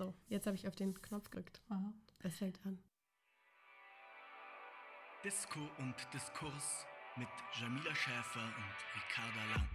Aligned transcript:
So, 0.00 0.14
jetzt 0.28 0.46
habe 0.46 0.56
ich 0.56 0.66
auf 0.66 0.74
den 0.74 0.94
Knopf 1.02 1.28
gedrückt. 1.28 1.60
Es 2.20 2.38
fängt 2.38 2.58
an. 2.64 2.78
Disco 5.22 5.60
und 5.76 5.94
Diskurs 6.14 6.86
mit 7.16 7.28
Jamila 7.60 7.94
Schäfer 7.94 8.40
und 8.40 8.78
Ricarda 8.96 9.44
Lang. 9.54 9.68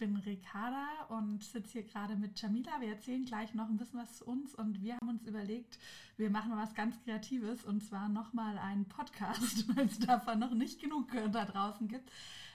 Bin 0.00 0.16
Ricarda 0.16 0.88
und 1.10 1.44
sitze 1.44 1.72
hier 1.72 1.82
gerade 1.82 2.16
mit 2.16 2.40
Jamila. 2.40 2.80
Wir 2.80 2.88
erzählen 2.88 3.22
gleich 3.22 3.52
noch 3.52 3.68
ein 3.68 3.76
bisschen 3.76 4.00
was 4.00 4.16
zu 4.16 4.24
uns 4.24 4.54
und 4.54 4.82
wir 4.82 4.94
haben 4.94 5.10
uns 5.10 5.26
überlegt, 5.26 5.78
wir 6.16 6.30
machen 6.30 6.52
was 6.56 6.74
ganz 6.74 6.98
Kreatives 7.04 7.64
und 7.64 7.84
zwar 7.84 8.08
nochmal 8.08 8.56
einen 8.56 8.86
Podcast, 8.86 9.68
weil 9.76 9.84
es 9.84 9.98
davon 9.98 10.38
noch 10.38 10.54
nicht 10.54 10.80
genug 10.80 11.08
da 11.30 11.44
draußen 11.44 11.86
gibt. 11.86 12.10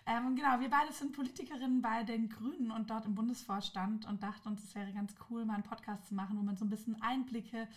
Ähm, 0.07 0.35
genau, 0.35 0.59
wir 0.59 0.69
beide 0.69 0.91
sind 0.91 1.13
Politikerinnen 1.13 1.83
bei 1.83 2.03
den 2.03 2.29
Grünen 2.29 2.71
und 2.71 2.89
dort 2.89 3.05
im 3.05 3.13
Bundesvorstand 3.13 4.07
und 4.07 4.23
dachten 4.23 4.49
uns, 4.49 4.63
es 4.63 4.73
wäre 4.73 4.91
ganz 4.91 5.13
cool, 5.29 5.45
mal 5.45 5.53
einen 5.53 5.63
Podcast 5.63 6.07
zu 6.07 6.15
machen, 6.15 6.37
wo 6.37 6.41
man 6.41 6.57
so 6.57 6.65
ein 6.65 6.69
bisschen 6.71 6.99
Einblicke 6.99 7.67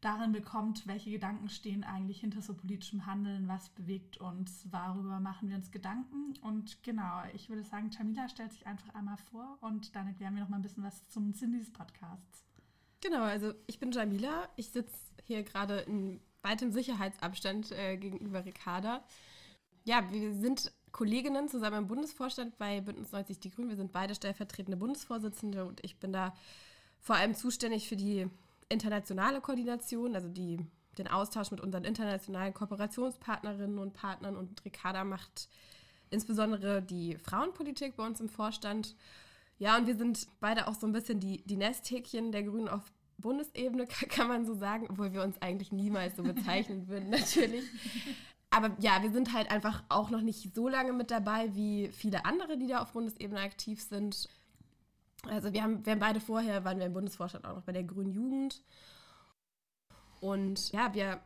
darin 0.00 0.32
bekommt, 0.32 0.86
welche 0.86 1.10
Gedanken 1.10 1.48
stehen 1.48 1.84
eigentlich 1.84 2.20
hinter 2.20 2.40
so 2.40 2.54
politischem 2.54 3.04
Handeln, 3.06 3.48
was 3.48 3.68
bewegt 3.70 4.18
uns, 4.18 4.66
worüber 4.70 5.20
machen 5.20 5.48
wir 5.48 5.56
uns 5.56 5.70
Gedanken. 5.70 6.34
Und 6.40 6.82
genau, 6.82 7.22
ich 7.34 7.48
würde 7.48 7.64
sagen, 7.64 7.90
Jamila 7.90 8.28
stellt 8.28 8.52
sich 8.52 8.66
einfach 8.66 8.94
einmal 8.94 9.18
vor 9.30 9.58
und 9.60 9.94
dann 9.94 10.06
erklären 10.06 10.34
wir 10.34 10.42
noch 10.42 10.48
mal 10.48 10.56
ein 10.56 10.62
bisschen 10.62 10.84
was 10.84 11.06
zum 11.08 11.32
Sinn 11.32 11.52
dieses 11.52 11.72
Podcasts. 11.72 12.44
Genau, 13.02 13.22
also 13.22 13.52
ich 13.66 13.78
bin 13.78 13.92
Jamila. 13.92 14.48
Ich 14.56 14.70
sitze 14.70 14.94
hier 15.24 15.42
gerade 15.42 15.80
in 15.80 16.20
weitem 16.42 16.72
Sicherheitsabstand 16.72 17.72
äh, 17.72 17.96
gegenüber 17.96 18.44
Ricarda. 18.44 19.04
Ja, 19.84 20.10
wir 20.10 20.34
sind 20.34 20.72
Kolleginnen 20.92 21.48
zusammen 21.48 21.78
im 21.78 21.86
Bundesvorstand 21.88 22.58
bei 22.58 22.80
Bündnis 22.80 23.12
90 23.12 23.38
Die 23.38 23.50
Grünen. 23.50 23.68
Wir 23.68 23.76
sind 23.76 23.92
beide 23.92 24.14
stellvertretende 24.14 24.76
Bundesvorsitzende 24.76 25.64
und 25.64 25.84
ich 25.84 25.98
bin 25.98 26.12
da 26.12 26.34
vor 26.98 27.16
allem 27.16 27.34
zuständig 27.34 27.88
für 27.88 27.96
die 27.96 28.28
internationale 28.70 29.40
Koordination, 29.40 30.14
also 30.14 30.28
die, 30.28 30.58
den 30.96 31.08
Austausch 31.08 31.50
mit 31.50 31.60
unseren 31.60 31.84
internationalen 31.84 32.54
Kooperationspartnerinnen 32.54 33.78
und 33.78 33.92
Partnern. 33.92 34.36
Und 34.36 34.64
Ricarda 34.64 35.04
macht 35.04 35.48
insbesondere 36.10 36.82
die 36.82 37.16
Frauenpolitik 37.18 37.96
bei 37.96 38.06
uns 38.06 38.20
im 38.20 38.28
Vorstand. 38.28 38.96
Ja, 39.58 39.76
und 39.76 39.86
wir 39.86 39.96
sind 39.96 40.26
beide 40.40 40.66
auch 40.66 40.74
so 40.74 40.86
ein 40.86 40.92
bisschen 40.92 41.20
die, 41.20 41.42
die 41.44 41.56
Nesthäkchen 41.56 42.32
der 42.32 42.44
Grünen 42.44 42.68
auf 42.68 42.90
Bundesebene, 43.18 43.86
kann 44.08 44.28
man 44.28 44.46
so 44.46 44.54
sagen, 44.54 44.86
obwohl 44.88 45.12
wir 45.12 45.22
uns 45.22 45.40
eigentlich 45.42 45.72
niemals 45.72 46.16
so 46.16 46.22
bezeichnen 46.22 46.88
würden, 46.88 47.10
natürlich. 47.10 47.64
Aber 48.50 48.74
ja, 48.80 49.02
wir 49.02 49.12
sind 49.12 49.32
halt 49.32 49.50
einfach 49.50 49.84
auch 49.88 50.10
noch 50.10 50.22
nicht 50.22 50.54
so 50.54 50.68
lange 50.68 50.92
mit 50.92 51.10
dabei 51.10 51.54
wie 51.54 51.88
viele 51.92 52.24
andere, 52.24 52.58
die 52.58 52.66
da 52.66 52.82
auf 52.82 52.92
Bundesebene 52.92 53.40
aktiv 53.40 53.80
sind. 53.80 54.28
Also 55.28 55.52
wir 55.52 55.62
haben, 55.62 55.84
wir 55.84 55.92
haben 55.92 56.00
beide 56.00 56.20
vorher, 56.20 56.64
waren 56.64 56.78
wir 56.78 56.86
im 56.86 56.92
Bundesvorstand 56.92 57.44
auch 57.44 57.56
noch 57.56 57.62
bei 57.62 57.72
der 57.72 57.84
Grünen 57.84 58.12
Jugend. 58.12 58.62
Und 60.20 60.72
ja, 60.72 60.94
wir, 60.94 61.20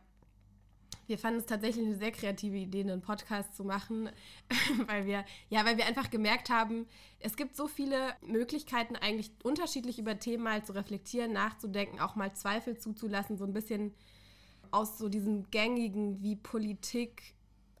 wir 1.07 1.17
fanden 1.17 1.39
es 1.39 1.45
tatsächlich 1.45 1.85
eine 1.85 1.95
sehr 1.95 2.11
kreative 2.11 2.57
Idee, 2.57 2.81
einen 2.81 3.01
Podcast 3.01 3.55
zu 3.55 3.63
machen, 3.63 4.09
weil 4.87 5.05
wir, 5.05 5.23
ja, 5.49 5.65
weil 5.65 5.77
wir 5.77 5.85
einfach 5.85 6.09
gemerkt 6.09 6.49
haben, 6.49 6.87
es 7.19 7.35
gibt 7.35 7.55
so 7.55 7.67
viele 7.67 8.15
Möglichkeiten, 8.21 8.95
eigentlich 8.95 9.31
unterschiedlich 9.43 9.99
über 9.99 10.19
Themen 10.19 10.43
mal 10.43 10.63
zu 10.63 10.73
reflektieren, 10.73 11.33
nachzudenken, 11.33 11.99
auch 11.99 12.15
mal 12.15 12.33
Zweifel 12.33 12.77
zuzulassen, 12.77 13.37
so 13.37 13.45
ein 13.45 13.53
bisschen 13.53 13.93
aus 14.71 14.97
so 14.97 15.09
diesem 15.09 15.49
gängigen, 15.51 16.21
wie 16.21 16.35
Politik 16.35 17.35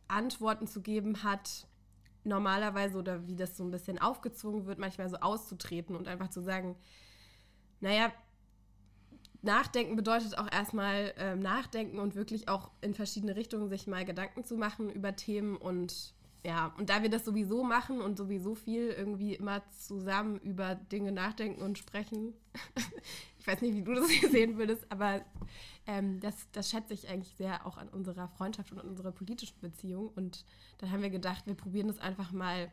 Antworten 0.07 0.67
zu 0.67 0.81
geben 0.81 1.23
hat, 1.23 1.67
normalerweise 2.25 2.97
oder 2.97 3.27
wie 3.27 3.35
das 3.35 3.55
so 3.55 3.63
ein 3.63 3.71
bisschen 3.71 3.99
aufgezwungen 3.99 4.65
wird, 4.65 4.79
manchmal 4.79 5.09
so 5.09 5.17
auszutreten 5.17 5.95
und 5.95 6.07
einfach 6.07 6.29
zu 6.29 6.41
sagen, 6.41 6.75
naja, 7.79 8.11
Nachdenken 9.41 9.95
bedeutet 9.95 10.37
auch 10.37 10.51
erstmal 10.51 11.13
ähm, 11.17 11.39
nachdenken 11.39 11.99
und 11.99 12.15
wirklich 12.15 12.49
auch 12.49 12.71
in 12.81 12.95
verschiedene 12.95 13.35
Richtungen 13.35 13.69
sich 13.69 13.85
mal 13.85 14.03
Gedanken 14.03 14.43
zu 14.43 14.57
machen 14.57 14.89
über 14.89 15.15
Themen 15.15 15.55
und 15.55 16.13
ja, 16.43 16.73
und 16.77 16.91
da 16.91 17.01
wir 17.01 17.09
das 17.09 17.25
sowieso 17.25 17.63
machen 17.63 18.01
und 18.01 18.17
sowieso 18.17 18.53
viel 18.53 18.89
irgendwie 18.89 19.33
immer 19.33 19.63
zusammen 19.71 20.37
über 20.39 20.75
Dinge 20.75 21.11
nachdenken 21.11 21.63
und 21.63 21.79
sprechen, 21.79 22.33
ich 23.45 23.51
weiß 23.51 23.61
nicht, 23.61 23.75
wie 23.75 23.83
du 23.83 23.93
das 23.93 24.09
hier 24.09 24.29
sehen 24.29 24.57
würdest, 24.57 24.91
aber 24.91 25.23
ähm, 25.85 26.19
das, 26.19 26.47
das 26.51 26.71
schätze 26.71 26.95
ich 26.95 27.09
eigentlich 27.09 27.35
sehr 27.35 27.65
auch 27.67 27.77
an 27.77 27.89
unserer 27.89 28.27
Freundschaft 28.27 28.71
und 28.71 28.79
an 28.79 28.87
unserer 28.87 29.11
politischen 29.11 29.59
Beziehung. 29.61 30.09
Und 30.15 30.43
dann 30.79 30.91
haben 30.91 31.03
wir 31.03 31.11
gedacht, 31.11 31.45
wir 31.45 31.53
probieren 31.53 31.87
das 31.87 31.99
einfach 31.99 32.31
mal, 32.31 32.71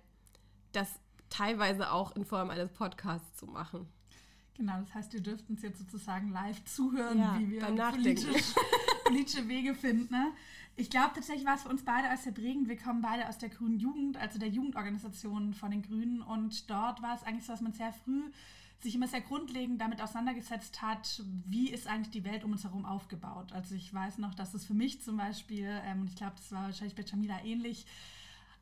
das 0.72 0.88
teilweise 1.28 1.92
auch 1.92 2.16
in 2.16 2.24
Form 2.24 2.48
eines 2.48 2.70
Podcasts 2.72 3.36
zu 3.36 3.46
machen. 3.46 3.86
Genau, 4.54 4.80
das 4.80 4.94
heißt, 4.94 5.12
ihr 5.12 5.20
dürft 5.20 5.48
uns 5.50 5.60
jetzt 5.60 5.78
sozusagen 5.78 6.30
live 6.30 6.64
zuhören, 6.64 7.18
Ja, 7.18 7.38
wie 7.38 7.50
wir 7.50 7.60
politisch, 7.60 8.54
politische 9.04 9.48
Wege 9.48 9.74
finden. 9.74 10.10
Ne? 10.10 10.32
Ich 10.76 10.88
glaube 10.88 11.10
tatsächlich 11.14 11.44
war 11.44 11.56
es 11.56 11.64
für 11.64 11.68
uns 11.68 11.84
beide 11.84 12.08
als 12.08 12.24
sehr 12.24 12.32
prägend. 12.32 12.68
Wir 12.68 12.78
kommen 12.78 13.02
beide 13.02 13.28
aus 13.28 13.36
der 13.36 13.50
Grünen 13.50 13.78
Jugend, 13.78 14.16
also 14.16 14.38
der 14.38 14.48
Jugendorganisation 14.48 15.52
von 15.52 15.70
den 15.70 15.82
Grünen. 15.82 16.22
Und 16.22 16.70
dort 16.70 17.02
war 17.02 17.14
es 17.14 17.24
eigentlich 17.24 17.44
so, 17.44 17.52
dass 17.52 17.60
man 17.60 17.72
sehr 17.74 17.92
früh 17.92 18.22
sich 18.82 18.94
immer 18.94 19.06
sehr 19.06 19.20
grundlegend 19.20 19.80
damit 19.80 20.02
auseinandergesetzt 20.02 20.82
hat, 20.82 21.22
wie 21.46 21.70
ist 21.70 21.86
eigentlich 21.86 22.10
die 22.10 22.24
Welt 22.24 22.44
um 22.44 22.52
uns 22.52 22.64
herum 22.64 22.84
aufgebaut. 22.84 23.52
Also 23.52 23.74
ich 23.74 23.92
weiß 23.92 24.18
noch, 24.18 24.34
dass 24.34 24.54
es 24.54 24.64
für 24.64 24.74
mich 24.74 25.02
zum 25.02 25.16
Beispiel, 25.16 25.68
ähm, 25.84 26.02
und 26.02 26.08
ich 26.08 26.16
glaube, 26.16 26.34
das 26.36 26.50
war 26.50 26.64
wahrscheinlich 26.64 26.96
bei 26.96 27.04
Jamila 27.04 27.44
ähnlich, 27.44 27.86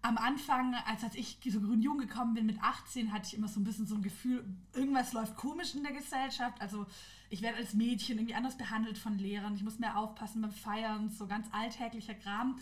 am 0.02 0.16
Anfang, 0.16 0.74
als, 0.86 1.04
als 1.04 1.14
ich 1.14 1.38
so 1.44 1.60
grün 1.60 1.82
jung 1.82 1.98
gekommen 1.98 2.34
bin, 2.34 2.46
mit 2.46 2.62
18, 2.62 3.12
hatte 3.12 3.26
ich 3.26 3.34
immer 3.34 3.48
so 3.48 3.60
ein 3.60 3.64
bisschen 3.64 3.86
so 3.86 3.94
ein 3.94 4.02
Gefühl, 4.02 4.44
irgendwas 4.72 5.12
läuft 5.12 5.36
komisch 5.36 5.74
in 5.74 5.82
der 5.82 5.92
Gesellschaft. 5.92 6.60
Also 6.60 6.86
ich 7.28 7.42
werde 7.42 7.58
als 7.58 7.74
Mädchen 7.74 8.16
irgendwie 8.16 8.34
anders 8.34 8.56
behandelt 8.56 8.96
von 8.96 9.18
Lehrern. 9.18 9.54
Ich 9.54 9.62
muss 9.62 9.78
mehr 9.78 9.98
aufpassen 9.98 10.40
beim 10.40 10.52
Feiern, 10.52 11.10
so 11.10 11.26
ganz 11.26 11.46
alltäglicher 11.52 12.14
Kram. 12.14 12.58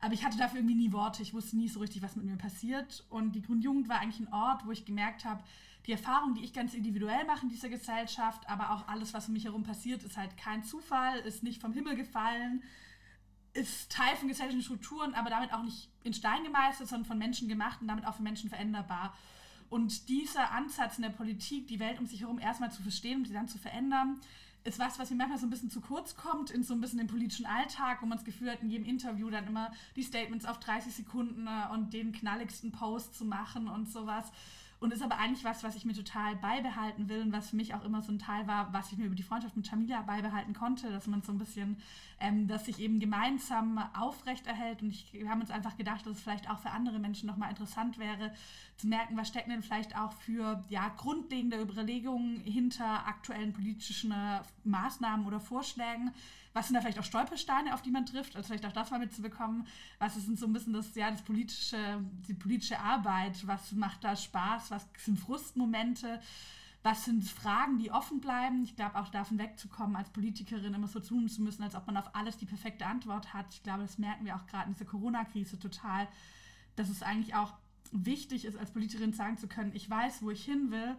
Aber 0.00 0.14
ich 0.14 0.24
hatte 0.24 0.38
dafür 0.38 0.60
irgendwie 0.60 0.76
nie 0.76 0.92
Worte. 0.92 1.22
Ich 1.22 1.34
wusste 1.34 1.56
nie 1.56 1.68
so 1.68 1.80
richtig, 1.80 2.02
was 2.02 2.16
mit 2.16 2.24
mir 2.24 2.36
passiert. 2.36 3.04
Und 3.10 3.32
die 3.32 3.42
Grundjugend 3.42 3.88
war 3.88 4.00
eigentlich 4.00 4.20
ein 4.20 4.32
Ort, 4.32 4.64
wo 4.64 4.70
ich 4.70 4.86
gemerkt 4.86 5.24
habe, 5.24 5.42
die 5.86 5.92
Erfahrung, 5.92 6.34
die 6.34 6.44
ich 6.44 6.52
ganz 6.52 6.74
individuell 6.74 7.24
mache 7.24 7.42
in 7.42 7.48
dieser 7.48 7.68
Gesellschaft, 7.68 8.48
aber 8.48 8.72
auch 8.72 8.88
alles, 8.88 9.14
was 9.14 9.28
um 9.28 9.34
mich 9.34 9.44
herum 9.44 9.62
passiert, 9.62 10.02
ist 10.02 10.16
halt 10.16 10.36
kein 10.36 10.62
Zufall, 10.62 11.18
ist 11.20 11.42
nicht 11.42 11.60
vom 11.60 11.72
Himmel 11.72 11.96
gefallen, 11.96 12.62
ist 13.54 13.90
Teil 13.90 14.14
von 14.16 14.28
gesellschaftlichen 14.28 14.64
Strukturen, 14.64 15.14
aber 15.14 15.30
damit 15.30 15.52
auch 15.52 15.62
nicht 15.62 15.88
in 16.04 16.12
Stein 16.12 16.44
gemeißelt, 16.44 16.88
sondern 16.88 17.06
von 17.06 17.18
Menschen 17.18 17.48
gemacht 17.48 17.80
und 17.80 17.88
damit 17.88 18.06
auch 18.06 18.14
von 18.14 18.24
Menschen 18.24 18.50
veränderbar. 18.50 19.14
Und 19.70 20.08
dieser 20.08 20.52
Ansatz 20.52 20.96
in 20.96 21.02
der 21.02 21.10
Politik, 21.10 21.66
die 21.66 21.80
Welt 21.80 21.98
um 21.98 22.06
sich 22.06 22.20
herum 22.20 22.38
erstmal 22.38 22.70
zu 22.70 22.82
verstehen 22.82 23.18
und 23.18 23.26
sie 23.26 23.34
dann 23.34 23.48
zu 23.48 23.58
verändern, 23.58 24.20
ist 24.64 24.78
was, 24.78 24.98
was 24.98 25.10
mir 25.10 25.16
manchmal 25.16 25.38
so 25.38 25.46
ein 25.46 25.50
bisschen 25.50 25.70
zu 25.70 25.80
kurz 25.80 26.16
kommt 26.16 26.50
in 26.50 26.62
so 26.62 26.74
ein 26.74 26.80
bisschen 26.80 26.98
dem 26.98 27.06
politischen 27.06 27.46
Alltag, 27.46 28.02
wo 28.02 28.06
man 28.06 28.18
das 28.18 28.24
Gefühl 28.24 28.50
hat, 28.50 28.60
in 28.60 28.70
jedem 28.70 28.86
Interview 28.86 29.30
dann 29.30 29.46
immer 29.46 29.72
die 29.96 30.02
Statements 30.02 30.44
auf 30.44 30.58
30 30.58 30.92
Sekunden 30.92 31.46
äh, 31.46 31.72
und 31.72 31.92
den 31.92 32.12
knalligsten 32.12 32.72
Post 32.72 33.16
zu 33.16 33.24
machen 33.24 33.68
und 33.68 33.90
sowas. 33.90 34.30
Und 34.80 34.92
ist 34.92 35.02
aber 35.02 35.18
eigentlich 35.18 35.44
was, 35.44 35.64
was 35.64 35.74
ich 35.74 35.84
mir 35.84 35.92
total 35.92 36.36
beibehalten 36.36 37.08
will 37.08 37.22
und 37.22 37.32
was 37.32 37.50
für 37.50 37.56
mich 37.56 37.74
auch 37.74 37.84
immer 37.84 38.00
so 38.00 38.12
ein 38.12 38.18
Teil 38.18 38.46
war, 38.46 38.72
was 38.72 38.92
ich 38.92 38.98
mir 38.98 39.06
über 39.06 39.16
die 39.16 39.24
Freundschaft 39.24 39.56
mit 39.56 39.68
Jamila 39.68 40.02
beibehalten 40.02 40.54
konnte, 40.54 40.90
dass 40.90 41.08
man 41.08 41.22
so 41.22 41.32
ein 41.32 41.38
bisschen, 41.38 41.76
ähm, 42.20 42.48
dass 42.48 42.66
sich 42.66 42.80
eben 42.80 43.00
gemeinsam 43.00 43.78
aufrechterhält. 43.98 44.82
Und 44.82 44.90
ich, 44.90 45.12
wir 45.12 45.28
haben 45.28 45.40
uns 45.40 45.50
einfach 45.50 45.76
gedacht, 45.76 46.06
dass 46.06 46.16
es 46.16 46.22
vielleicht 46.22 46.50
auch 46.50 46.58
für 46.58 46.70
andere 46.70 46.98
Menschen 46.98 47.26
nochmal 47.26 47.50
interessant 47.50 47.98
wäre, 47.98 48.32
zu 48.76 48.86
merken, 48.88 49.16
was 49.16 49.28
stecken 49.28 49.50
denn 49.50 49.62
vielleicht 49.62 49.96
auch 49.96 50.12
für 50.12 50.64
ja, 50.68 50.88
grundlegende 50.96 51.60
Überlegungen 51.60 52.40
hinter 52.40 53.06
aktuellen 53.06 53.52
politischen 53.52 54.12
äh, 54.12 54.40
Maßnahmen 54.64 55.26
oder 55.26 55.40
Vorschlägen. 55.40 56.12
Was 56.54 56.66
sind 56.66 56.74
da 56.74 56.80
vielleicht 56.80 56.98
auch 56.98 57.04
Stolpersteine, 57.04 57.74
auf 57.74 57.82
die 57.82 57.90
man 57.90 58.06
trifft? 58.06 58.34
Also 58.34 58.48
vielleicht 58.48 58.66
auch 58.66 58.72
das 58.72 58.90
mal 58.90 58.98
mitzubekommen. 58.98 59.66
Was 59.98 60.16
ist 60.16 60.26
denn 60.26 60.36
so 60.36 60.46
ein 60.46 60.52
bisschen 60.52 60.72
das, 60.72 60.94
ja, 60.94 61.10
das 61.10 61.22
politische, 61.22 62.00
die 62.26 62.34
politische 62.34 62.80
Arbeit? 62.80 63.46
Was 63.46 63.72
macht 63.72 64.02
da 64.02 64.16
Spaß? 64.16 64.70
Was 64.70 64.88
sind 64.96 65.20
Frustmomente? 65.20 66.20
Was 66.82 67.04
sind 67.04 67.24
Fragen, 67.24 67.78
die 67.78 67.90
offen 67.90 68.20
bleiben? 68.20 68.62
Ich 68.62 68.76
glaube, 68.76 68.98
auch 68.98 69.08
davon 69.08 69.38
wegzukommen, 69.38 69.96
als 69.96 70.10
Politikerin 70.10 70.74
immer 70.74 70.86
so 70.86 71.00
tun 71.00 71.28
zu 71.28 71.42
müssen, 71.42 71.62
als 71.62 71.74
ob 71.74 71.86
man 71.86 71.96
auf 71.96 72.14
alles 72.14 72.38
die 72.38 72.46
perfekte 72.46 72.86
Antwort 72.86 73.34
hat. 73.34 73.46
Ich 73.52 73.62
glaube, 73.62 73.82
das 73.82 73.98
merken 73.98 74.24
wir 74.24 74.36
auch 74.36 74.46
gerade 74.46 74.68
in 74.68 74.74
dieser 74.74 74.84
Corona-Krise 74.84 75.58
total, 75.58 76.06
dass 76.76 76.88
es 76.88 77.02
eigentlich 77.02 77.34
auch 77.34 77.54
wichtig 77.90 78.44
ist, 78.44 78.56
als 78.56 78.70
Politikerin 78.70 79.12
sagen 79.12 79.38
zu 79.38 79.48
können, 79.48 79.72
ich 79.74 79.88
weiß, 79.88 80.22
wo 80.22 80.30
ich 80.30 80.44
hin 80.44 80.70
will, 80.70 80.96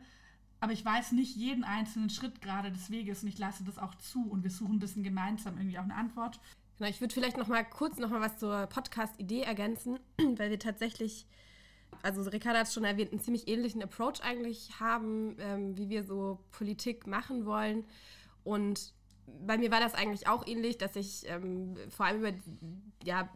aber 0.60 0.74
ich 0.74 0.84
weiß 0.84 1.14
nicht 1.14 1.36
jeden 1.36 1.64
einzelnen 1.64 2.10
Schritt 2.10 2.42
gerade 2.42 2.72
des 2.72 2.90
Weges 2.90 3.24
und 3.24 3.30
ich 3.30 3.38
lasse 3.38 3.64
das 3.64 3.78
auch 3.78 3.96
zu 3.96 4.30
und 4.30 4.44
wir 4.44 4.52
suchen 4.52 4.76
ein 4.76 4.80
bisschen 4.80 5.04
gemeinsam 5.04 5.58
irgendwie 5.58 5.80
auch 5.80 5.84
eine 5.84 5.96
Antwort. 5.96 6.40
Genau, 6.78 6.90
ich 6.90 7.02
würde 7.02 7.14
vielleicht 7.14 7.38
noch 7.38 7.48
mal 7.48 7.64
kurz 7.64 7.98
noch 7.98 8.10
mal 8.10 8.22
was 8.22 8.38
zur 8.38 8.68
Podcast-Idee 8.68 9.42
ergänzen, 9.42 10.00
weil 10.18 10.50
wir 10.50 10.60
tatsächlich, 10.60 11.26
also 12.02 12.22
Ricarda 12.30 12.60
hat 12.60 12.68
es 12.68 12.74
schon 12.74 12.84
erwähnt, 12.84 13.12
einen 13.12 13.22
ziemlich 13.22 13.48
ähnlichen 13.48 13.82
Approach 13.84 14.22
eigentlich 14.22 14.80
haben, 14.80 15.36
ähm, 15.40 15.78
wie 15.78 15.90
wir 15.90 16.04
so 16.04 16.40
Politik 16.52 17.08
machen 17.08 17.46
wollen. 17.46 17.86
Und 18.44 18.94
bei 19.46 19.58
mir 19.58 19.72
war 19.72 19.80
das 19.80 19.94
eigentlich 19.94 20.28
auch 20.28 20.48
ähnlich, 20.48 20.78
dass 20.78 20.96
ich 20.96 21.24
ähm, 21.28 21.76
vor 21.90 22.06
allem 22.06 22.20
über 22.20 22.34
ja, 23.04 23.30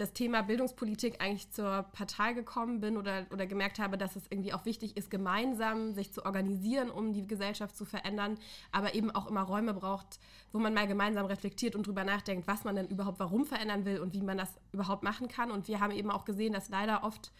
das 0.00 0.12
Thema 0.14 0.42
Bildungspolitik 0.42 1.20
eigentlich 1.20 1.50
zur 1.50 1.82
Partei 1.92 2.32
gekommen 2.32 2.80
bin 2.80 2.96
oder, 2.96 3.26
oder 3.30 3.46
gemerkt 3.46 3.78
habe, 3.78 3.98
dass 3.98 4.16
es 4.16 4.24
irgendwie 4.30 4.54
auch 4.54 4.64
wichtig 4.64 4.96
ist, 4.96 5.10
gemeinsam 5.10 5.92
sich 5.92 6.12
zu 6.12 6.24
organisieren, 6.24 6.90
um 6.90 7.12
die 7.12 7.26
Gesellschaft 7.26 7.76
zu 7.76 7.84
verändern, 7.84 8.38
aber 8.72 8.94
eben 8.94 9.10
auch 9.10 9.26
immer 9.26 9.42
Räume 9.42 9.74
braucht, 9.74 10.18
wo 10.52 10.58
man 10.58 10.72
mal 10.72 10.86
gemeinsam 10.86 11.26
reflektiert 11.26 11.76
und 11.76 11.86
drüber 11.86 12.04
nachdenkt, 12.04 12.48
was 12.48 12.64
man 12.64 12.76
denn 12.76 12.88
überhaupt 12.88 13.20
warum 13.20 13.44
verändern 13.44 13.84
will 13.84 14.00
und 14.00 14.14
wie 14.14 14.22
man 14.22 14.38
das 14.38 14.48
überhaupt 14.72 15.02
machen 15.02 15.28
kann. 15.28 15.50
Und 15.50 15.68
wir 15.68 15.80
haben 15.80 15.92
eben 15.92 16.10
auch 16.10 16.24
gesehen, 16.24 16.54
dass 16.54 16.70
leider 16.70 17.04
oft 17.04 17.30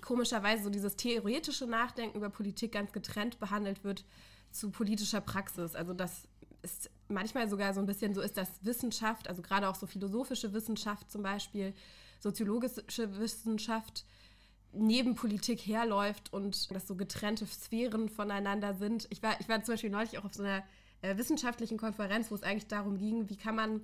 komischerweise 0.00 0.64
so 0.64 0.70
dieses 0.70 0.96
theoretische 0.96 1.66
Nachdenken 1.66 2.16
über 2.16 2.30
Politik 2.30 2.72
ganz 2.72 2.92
getrennt 2.92 3.38
behandelt 3.38 3.84
wird 3.84 4.04
zu 4.50 4.70
politischer 4.70 5.20
Praxis. 5.20 5.74
Also 5.74 5.92
das 5.92 6.28
ist 6.62 6.90
manchmal 7.08 7.48
sogar 7.48 7.74
so 7.74 7.80
ein 7.80 7.86
bisschen 7.86 8.14
so 8.14 8.20
ist, 8.20 8.36
dass 8.36 8.48
Wissenschaft, 8.62 9.28
also 9.28 9.42
gerade 9.42 9.68
auch 9.68 9.74
so 9.74 9.86
philosophische 9.86 10.52
Wissenschaft 10.52 11.10
zum 11.10 11.22
Beispiel, 11.22 11.74
soziologische 12.20 13.18
Wissenschaft 13.18 14.04
neben 14.72 15.14
Politik 15.14 15.60
herläuft 15.60 16.32
und 16.32 16.70
dass 16.70 16.86
so 16.86 16.94
getrennte 16.94 17.46
Sphären 17.46 18.08
voneinander 18.08 18.74
sind. 18.74 19.06
Ich 19.10 19.22
war, 19.22 19.38
ich 19.40 19.48
war 19.48 19.62
zum 19.62 19.74
Beispiel 19.74 19.90
neulich 19.90 20.18
auch 20.18 20.24
auf 20.24 20.34
so 20.34 20.42
einer 20.42 20.62
äh, 21.02 21.16
wissenschaftlichen 21.16 21.76
Konferenz, 21.76 22.30
wo 22.30 22.34
es 22.34 22.42
eigentlich 22.42 22.68
darum 22.68 22.96
ging, 22.96 23.28
wie 23.28 23.36
kann 23.36 23.56
man 23.56 23.80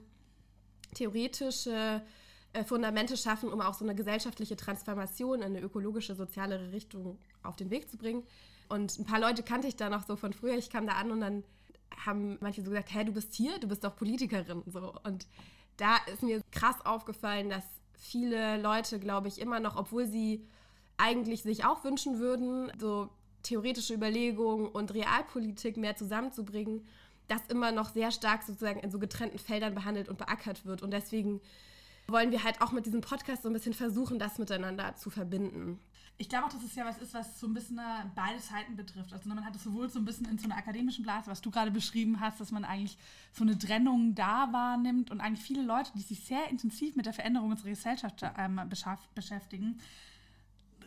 theoretische 0.95 1.71
äh, 1.71 2.01
Fundamente 2.65 3.17
schaffen, 3.17 3.53
um 3.53 3.61
auch 3.61 3.75
so 3.75 3.85
eine 3.85 3.95
gesellschaftliche 3.95 4.57
Transformation 4.57 5.39
in 5.39 5.45
eine 5.45 5.61
ökologische, 5.61 6.15
sozialere 6.15 6.73
Richtung 6.73 7.19
auf 7.43 7.57
den 7.57 7.71
Weg 7.71 7.91
zu 7.91 7.97
bringen. 7.97 8.25
Und 8.69 8.99
ein 8.99 9.05
paar 9.05 9.21
Leute 9.21 9.43
kannte 9.43 9.69
ich 9.69 9.77
da 9.77 9.89
noch 9.89 10.07
so 10.07 10.17
von 10.17 10.33
früher. 10.33 10.57
Ich 10.57 10.71
kam 10.71 10.87
da 10.87 10.95
an 10.95 11.11
und 11.11 11.21
dann 11.21 11.45
haben 12.05 12.39
manche 12.41 12.63
so 12.63 12.71
gesagt, 12.71 12.93
hä, 12.93 13.05
du 13.05 13.13
bist 13.13 13.35
hier, 13.35 13.59
du 13.59 13.69
bist 13.69 13.85
doch 13.85 13.97
Politikerin. 13.97 14.63
So. 14.67 14.95
Und 15.05 15.27
da 15.77 15.97
ist 16.13 16.23
mir 16.23 16.41
krass 16.53 16.85
aufgefallen, 16.85 17.51
dass 17.51 17.65
viele 17.95 18.61
Leute, 18.61 18.99
glaube 18.99 19.29
ich, 19.29 19.41
immer 19.41 19.61
noch, 19.61 19.77
obwohl 19.77 20.07
sie 20.07 20.47
eigentlich 20.97 21.43
sich 21.43 21.65
auch 21.65 21.85
wünschen 21.85 22.19
würden, 22.19 22.73
so 22.79 23.09
theoretische 23.43 23.95
Überlegungen 23.95 24.69
und 24.69 24.93
Realpolitik 24.93 25.77
mehr 25.77 25.97
zusammenzubringen, 25.97 26.87
das 27.29 27.41
immer 27.49 27.73
noch 27.73 27.91
sehr 27.91 28.11
stark 28.11 28.43
sozusagen 28.43 28.81
in 28.81 28.91
so 28.91 28.99
getrennten 28.99 29.39
Feldern 29.39 29.75
behandelt 29.75 30.09
und 30.09 30.19
beackert 30.19 30.65
wird. 30.65 30.83
Und 30.83 30.93
deswegen 30.93 31.41
wollen 32.09 32.33
wir 32.33 32.43
halt 32.43 32.61
auch 32.61 32.73
mit 32.73 32.87
diesem 32.87 33.01
Podcast 33.01 33.43
so 33.43 33.49
ein 33.49 33.53
bisschen 33.53 33.75
versuchen, 33.75 34.19
das 34.19 34.39
miteinander 34.39 34.97
zu 34.97 35.11
verbinden. 35.11 35.79
Ich 36.21 36.29
glaube 36.29 36.47
auch, 36.47 36.53
dass 36.53 36.65
es 36.65 36.75
ja 36.75 36.85
was 36.85 36.99
ist, 36.99 37.15
was 37.15 37.39
so 37.39 37.47
ein 37.47 37.55
bisschen 37.55 37.81
beide 38.17 38.41
Seiten 38.41 38.75
betrifft. 38.75 39.13
Also 39.13 39.29
man 39.29 39.45
hat 39.45 39.55
es 39.55 39.63
sowohl 39.63 39.89
so 39.89 40.01
ein 40.01 40.05
bisschen 40.05 40.27
in 40.27 40.37
so 40.37 40.47
einer 40.47 40.57
akademischen 40.57 41.05
Blase, 41.05 41.31
was 41.31 41.41
du 41.41 41.51
gerade 41.53 41.71
beschrieben 41.71 42.19
hast, 42.19 42.41
dass 42.41 42.51
man 42.51 42.65
eigentlich 42.65 42.99
so 43.33 43.45
eine 43.45 43.57
Trennung 43.57 44.17
da 44.17 44.53
wahrnimmt 44.53 45.13
und 45.13 45.21
eigentlich 45.21 45.47
viele 45.47 45.63
Leute, 45.63 45.93
die 45.95 46.01
sich 46.01 46.25
sehr 46.25 46.49
intensiv 46.51 46.97
mit 46.97 47.07
der 47.07 47.13
Veränderung 47.13 47.51
unserer 47.51 47.69
Gesellschaft 47.69 48.25
ähm, 48.37 48.61
beschäftigen, 49.15 49.79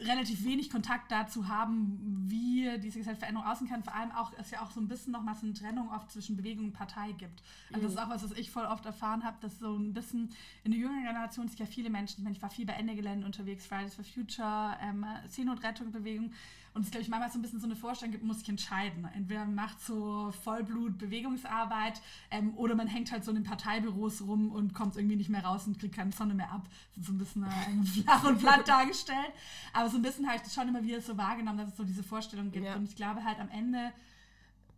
relativ 0.01 0.43
wenig 0.43 0.69
Kontakt 0.69 1.11
dazu 1.11 1.47
haben, 1.47 1.99
wie 2.27 2.63
diese 2.79 2.99
Gesellschaftsveränderung 2.99 3.47
aussehen 3.47 3.67
kann. 3.67 3.83
Vor 3.83 3.95
allem 3.95 4.11
auch, 4.11 4.31
es 4.37 4.51
ja 4.51 4.61
auch 4.61 4.71
so 4.71 4.79
ein 4.79 4.87
bisschen 4.87 5.13
nochmal 5.13 5.35
so 5.35 5.45
eine 5.45 5.53
Trennung 5.53 5.89
oft 5.91 6.11
zwischen 6.11 6.35
Bewegung 6.35 6.65
und 6.65 6.73
Partei 6.73 7.11
gibt. 7.13 7.41
Also 7.71 7.79
mhm. 7.79 7.83
das 7.83 7.91
ist 7.93 7.97
auch 7.99 8.09
was, 8.09 8.23
was 8.23 8.37
ich 8.37 8.51
voll 8.51 8.65
oft 8.65 8.85
erfahren 8.85 9.23
habe, 9.23 9.37
dass 9.41 9.59
so 9.59 9.75
ein 9.75 9.93
bisschen 9.93 10.29
in 10.63 10.71
der 10.71 10.79
jüngeren 10.79 11.03
Generation 11.03 11.47
sich 11.47 11.59
ja 11.59 11.65
viele 11.65 11.89
Menschen, 11.89 12.19
ich 12.19 12.23
meine, 12.23 12.35
ich 12.35 12.41
war 12.41 12.49
viel 12.49 12.65
bei 12.65 12.73
Ende 12.73 12.95
Gelände 12.95 13.25
unterwegs, 13.25 13.65
Fridays 13.65 13.95
for 13.95 14.03
Future, 14.03 14.77
ähm, 14.81 15.05
Seenotrettung-Bewegung, 15.29 16.31
und 16.73 16.83
es, 16.83 16.91
glaube 16.91 17.03
ich, 17.03 17.09
manchmal 17.09 17.29
so 17.29 17.37
ein 17.37 17.41
bisschen 17.41 17.59
so 17.59 17.65
eine 17.65 17.75
Vorstellung 17.75 18.13
gibt, 18.13 18.23
muss 18.23 18.39
sich 18.39 18.49
entscheiden. 18.49 19.07
Entweder 19.13 19.41
man 19.41 19.55
macht 19.55 19.81
so 19.81 20.31
Vollblut-Bewegungsarbeit 20.43 22.01
ähm, 22.29 22.53
oder 22.55 22.75
man 22.75 22.87
hängt 22.87 23.11
halt 23.11 23.25
so 23.25 23.31
in 23.31 23.35
den 23.35 23.43
Parteibüros 23.43 24.21
rum 24.21 24.51
und 24.51 24.73
kommt 24.73 24.95
irgendwie 24.95 25.17
nicht 25.17 25.29
mehr 25.29 25.43
raus 25.43 25.67
und 25.67 25.79
kriegt 25.79 25.95
keine 25.95 26.13
Sonne 26.13 26.33
mehr 26.33 26.49
ab. 26.51 26.67
Das 26.95 27.01
ist 27.01 27.07
so 27.07 27.13
ein 27.13 27.17
bisschen 27.17 27.43
äh, 27.43 27.83
flach 28.03 28.23
und 28.23 28.39
platt 28.39 28.67
dargestellt. 28.67 29.33
Aber 29.73 29.89
so 29.89 29.97
ein 29.97 30.01
bisschen 30.01 30.25
habe 30.27 30.37
ich 30.37 30.43
das 30.43 30.53
schon 30.53 30.67
immer 30.67 30.83
wieder 30.83 31.01
so 31.01 31.17
wahrgenommen, 31.17 31.57
dass 31.57 31.69
es 31.69 31.77
so 31.77 31.83
diese 31.83 32.03
Vorstellung 32.03 32.51
gibt. 32.51 32.65
Ja. 32.65 32.75
Und 32.75 32.85
ich 32.85 32.95
glaube 32.95 33.23
halt 33.25 33.39
am 33.39 33.49
Ende 33.49 33.91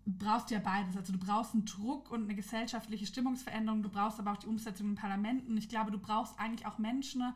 brauchst 0.05 0.49
du 0.49 0.55
ja 0.55 0.59
beides. 0.59 0.97
Also 0.97 1.13
du 1.13 1.19
brauchst 1.19 1.53
einen 1.53 1.65
Druck 1.65 2.11
und 2.11 2.23
eine 2.23 2.35
gesellschaftliche 2.35 3.05
Stimmungsveränderung, 3.05 3.83
du 3.83 3.89
brauchst 3.89 4.19
aber 4.19 4.31
auch 4.33 4.37
die 4.37 4.47
Umsetzung 4.47 4.89
in 4.89 4.95
Parlamenten. 4.95 5.55
Ich 5.57 5.69
glaube, 5.69 5.91
du 5.91 5.97
brauchst 5.97 6.39
eigentlich 6.39 6.65
auch 6.65 6.77
Menschen, 6.77 7.33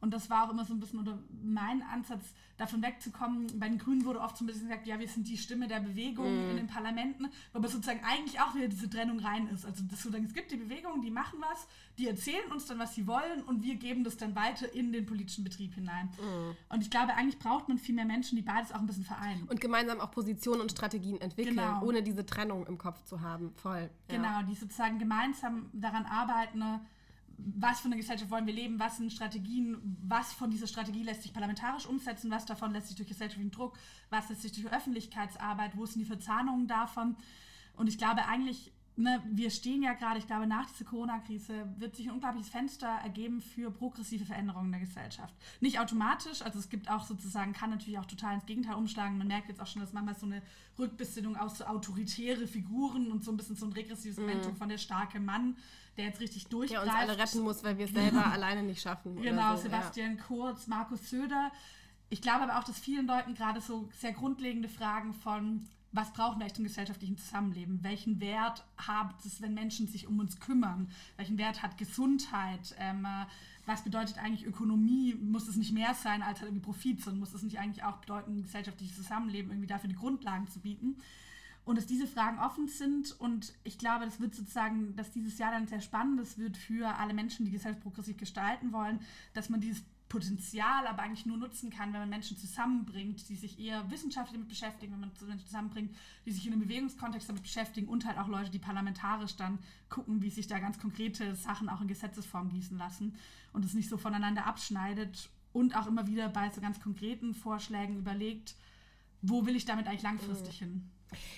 und 0.00 0.12
das 0.12 0.30
war 0.30 0.46
auch 0.46 0.50
immer 0.50 0.64
so 0.64 0.74
ein 0.74 0.80
bisschen 0.80 1.00
oder 1.00 1.18
mein 1.42 1.82
Ansatz, 1.82 2.24
davon 2.58 2.82
wegzukommen. 2.82 3.46
Bei 3.58 3.68
den 3.68 3.78
Grünen 3.78 4.04
wurde 4.04 4.20
oft 4.20 4.36
so 4.36 4.44
ein 4.44 4.48
bisschen 4.48 4.68
gesagt, 4.68 4.86
ja, 4.86 4.98
wir 4.98 5.08
sind 5.08 5.28
die 5.28 5.38
Stimme 5.38 5.68
der 5.68 5.80
Bewegung 5.80 6.26
mm. 6.26 6.50
in 6.50 6.56
den 6.56 6.66
Parlamenten, 6.66 7.28
aber 7.54 7.68
sozusagen 7.68 8.00
eigentlich 8.04 8.40
auch 8.40 8.54
wieder 8.54 8.68
diese 8.68 8.90
Trennung 8.90 9.20
rein 9.20 9.48
ist. 9.48 9.64
Also 9.64 9.84
dass 9.84 10.02
sozusagen, 10.02 10.24
es 10.24 10.34
gibt 10.34 10.50
die 10.50 10.56
Bewegung, 10.56 11.00
die 11.00 11.10
machen 11.10 11.38
was, 11.40 11.66
die 11.98 12.08
erzählen 12.08 12.50
uns 12.52 12.66
dann, 12.66 12.78
was 12.78 12.94
sie 12.94 13.06
wollen 13.06 13.42
und 13.46 13.62
wir 13.62 13.76
geben 13.76 14.04
das 14.04 14.16
dann 14.16 14.34
weiter 14.34 14.72
in 14.74 14.92
den 14.92 15.06
politischen 15.06 15.44
Betrieb 15.44 15.74
hinein. 15.74 16.06
Mm. 16.18 16.74
Und 16.74 16.82
ich 16.82 16.90
glaube, 16.90 17.14
eigentlich 17.14 17.38
braucht 17.38 17.68
man 17.68 17.78
viel 17.78 17.94
mehr 17.94 18.04
Menschen, 18.04 18.36
die 18.36 18.42
beides 18.42 18.72
auch 18.72 18.80
ein 18.80 18.86
bisschen 18.86 19.04
vereinen. 19.04 19.44
Und 19.48 19.60
gemeinsam 19.60 20.00
auch 20.00 20.10
Positionen 20.10 20.60
und 20.60 20.72
Strategien 20.72 21.20
entwickeln, 21.20 21.56
genau. 21.56 21.82
ohne 21.82 22.02
diese 22.02 22.26
Trennung 22.26 22.66
im 22.66 22.76
Kopf 22.76 23.04
zu 23.04 23.20
haben. 23.20 23.52
Voll. 23.54 23.88
Genau, 24.08 24.24
ja. 24.24 24.42
die 24.42 24.54
sozusagen 24.54 24.98
gemeinsam 24.98 25.70
daran 25.72 26.06
arbeiten, 26.06 26.80
was 27.38 27.80
für 27.80 27.86
eine 27.86 27.96
Gesellschaft 27.96 28.30
wollen 28.30 28.46
wir 28.46 28.52
leben, 28.52 28.78
was 28.78 28.96
sind 28.96 29.12
Strategien, 29.12 29.78
was 30.02 30.32
von 30.32 30.50
dieser 30.50 30.66
Strategie 30.66 31.04
lässt 31.04 31.22
sich 31.22 31.32
parlamentarisch 31.32 31.86
umsetzen, 31.86 32.30
was 32.30 32.46
davon 32.46 32.72
lässt 32.72 32.88
sich 32.88 32.96
durch 32.96 33.08
gesellschaftlichen 33.08 33.52
Druck, 33.52 33.78
was 34.10 34.28
lässt 34.28 34.42
sich 34.42 34.52
durch 34.52 34.72
Öffentlichkeitsarbeit, 34.72 35.76
wo 35.76 35.86
sind 35.86 36.00
die 36.00 36.06
Verzahnungen 36.06 36.66
davon. 36.66 37.16
Und 37.76 37.86
ich 37.88 37.96
glaube 37.96 38.26
eigentlich, 38.26 38.72
ne, 38.96 39.22
wir 39.30 39.50
stehen 39.50 39.82
ja 39.82 39.92
gerade, 39.92 40.18
ich 40.18 40.26
glaube, 40.26 40.46
nach 40.46 40.68
dieser 40.70 40.84
Corona-Krise 40.84 41.68
wird 41.78 41.94
sich 41.94 42.08
ein 42.08 42.14
unglaubliches 42.14 42.50
Fenster 42.50 42.88
ergeben 42.88 43.40
für 43.40 43.70
progressive 43.70 44.24
Veränderungen 44.24 44.66
in 44.66 44.72
der 44.72 44.80
Gesellschaft. 44.80 45.32
Nicht 45.60 45.78
automatisch, 45.78 46.42
also 46.42 46.58
es 46.58 46.68
gibt 46.68 46.90
auch 46.90 47.04
sozusagen, 47.04 47.52
kann 47.52 47.70
natürlich 47.70 47.98
auch 47.98 48.06
total 48.06 48.34
ins 48.34 48.46
Gegenteil 48.46 48.74
umschlagen. 48.74 49.16
Man 49.16 49.28
merkt 49.28 49.48
jetzt 49.48 49.60
auch 49.60 49.66
schon, 49.66 49.80
dass 49.80 49.92
manchmal 49.92 50.16
so 50.16 50.26
eine 50.26 50.42
Rückbesinnung 50.78 51.36
aus 51.36 51.58
so 51.58 51.64
autoritäre 51.64 52.48
Figuren 52.48 53.12
und 53.12 53.24
so 53.24 53.30
ein 53.30 53.36
bisschen 53.36 53.56
so 53.56 53.66
ein 53.66 53.72
regressives 53.72 54.18
mhm. 54.18 54.26
Momentum 54.26 54.56
von 54.56 54.68
der 54.68 54.78
starke 54.78 55.20
Mann 55.20 55.56
der 55.98 56.06
jetzt 56.06 56.20
richtig 56.20 56.46
durchgreift. 56.46 56.86
Der 56.86 56.92
uns 56.92 57.10
alle 57.10 57.18
retten 57.18 57.40
muss, 57.40 57.62
weil 57.64 57.76
wir 57.76 57.84
es 57.84 57.92
selber 57.92 58.24
alleine 58.26 58.62
nicht 58.62 58.80
schaffen. 58.80 59.20
Genau, 59.20 59.56
so, 59.56 59.62
Sebastian 59.64 60.16
ja. 60.16 60.22
Kurz, 60.22 60.66
Markus 60.66 61.10
Söder. 61.10 61.50
Ich 62.08 62.22
glaube 62.22 62.44
aber 62.44 62.58
auch, 62.58 62.64
dass 62.64 62.78
vielen 62.78 63.06
Leuten 63.06 63.34
gerade 63.34 63.60
so 63.60 63.88
sehr 63.98 64.12
grundlegende 64.12 64.68
Fragen 64.68 65.12
von, 65.12 65.66
was 65.92 66.12
brauchen 66.12 66.38
wir 66.38 66.44
eigentlich 66.44 66.54
zum 66.54 66.64
gesellschaftlichen 66.64 67.18
Zusammenleben? 67.18 67.82
Welchen 67.82 68.20
Wert 68.20 68.64
hat 68.76 69.14
es, 69.24 69.42
wenn 69.42 69.54
Menschen 69.54 69.88
sich 69.88 70.06
um 70.06 70.18
uns 70.18 70.38
kümmern? 70.40 70.90
Welchen 71.16 71.36
Wert 71.36 71.62
hat 71.62 71.76
Gesundheit? 71.76 72.74
Ähm, 72.78 73.04
äh, 73.04 73.26
was 73.66 73.84
bedeutet 73.84 74.18
eigentlich 74.18 74.46
Ökonomie? 74.46 75.14
Muss 75.14 75.48
es 75.48 75.56
nicht 75.56 75.72
mehr 75.72 75.94
sein 75.94 76.22
als 76.22 76.40
halt 76.40 76.50
irgendwie 76.50 76.64
Profit, 76.64 77.02
sondern 77.02 77.20
muss 77.20 77.34
es 77.34 77.42
nicht 77.42 77.58
eigentlich 77.58 77.84
auch 77.84 77.98
bedeuten, 77.98 78.42
gesellschaftliches 78.42 78.96
Zusammenleben 78.96 79.50
irgendwie 79.50 79.66
dafür 79.66 79.88
die 79.88 79.96
Grundlagen 79.96 80.48
zu 80.48 80.60
bieten? 80.60 80.96
Und 81.68 81.76
dass 81.76 81.84
diese 81.84 82.06
Fragen 82.06 82.38
offen 82.38 82.66
sind. 82.66 83.12
Und 83.20 83.52
ich 83.62 83.76
glaube, 83.76 84.06
das 84.06 84.20
wird 84.20 84.34
sozusagen, 84.34 84.96
dass 84.96 85.10
dieses 85.10 85.36
Jahr 85.36 85.52
dann 85.52 85.66
sehr 85.66 85.82
spannendes 85.82 86.38
wird 86.38 86.56
für 86.56 86.96
alle 86.96 87.12
Menschen, 87.12 87.44
die 87.44 87.52
Gesellschaft 87.52 87.82
progressiv 87.82 88.16
gestalten 88.16 88.72
wollen, 88.72 89.00
dass 89.34 89.50
man 89.50 89.60
dieses 89.60 89.84
Potenzial 90.08 90.86
aber 90.86 91.02
eigentlich 91.02 91.26
nur 91.26 91.36
nutzen 91.36 91.68
kann, 91.68 91.92
wenn 91.92 92.00
man 92.00 92.08
Menschen 92.08 92.38
zusammenbringt, 92.38 93.28
die 93.28 93.36
sich 93.36 93.60
eher 93.60 93.90
wissenschaftlich 93.90 94.32
damit 94.32 94.48
beschäftigen, 94.48 94.94
wenn 94.94 95.00
man 95.00 95.12
Menschen 95.26 95.46
zusammenbringt, 95.46 95.94
die 96.24 96.30
sich 96.30 96.46
in 96.46 96.54
einem 96.54 96.62
Bewegungskontext 96.62 97.28
damit 97.28 97.42
beschäftigen 97.42 97.86
und 97.86 98.06
halt 98.06 98.16
auch 98.16 98.28
Leute, 98.28 98.48
die 98.48 98.58
parlamentarisch 98.58 99.36
dann 99.36 99.58
gucken, 99.90 100.22
wie 100.22 100.30
sich 100.30 100.46
da 100.46 100.60
ganz 100.60 100.78
konkrete 100.78 101.34
Sachen 101.34 101.68
auch 101.68 101.82
in 101.82 101.88
Gesetzesform 101.88 102.48
gießen 102.48 102.78
lassen 102.78 103.14
und 103.52 103.66
es 103.66 103.74
nicht 103.74 103.90
so 103.90 103.98
voneinander 103.98 104.46
abschneidet 104.46 105.28
und 105.52 105.76
auch 105.76 105.86
immer 105.86 106.06
wieder 106.06 106.30
bei 106.30 106.48
so 106.48 106.62
ganz 106.62 106.80
konkreten 106.80 107.34
Vorschlägen 107.34 107.98
überlegt, 107.98 108.54
wo 109.20 109.44
will 109.44 109.54
ich 109.54 109.66
damit 109.66 109.86
eigentlich 109.86 110.00
langfristig 110.00 110.62
mhm. 110.62 110.64
hin? 110.64 110.90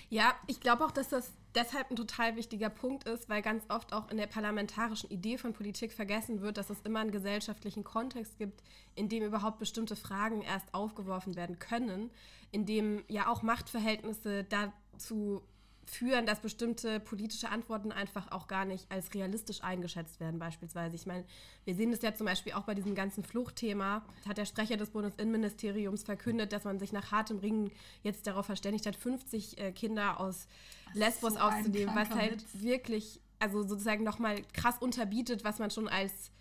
Ja, 0.09 0.33
ich 0.47 0.59
glaube 0.59 0.85
auch, 0.85 0.91
dass 0.91 1.09
das 1.09 1.31
deshalb 1.55 1.89
ein 1.91 1.95
total 1.95 2.35
wichtiger 2.35 2.69
Punkt 2.69 3.05
ist, 3.05 3.29
weil 3.29 3.41
ganz 3.41 3.63
oft 3.69 3.93
auch 3.93 4.09
in 4.09 4.17
der 4.17 4.27
parlamentarischen 4.27 5.09
Idee 5.09 5.37
von 5.37 5.53
Politik 5.53 5.93
vergessen 5.93 6.41
wird, 6.41 6.57
dass 6.57 6.69
es 6.69 6.81
immer 6.81 6.99
einen 6.99 7.11
gesellschaftlichen 7.11 7.83
Kontext 7.83 8.37
gibt, 8.37 8.61
in 8.95 9.09
dem 9.09 9.23
überhaupt 9.23 9.59
bestimmte 9.59 9.95
Fragen 9.95 10.41
erst 10.41 10.73
aufgeworfen 10.73 11.35
werden 11.35 11.59
können, 11.59 12.09
in 12.51 12.65
dem 12.65 13.03
ja 13.07 13.27
auch 13.27 13.41
Machtverhältnisse 13.41 14.45
dazu 14.45 15.41
führen, 15.85 16.25
dass 16.25 16.39
bestimmte 16.39 16.99
politische 16.99 17.49
Antworten 17.49 17.91
einfach 17.91 18.31
auch 18.31 18.47
gar 18.47 18.65
nicht 18.65 18.89
als 18.91 19.13
realistisch 19.13 19.63
eingeschätzt 19.63 20.19
werden, 20.19 20.39
beispielsweise. 20.39 20.95
Ich 20.95 21.05
meine, 21.05 21.25
wir 21.65 21.75
sehen 21.75 21.91
das 21.91 22.01
ja 22.01 22.13
zum 22.13 22.25
Beispiel 22.25 22.53
auch 22.53 22.63
bei 22.63 22.75
diesem 22.75 22.95
ganzen 22.95 23.23
Fluchtthema. 23.23 24.03
Hat 24.27 24.37
der 24.37 24.45
Sprecher 24.45 24.77
des 24.77 24.91
Bundesinnenministeriums 24.91 26.03
verkündet, 26.03 26.53
dass 26.53 26.63
man 26.63 26.79
sich 26.79 26.91
nach 26.91 27.11
hartem 27.11 27.39
Ringen 27.39 27.71
jetzt 28.03 28.27
darauf 28.27 28.45
verständigt 28.45 28.85
hat, 28.85 28.95
50 28.95 29.57
äh, 29.57 29.71
Kinder 29.71 30.19
aus 30.19 30.47
Lesbos 30.93 31.33
so 31.33 31.39
auszunehmen, 31.39 31.95
was 31.95 32.09
halt 32.09 32.41
Witz. 32.41 32.63
wirklich, 32.63 33.19
also 33.39 33.63
sozusagen 33.63 34.03
nochmal 34.03 34.41
krass 34.53 34.75
unterbietet, 34.79 35.43
was 35.43 35.59
man 35.59 35.71
schon 35.71 35.87
als 35.87 36.31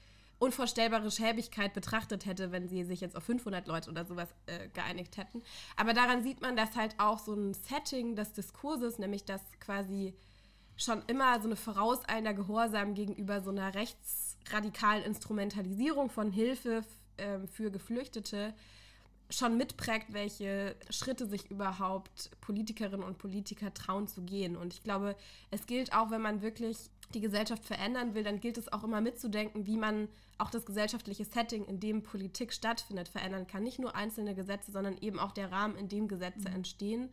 unvorstellbare 0.41 1.11
Schäbigkeit 1.11 1.75
betrachtet 1.75 2.27
hätte, 2.27 2.51
wenn 2.51 2.67
sie 2.67 2.83
sich 2.83 3.01
jetzt 3.01 3.15
auf 3.15 3.23
500 3.25 3.69
Leute 3.69 3.91
oder 3.91 4.05
sowas 4.05 4.29
äh, 4.47 4.69
geeinigt 4.69 5.19
hätten. 5.19 5.43
Aber 5.77 5.93
daran 5.93 6.25
sieht 6.25 6.41
man, 6.41 6.57
dass 6.57 6.75
halt 6.77 6.95
auch 6.99 7.19
so 7.19 7.35
ein 7.35 7.55
Setting 7.55 8.17
des 8.17 8.33
Diskurses, 8.33 8.99
nämlich 8.99 9.25
dass 9.25 9.43
quasi 9.61 10.15
schon 10.77 11.03
immer 11.09 11.39
so 11.41 11.47
eine 11.47 11.57
vorauseilender 11.57 12.33
Gehorsam 12.33 12.95
gegenüber 12.95 13.43
so 13.43 13.51
einer 13.51 13.75
rechtsradikalen 13.75 15.05
Instrumentalisierung 15.05 16.09
von 16.09 16.31
Hilfe 16.31 16.83
äh, 17.19 17.41
für 17.47 17.71
Geflüchtete 17.71 18.55
schon 19.29 19.57
mitprägt, 19.59 20.13
welche 20.13 20.75
Schritte 20.89 21.27
sich 21.27 21.51
überhaupt 21.51 22.31
Politikerinnen 22.41 23.05
und 23.05 23.19
Politiker 23.19 23.73
trauen 23.73 24.09
zu 24.09 24.23
gehen. 24.23 24.57
Und 24.57 24.73
ich 24.73 24.83
glaube, 24.83 25.17
es 25.51 25.67
gilt 25.67 25.93
auch, 25.93 26.11
wenn 26.11 26.23
man 26.23 26.43
wirklich 26.43 26.91
die 27.15 27.21
Gesellschaft 27.21 27.65
verändern 27.65 28.15
will, 28.15 28.23
dann 28.23 28.41
gilt 28.41 28.59
es 28.59 28.73
auch 28.73 28.85
immer 28.85 29.01
mitzudenken, 29.01 29.67
wie 29.67 29.77
man 29.77 30.09
auch 30.39 30.51
das 30.51 30.65
gesellschaftliche 30.65 31.25
Setting, 31.25 31.65
in 31.65 31.81
dem 31.81 32.03
Politik 32.03 32.53
stattfindet, 32.53 33.09
verändern 33.09 33.47
kann. 33.47 33.63
Nicht 33.63 33.79
nur 33.79 33.95
einzelne 33.95 34.35
Gesetze, 34.35 34.73
sondern 34.73 34.97
eben 34.99 35.19
auch 35.19 35.33
der 35.33 35.51
Rahmen, 35.51 35.77
in 35.77 35.89
dem 35.89 36.09
Gesetze 36.09 36.49
mhm. 36.49 36.57
entstehen. 36.57 37.11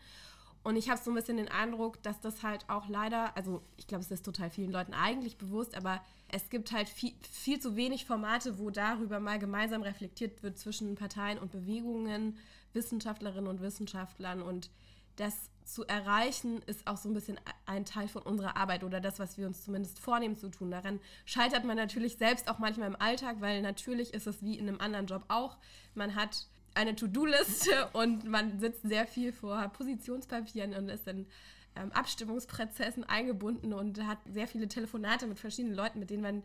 Und 0.64 0.76
ich 0.76 0.90
habe 0.90 1.02
so 1.02 1.12
ein 1.12 1.16
bisschen 1.16 1.38
den 1.38 1.48
Eindruck, 1.48 2.02
dass 2.04 2.20
das 2.20 2.44
halt 2.44 2.70
auch 2.70 2.90
leider, 2.90 3.36
also 3.38 3.62
ich 3.78 3.88
glaube, 3.88 4.04
es 4.04 4.12
ist 4.12 4.26
total 4.26 4.50
vielen 4.50 4.72
Leuten 4.72 4.94
eigentlich 4.94 5.38
bewusst, 5.38 5.76
aber 5.78 6.02
es 6.28 6.50
gibt 6.50 6.74
halt 6.74 6.90
viel, 6.90 7.14
viel 7.32 7.60
zu 7.60 7.76
wenig 7.76 8.06
Formate, 8.06 8.60
wo 8.60 8.70
darüber 8.70 9.20
mal 9.20 9.40
gemeinsam 9.40 9.82
reflektiert 9.82 10.44
wird 10.44 10.58
zwischen 10.58 10.96
Parteien 10.96 11.40
und 11.40 11.52
Bewegungen, 11.52 12.38
Wissenschaftlerinnen 12.74 13.48
und 13.48 13.62
Wissenschaftlern. 13.62 14.42
Und 14.42 14.70
das 15.16 15.50
zu 15.68 15.86
erreichen, 15.86 16.62
ist 16.66 16.88
auch 16.88 16.98
so 16.98 17.10
ein 17.10 17.14
bisschen 17.14 17.40
ein 17.66 17.86
Teil 17.86 18.08
von 18.08 18.22
unserer 18.22 18.56
Arbeit 18.56 18.84
oder 18.84 19.00
das, 19.00 19.20
was 19.20 19.38
wir 19.38 19.46
uns 19.46 19.64
zumindest 19.64 20.00
vornehmen 20.00 20.38
zu 20.38 20.50
tun. 20.50 20.72
Daran 20.72 21.00
scheitert 21.26 21.66
man 21.66 21.76
natürlich 21.76 22.18
selbst 22.18 22.50
auch 22.50 22.58
manchmal 22.58 22.88
im 22.88 22.96
Alltag, 22.96 23.38
weil 23.42 23.62
natürlich 23.62 24.14
ist 24.14 24.28
es 24.28 24.42
wie 24.42 24.58
in 24.58 24.68
einem 24.68 24.80
anderen 24.80 25.08
Job 25.08 25.24
auch. 25.28 25.58
Man 25.94 26.16
hat 26.16 26.48
eine 26.74 26.96
To-Do-Liste 26.96 27.90
und 27.94 28.24
man 28.26 28.60
sitzt 28.60 28.84
sehr 28.84 29.06
viel 29.06 29.34
vor 29.34 29.68
Positionspapieren 29.70 30.74
und 30.74 30.90
ist 30.90 31.08
in 31.08 31.28
ähm, 31.76 31.92
Abstimmungsprozessen 31.92 33.04
eingebunden 33.04 33.74
und 33.74 34.02
hat 34.06 34.20
sehr 34.32 34.48
viele 34.48 34.68
Telefonate 34.68 35.28
mit 35.28 35.38
verschiedenen 35.38 35.76
Leuten, 35.76 36.00
mit 36.00 36.10
denen 36.10 36.24
man 36.24 36.44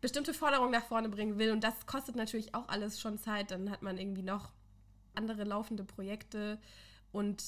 bestimmte 0.00 0.34
Forderungen 0.34 0.72
nach 0.72 0.84
vorne 0.84 1.08
bringen 1.08 1.38
will. 1.38 1.52
Und 1.52 1.62
das 1.62 1.86
kostet 1.86 2.16
natürlich 2.16 2.54
auch 2.54 2.68
alles 2.68 3.00
schon 3.00 3.18
Zeit. 3.18 3.52
Dann 3.52 3.70
hat 3.70 3.82
man 3.82 3.96
irgendwie 3.96 4.22
noch 4.22 4.50
andere 5.14 5.44
laufende 5.44 5.84
Projekte 5.84 6.58
und 7.12 7.42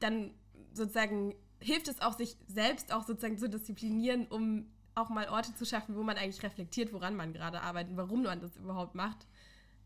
dann 0.00 0.34
sozusagen 0.72 1.34
hilft 1.60 1.88
es 1.88 2.00
auch, 2.00 2.16
sich 2.16 2.36
selbst 2.46 2.92
auch 2.92 3.04
sozusagen 3.04 3.38
zu 3.38 3.48
disziplinieren, 3.48 4.26
um 4.28 4.66
auch 4.94 5.08
mal 5.08 5.28
Orte 5.28 5.54
zu 5.54 5.64
schaffen, 5.64 5.96
wo 5.96 6.02
man 6.02 6.16
eigentlich 6.16 6.42
reflektiert, 6.42 6.92
woran 6.92 7.14
man 7.14 7.32
gerade 7.32 7.62
arbeitet, 7.62 7.96
warum 7.96 8.24
man 8.24 8.40
das 8.40 8.56
überhaupt 8.56 8.94
macht. 8.94 9.26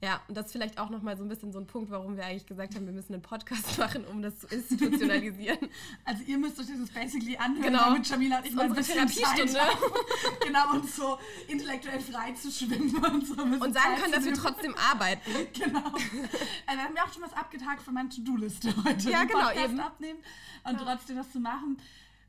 Ja, 0.02 0.20
und 0.26 0.36
das 0.36 0.46
ist 0.46 0.52
vielleicht 0.52 0.78
auch 0.78 0.90
nochmal 0.90 1.16
so 1.16 1.22
ein 1.22 1.28
bisschen 1.28 1.52
so 1.52 1.60
ein 1.60 1.66
Punkt, 1.68 1.92
warum 1.92 2.16
wir 2.16 2.24
eigentlich 2.24 2.46
gesagt 2.46 2.74
haben, 2.74 2.86
wir 2.86 2.92
müssen 2.92 3.12
einen 3.12 3.22
Podcast 3.22 3.78
machen, 3.78 4.04
um 4.04 4.20
das 4.20 4.36
zu 4.40 4.48
institutionalisieren. 4.48 5.58
Also 6.04 6.24
ihr 6.24 6.38
müsst 6.38 6.58
euch 6.58 6.66
das 6.66 6.90
basically 6.90 7.36
anhören, 7.36 7.62
genau. 7.62 7.84
damit 7.84 8.08
Jamila 8.08 8.38
und 8.38 8.46
ich 8.46 8.52
mal 8.54 8.68
Unsere 8.68 8.84
Therapiestunde. 8.84 9.60
genau, 10.44 10.72
und 10.72 10.90
so 10.90 11.18
intellektuell 11.46 12.00
frei 12.00 12.32
zu 12.32 12.50
schwimmen 12.50 12.94
und 12.96 13.26
so. 13.26 13.40
Und 13.40 13.72
sagen 13.72 13.96
können, 14.00 14.12
dass 14.12 14.24
wir 14.24 14.34
trotzdem 14.34 14.74
arbeiten. 14.74 15.30
genau. 15.52 15.84
Also 15.84 16.78
wir 16.78 16.84
haben 16.84 16.96
ja 16.96 17.04
auch 17.04 17.12
schon 17.12 17.22
was 17.22 17.32
abgetagt 17.34 17.82
von 17.82 17.94
meiner 17.94 18.10
To-Do-Liste 18.10 18.74
heute. 18.84 19.10
Ja, 19.10 19.24
genau, 19.24 19.46
Podcast 19.46 19.64
eben. 19.64 19.80
abnehmen 19.80 20.18
und 20.64 20.80
ja. 20.80 20.84
trotzdem 20.84 21.18
was 21.18 21.30
zu 21.30 21.38
machen. 21.38 21.78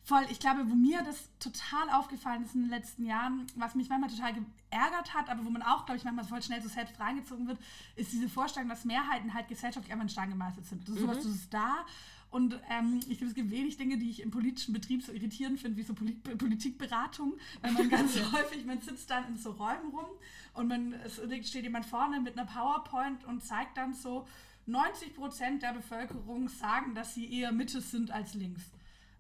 Voll, 0.06 0.26
ich 0.30 0.40
glaube, 0.40 0.70
wo 0.70 0.76
mir 0.76 1.02
das 1.04 1.30
total 1.40 1.90
aufgefallen 1.92 2.44
ist 2.44 2.56
in 2.56 2.64
den 2.64 2.70
letzten 2.70 3.06
Jahren, 3.06 3.48
was 3.56 3.74
mich 3.74 3.88
manchmal 3.88 4.10
total 4.10 4.34
geärgert 4.34 5.14
hat, 5.14 5.30
aber 5.30 5.46
wo 5.46 5.50
man 5.50 5.62
auch, 5.62 5.86
glaube 5.86 5.98
ich, 5.98 6.04
manchmal 6.04 6.26
voll 6.26 6.42
schnell 6.42 6.62
so 6.62 6.68
selbst 6.68 7.00
reingezogen 7.00 7.48
wird, 7.48 7.58
ist 7.96 8.12
diese 8.12 8.28
Vorstellung, 8.28 8.68
dass 8.68 8.84
Mehrheiten 8.84 9.34
halt 9.34 9.48
gesellschaftlich 9.48 9.94
einfach 9.94 10.04
in 10.04 10.10
Stein 10.10 10.30
gemeißelt 10.30 10.66
sind. 10.66 10.84
Das 10.84 10.96
ist 10.96 11.02
mhm. 11.02 11.06
sowas, 11.06 11.24
das 11.24 11.34
ist 11.34 11.54
da. 11.54 11.86
Und 12.32 12.60
ähm, 12.70 13.00
ich 13.08 13.20
glaube, 13.20 13.28
es 13.28 13.36
gibt 13.36 13.52
wenig 13.52 13.78
Dinge, 13.78 13.98
die 13.98 14.10
ich 14.10 14.22
im 14.22 14.32
politischen 14.32 14.74
Betrieb 14.74 15.04
so 15.04 15.14
irritierend 15.14 15.60
finde, 15.60 15.78
wie 15.78 15.84
so 15.84 15.94
Polit 15.94 16.22
Politikberatung, 16.38 17.36
weil 17.62 17.72
man 17.72 17.90
ganz 17.92 18.20
häufig, 18.32 18.66
man 18.66 18.82
sitzt 18.82 19.10
dann 19.10 19.28
in 19.28 19.38
so 19.38 19.52
Räumen 19.52 19.92
rum 19.92 20.08
und 20.56 20.68
man, 20.68 20.94
es 20.94 21.22
steht 21.48 21.64
jemand 21.64 21.86
vorne 21.86 22.20
mit 22.20 22.38
einer 22.38 22.48
PowerPoint 22.48 23.24
und 23.26 23.44
zeigt 23.44 23.78
dann 23.78 23.94
so, 23.94 24.28
90 24.66 25.16
Prozent 25.16 25.62
der 25.62 25.74
Bevölkerung 25.74 26.48
sagen, 26.48 26.96
dass 26.96 27.14
sie 27.14 27.32
eher 27.32 27.52
Mitte 27.52 27.82
sind 27.82 28.12
als 28.12 28.34
links. 28.34 28.64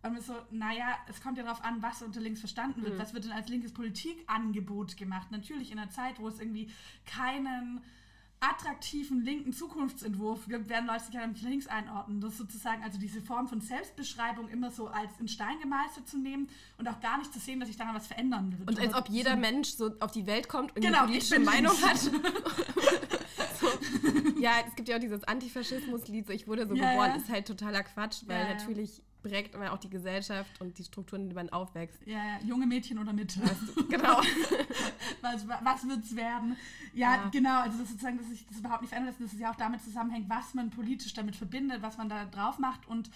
Und 0.04 0.22
so, 0.22 0.34
naja, 0.52 0.98
es 1.08 1.22
kommt 1.22 1.38
ja 1.38 1.44
darauf 1.44 1.64
an, 1.64 1.82
was 1.82 2.02
unter 2.02 2.20
links 2.20 2.42
verstanden 2.42 2.84
wird. 2.84 2.96
Mhm. 2.96 3.00
Was 3.00 3.14
wird 3.14 3.24
denn 3.24 3.32
als 3.32 3.48
linkes 3.48 3.74
Politikangebot 3.74 4.98
gemacht? 4.98 5.32
Natürlich 5.32 5.72
in 5.72 5.80
einer 5.80 5.90
Zeit, 5.90 6.20
wo 6.20 6.28
es 6.28 6.40
irgendwie 6.40 6.70
keinen 7.06 7.82
attraktiven 8.44 9.24
linken 9.24 9.54
Zukunftsentwurf 9.54 10.48
gibt, 10.48 10.68
werden 10.68 10.88
Leute 10.88 11.06
sich 11.06 11.14
ja 11.14 11.26
nicht 11.26 11.42
links 11.44 11.68
einordnen. 11.68 12.20
Das 12.20 12.38
sozusagen 12.38 12.84
also 12.84 13.00
diese 13.00 13.22
Form 13.22 13.48
von 13.48 13.62
Selbstbeschreibung 13.62 14.50
immer 14.50 14.70
so 14.70 14.88
als 14.88 15.18
in 15.20 15.30
Stein 15.30 15.58
gemeißelt 15.62 16.10
zu 16.10 16.18
nehmen 16.18 16.50
und 16.78 16.88
auch 16.90 17.00
gar 17.00 17.18
nicht 17.18 17.32
zu 17.32 17.40
sehen, 17.40 17.62
dass 17.62 17.70
sich 17.70 17.78
daran 17.78 17.96
was 17.96 18.08
verändern 18.08 18.54
wird. 18.58 18.70
Und 18.70 18.80
als 18.80 18.94
ob 18.94 19.08
jeder 19.08 19.36
so 19.36 19.38
Mensch 19.38 19.70
so 19.70 19.92
auf 20.02 20.12
die 20.12 20.28
Welt 20.28 20.50
kommt 20.50 20.76
und 20.76 20.82
genau, 20.82 21.00
eine 21.00 21.08
politische 21.08 21.40
Meinung 21.40 21.72
hat. 21.82 21.98
so. 22.00 22.12
Ja, 24.40 24.56
es 24.68 24.76
gibt 24.76 24.90
ja 24.90 24.98
auch 24.98 25.02
dieses 25.02 25.24
Antifaschismus-Lied, 25.24 26.28
so 26.28 26.34
ich 26.34 26.46
wurde 26.46 26.68
so 26.68 26.76
ja, 26.76 26.92
geboren, 26.92 27.12
ja. 27.12 27.16
ist 27.16 27.30
halt 27.30 27.48
totaler 27.48 27.84
Quatsch, 27.84 28.24
weil 28.26 28.46
ja, 28.46 28.54
natürlich 28.54 29.02
prägt 29.24 29.56
immer 29.56 29.72
auch 29.74 29.80
die 29.80 29.89
Gesellschaft 29.89 30.62
und 30.62 30.77
die 30.77 30.84
Strukturen, 30.84 31.24
in 31.24 31.30
denen 31.30 31.48
man 31.48 31.50
aufwächst. 31.50 32.00
Ja, 32.06 32.39
junge 32.44 32.68
Mädchen 32.68 33.00
oder 33.00 33.13
Mitte. 33.13 33.39
genau. 33.89 34.22
was 35.22 35.48
was 35.48 35.88
wird 35.88 36.03
es 36.03 36.15
werden? 36.15 36.58
Ja, 36.94 37.15
ja, 37.15 37.30
genau. 37.32 37.62
Also 37.62 37.80
das 37.80 37.89
sozusagen, 37.89 38.18
dass 38.18 38.27
sich 38.27 38.46
das 38.46 38.60
überhaupt 38.60 38.82
nicht 38.82 38.89
verändert, 38.89 39.15
dass 39.20 39.34
es 39.34 39.39
ja 39.39 39.51
auch 39.51 39.56
damit 39.56 39.82
zusammenhängt, 39.82 40.30
was 40.30 40.53
man 40.53 40.70
politisch 40.70 41.13
damit 41.13 41.36
verbindet, 41.36 41.82
was 41.82 41.98
man 41.98 42.10
da 42.10 42.25
drauf 42.25 42.60
macht 42.60 42.88
und 42.88 43.10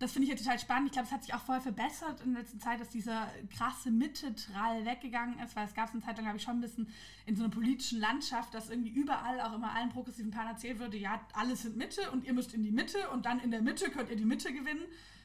das 0.00 0.12
finde 0.12 0.24
ich 0.24 0.30
ja 0.30 0.36
total 0.36 0.58
spannend. 0.58 0.88
Ich 0.88 0.92
glaube, 0.92 1.06
es 1.06 1.12
hat 1.12 1.22
sich 1.22 1.34
auch 1.34 1.40
voll 1.40 1.60
verbessert 1.60 2.20
in 2.22 2.32
der 2.32 2.42
letzten 2.42 2.60
Zeit, 2.60 2.80
dass 2.80 2.88
dieser 2.88 3.28
krasse 3.56 3.90
Mitte-Trall 3.90 4.84
weggegangen 4.84 5.38
ist, 5.38 5.54
weil 5.54 5.66
es 5.66 5.74
gab 5.74 5.88
es 5.88 5.94
eine 5.94 6.02
Zeit 6.02 6.16
lang, 6.16 6.24
glaube 6.24 6.38
ich, 6.38 6.42
schon 6.42 6.58
ein 6.58 6.60
bisschen 6.60 6.88
in 7.26 7.36
so 7.36 7.44
einer 7.44 7.52
politischen 7.52 8.00
Landschaft, 8.00 8.54
dass 8.54 8.70
irgendwie 8.70 8.90
überall 8.90 9.40
auch 9.40 9.54
immer 9.54 9.72
allen 9.72 9.90
progressiven 9.90 10.32
Paaren 10.32 10.48
erzählt 10.48 10.80
wurde, 10.80 10.96
ja, 10.96 11.20
alles 11.34 11.62
sind 11.62 11.76
Mitte 11.76 12.10
und 12.10 12.24
ihr 12.24 12.32
müsst 12.32 12.54
in 12.54 12.62
die 12.64 12.72
Mitte 12.72 13.08
und 13.10 13.24
dann 13.24 13.38
in 13.38 13.50
der 13.50 13.62
Mitte 13.62 13.88
könnt 13.90 14.10
ihr 14.10 14.16
die 14.16 14.24
Mitte 14.24 14.52
gewinnen. 14.52 14.82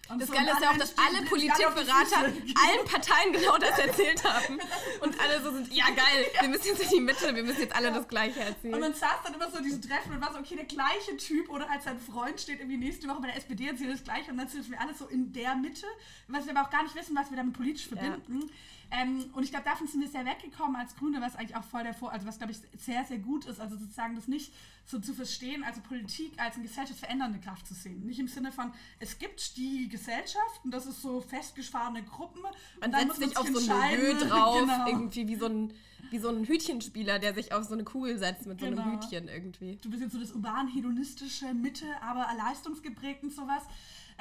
Und 0.09 0.21
das 0.21 0.31
Geile 0.31 0.51
ist 0.51 0.61
ja 0.61 0.71
auch, 0.71 0.77
dass 0.77 0.95
alle 0.97 1.25
Politikberater 1.27 2.17
allen 2.17 2.85
Parteien 2.85 3.31
genau 3.31 3.57
das 3.57 3.77
erzählt 3.77 4.23
haben. 4.23 4.59
Und 5.01 5.19
alle 5.19 5.41
so 5.41 5.51
sind, 5.51 5.71
ja 5.71 5.85
geil, 5.85 6.25
wir 6.39 6.49
müssen 6.49 6.65
jetzt 6.65 6.81
in 6.83 6.89
die 6.89 7.01
Mitte, 7.01 7.35
wir 7.35 7.43
müssen 7.43 7.61
jetzt 7.61 7.75
alle 7.75 7.91
das 7.91 8.07
Gleiche 8.07 8.39
erzählen. 8.39 8.73
Und 8.73 8.79
man 8.79 8.93
saß 8.93 9.23
dann 9.23 9.35
immer 9.35 9.51
so 9.51 9.57
in 9.59 9.65
diesem 9.65 9.81
Treffen 9.81 10.13
und 10.13 10.21
war 10.21 10.33
so, 10.33 10.39
okay, 10.39 10.55
der 10.55 10.65
gleiche 10.65 11.15
Typ 11.17 11.49
oder 11.49 11.69
als 11.69 11.83
sein 11.83 11.99
Freund 11.99 12.39
steht 12.39 12.59
irgendwie 12.59 12.77
nächste 12.77 13.07
Woche 13.07 13.21
bei 13.21 13.27
der 13.27 13.37
SPD 13.37 13.67
erzählt 13.67 13.93
das 13.93 14.03
Gleiche 14.03 14.31
und 14.31 14.37
dann 14.37 14.47
sind 14.47 14.69
wir 14.69 14.81
alle 14.81 14.93
so 14.95 15.05
in 15.05 15.31
der 15.31 15.55
Mitte, 15.55 15.85
was 16.27 16.45
wir 16.45 16.57
aber 16.57 16.67
auch 16.67 16.71
gar 16.71 16.83
nicht 16.83 16.95
wissen, 16.95 17.15
was 17.15 17.29
wir 17.29 17.37
damit 17.37 17.53
politisch 17.53 17.87
verbinden. 17.87 18.39
Ja. 18.41 18.47
Ähm, 18.91 19.25
und 19.33 19.43
ich 19.43 19.51
glaube, 19.51 19.65
davon 19.65 19.87
sind 19.87 20.01
wir 20.01 20.07
sehr 20.07 20.25
weggekommen 20.25 20.75
als 20.75 20.95
Grüne, 20.95 21.21
was 21.21 21.35
eigentlich 21.35 21.55
auch 21.55 21.63
voll 21.63 21.83
der 21.83 21.93
Vor-, 21.93 22.11
also 22.11 22.25
was 22.25 22.37
glaube 22.37 22.53
ich 22.53 22.59
sehr, 22.77 23.05
sehr 23.05 23.19
gut 23.19 23.45
ist, 23.45 23.59
also 23.59 23.77
sozusagen 23.77 24.15
das 24.15 24.27
nicht 24.27 24.51
so 24.85 24.99
zu 24.99 25.13
verstehen, 25.13 25.63
also 25.63 25.81
Politik 25.81 26.33
als 26.37 26.55
eine 26.55 26.63
gesellschaftsverändernde 26.63 27.39
Kraft 27.39 27.67
zu 27.67 27.75
sehen. 27.75 28.05
Nicht 28.05 28.19
im 28.19 28.27
Sinne 28.27 28.51
von, 28.51 28.71
es 28.99 29.19
gibt 29.19 29.57
die 29.57 29.87
Gesellschaft 29.87 30.61
und 30.63 30.71
das 30.71 30.87
ist 30.87 31.01
so 31.01 31.21
festgefahrene 31.21 32.03
Gruppen. 32.03 32.41
Man 32.81 32.91
setzt 32.91 33.17
sich 33.17 33.37
auf 33.37 33.47
so 33.47 33.71
ein 33.71 33.91
Milieu 33.91 34.13
drauf, 34.27 34.59
genau. 34.59 34.87
irgendwie 34.87 35.27
wie 35.27 35.35
so 35.35 35.45
ein 35.45 35.73
wie 36.11 36.17
so 36.17 36.29
ein 36.29 36.45
Hütchenspieler, 36.45 37.19
der 37.19 37.33
sich 37.33 37.53
auf 37.53 37.65
so 37.65 37.73
eine 37.73 37.83
Kugel 37.83 38.17
setzt 38.17 38.47
mit 38.47 38.57
genau. 38.57 38.77
so 38.77 38.81
einem 38.81 38.91
genau. 38.91 39.03
Hütchen 39.03 39.27
irgendwie. 39.27 39.77
Du 39.81 39.89
bist 39.89 40.01
jetzt 40.01 40.13
so 40.13 40.19
das 40.19 40.31
urban-hedonistische 40.31 41.53
Mitte, 41.53 41.85
aber 42.01 42.25
leistungsgeprägt 42.35 43.21
und 43.23 43.31
sowas. 43.31 43.63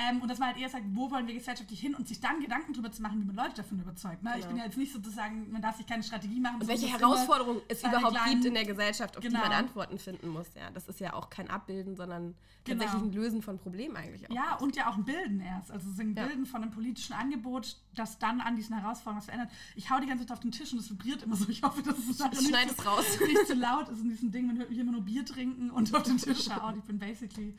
Ähm, 0.01 0.23
und 0.23 0.29
dass 0.29 0.39
man 0.39 0.51
halt 0.51 0.59
eher 0.59 0.69
sagt, 0.69 0.85
wo 0.93 1.11
wollen 1.11 1.27
wir 1.27 1.35
gesellschaftlich 1.35 1.81
hin 1.81 1.97
und 1.97 2.07
sich 2.07 2.21
dann 2.21 2.39
Gedanken 2.39 2.73
darüber 2.73 2.93
zu 2.93 3.03
machen, 3.03 3.21
wie 3.21 3.25
man 3.25 3.35
Leute 3.35 3.57
davon 3.57 3.81
überzeugt. 3.81 4.23
Ne? 4.23 4.31
Genau. 4.31 4.39
Ich 4.39 4.47
bin 4.47 4.57
ja 4.57 4.65
jetzt 4.65 4.77
nicht 4.77 4.93
sozusagen, 4.93 5.51
man 5.51 5.61
darf 5.61 5.77
sich 5.77 5.87
keine 5.87 6.05
Strategie 6.05 6.39
machen. 6.39 6.61
Und 6.61 6.69
welche 6.69 6.87
Herausforderungen 6.87 7.61
es 7.67 7.83
überhaupt 7.83 8.17
gibt 8.31 8.45
in 8.45 8.55
der 8.55 8.65
Gesellschaft, 8.65 9.17
auf 9.17 9.25
genau. 9.25 9.41
die 9.41 9.49
man 9.49 9.59
Antworten 9.59 9.99
finden 9.99 10.29
muss. 10.29 10.47
Ja, 10.55 10.71
das 10.71 10.87
ist 10.87 11.01
ja 11.01 11.15
auch 11.15 11.31
kein 11.31 11.51
Abbilden, 11.51 11.97
sondern 11.97 12.37
genau. 12.63 12.85
tatsächlich 12.85 13.11
ein 13.11 13.13
Lösen 13.13 13.43
von 13.43 13.59
Problemen 13.59 13.97
eigentlich. 13.97 14.31
Auch 14.31 14.35
ja, 14.35 14.55
und 14.59 14.77
ja 14.77 14.89
auch 14.89 14.97
ein 14.97 15.05
Bilden 15.05 15.41
erst. 15.41 15.73
Also 15.73 15.89
ein 16.01 16.15
ja. 16.15 16.27
Bilden 16.27 16.47
von 16.47 16.63
einem 16.63 16.71
politischen 16.71 17.15
Angebot, 17.15 17.77
das 17.97 18.21
dann 18.21 18.41
an 18.41 18.55
diesen 18.55 18.79
Herausforderungen 18.79 19.19
was 19.19 19.25
verändert. 19.25 19.51
Ich 19.75 19.91
hau 19.91 19.99
die 19.99 20.07
ganze 20.07 20.27
Zeit 20.27 20.37
auf 20.37 20.41
den 20.41 20.53
Tisch 20.53 20.73
und 20.73 20.79
es 20.79 20.89
vibriert 20.91 21.25
immer 21.25 21.35
so. 21.35 21.49
Ich 21.49 21.65
hoffe, 21.65 21.83
dass 21.83 21.99
es 21.99 22.07
nicht, 22.07 22.49
schneid 22.49 22.71
es 22.71 22.87
raus. 22.87 23.05
nicht 23.27 23.49
zu 23.49 23.55
laut 23.55 23.89
ist 23.89 24.01
in 24.01 24.11
diesem 24.11 24.31
Ding. 24.31 24.47
Man 24.47 24.59
hört 24.59 24.71
mich 24.71 24.79
immer 24.79 24.93
nur 24.93 25.01
Bier 25.03 25.25
trinken 25.25 25.73
und 25.73 25.93
auf 25.93 26.05
den 26.05 26.19
Tisch 26.19 26.49
hauen. 26.51 26.79
Ich 26.79 26.85
bin 26.85 27.01
basically 27.01 27.57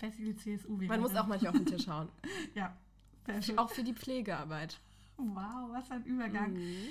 Festival 0.00 0.34
CSU 0.36 0.80
wäre. 0.80 0.88
Man 0.88 1.00
muss 1.00 1.14
auch 1.14 1.26
manchmal 1.26 1.52
auf 1.52 1.56
den 1.56 1.66
Tisch 1.66 1.86
hauen. 1.86 2.08
ja, 2.54 2.76
perfekt. 3.24 3.58
Auch 3.58 3.70
für 3.70 3.84
die 3.84 3.94
Pflegearbeit. 3.94 4.80
Wow, 5.16 5.70
was 5.70 5.90
ein 5.90 6.04
Übergang. 6.04 6.54
Mhm. 6.54 6.88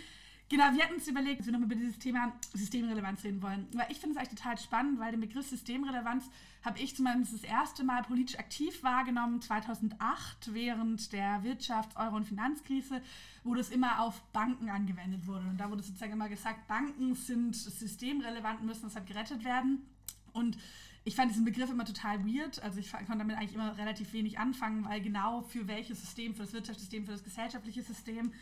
Genau, 0.50 0.64
wir 0.74 0.84
hatten 0.84 0.96
uns 0.96 1.08
überlegt, 1.08 1.40
dass 1.40 1.46
wir 1.46 1.54
nochmal 1.54 1.68
über 1.72 1.76
dieses 1.76 2.00
Thema 2.00 2.34
Systemrelevanz 2.56 3.24
reden 3.24 3.42
wollen. 3.44 3.68
Weil 3.74 3.86
ich 3.92 4.00
finde 4.00 4.16
es 4.16 4.18
eigentlich 4.18 4.40
total 4.40 4.58
spannend, 4.58 5.00
weil 5.00 5.12
den 5.12 5.22
Begriff 5.22 5.48
Systemrelevanz 5.48 6.28
habe 6.64 6.80
ich 6.80 6.96
zumindest 6.96 7.36
das 7.36 7.44
erste 7.44 7.84
Mal 7.84 8.02
politisch 8.02 8.38
aktiv 8.40 8.82
wahrgenommen, 8.82 9.42
2008, 9.44 10.52
während 10.54 11.14
der 11.14 11.44
Wirtschafts-, 11.44 11.96
Euro- 11.96 12.16
und 12.16 12.26
Finanzkrise, 12.26 13.04
wo 13.44 13.54
das 13.54 13.70
immer 13.70 14.02
auf 14.02 14.24
Banken 14.32 14.70
angewendet 14.70 15.28
wurde. 15.28 15.46
Und 15.48 15.58
da 15.60 15.70
wurde 15.70 15.84
sozusagen 15.84 16.14
immer 16.14 16.30
gesagt, 16.30 16.68
Banken 16.68 17.14
sind 17.14 17.56
systemrelevant, 17.56 18.64
müssen 18.64 18.88
deshalb 18.88 19.06
gerettet 19.06 19.46
werden. 19.46 19.86
Und 20.34 20.58
ich 21.04 21.16
fand 21.16 21.32
diesen 21.32 21.46
Begriff 21.46 21.70
immer 21.70 21.86
total 21.86 22.26
weird. 22.26 22.62
Also 22.62 22.80
ich 22.80 22.92
konnte 22.92 23.18
damit 23.18 23.38
eigentlich 23.38 23.56
immer 23.56 23.78
relativ 23.78 24.14
wenig 24.14 24.38
anfangen, 24.38 24.86
weil 24.86 25.02
genau 25.02 25.42
für 25.42 25.68
welches 25.68 26.02
System, 26.02 26.36
für 26.36 26.44
das 26.44 26.54
Wirtschaftssystem, 26.54 27.06
für 27.06 27.14
das 27.14 27.24
gesellschaftliche 27.24 27.82
System 27.82 28.34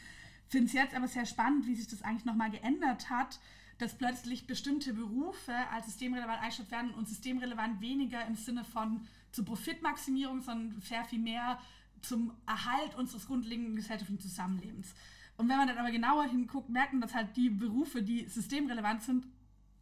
finde 0.50 0.68
es 0.68 0.74
jetzt 0.74 0.96
aber 0.96 1.08
sehr 1.08 1.26
spannend, 1.26 1.68
wie 1.68 1.76
sich 1.76 1.88
das 1.88 2.02
eigentlich 2.02 2.26
nochmal 2.26 2.50
geändert 2.50 3.10
hat, 3.10 3.40
dass 3.78 3.98
plötzlich 3.98 4.48
bestimmte 4.48 4.94
Berufe 4.94 5.54
als 5.72 5.86
systemrelevant 5.86 6.42
eingestuft 6.42 6.72
werden 6.72 6.92
und 6.92 7.08
systemrelevant 7.08 7.80
weniger 7.82 8.26
im 8.26 8.36
Sinne 8.36 8.64
von 8.64 9.06
zur 9.32 9.46
Profitmaximierung, 9.46 10.42
sondern 10.42 10.82
sehr 10.82 11.04
viel 11.04 11.20
mehr 11.20 11.60
zum 12.02 12.32
Erhalt 12.48 12.96
unseres 12.96 13.28
grundlegenden 13.28 13.76
gesellschaftlichen 13.76 14.22
Zusammenlebens. 14.22 14.96
Und 15.36 15.50
wenn 15.50 15.58
man 15.58 15.68
dann 15.68 15.78
aber 15.78 15.92
genauer 15.92 16.26
hinguckt, 16.26 16.70
merkt 16.70 16.94
man, 16.94 17.02
dass 17.02 17.14
halt 17.14 17.36
die 17.36 17.50
Berufe, 17.50 18.02
die 18.02 18.26
systemrelevant 18.28 19.04
sind, 19.04 19.28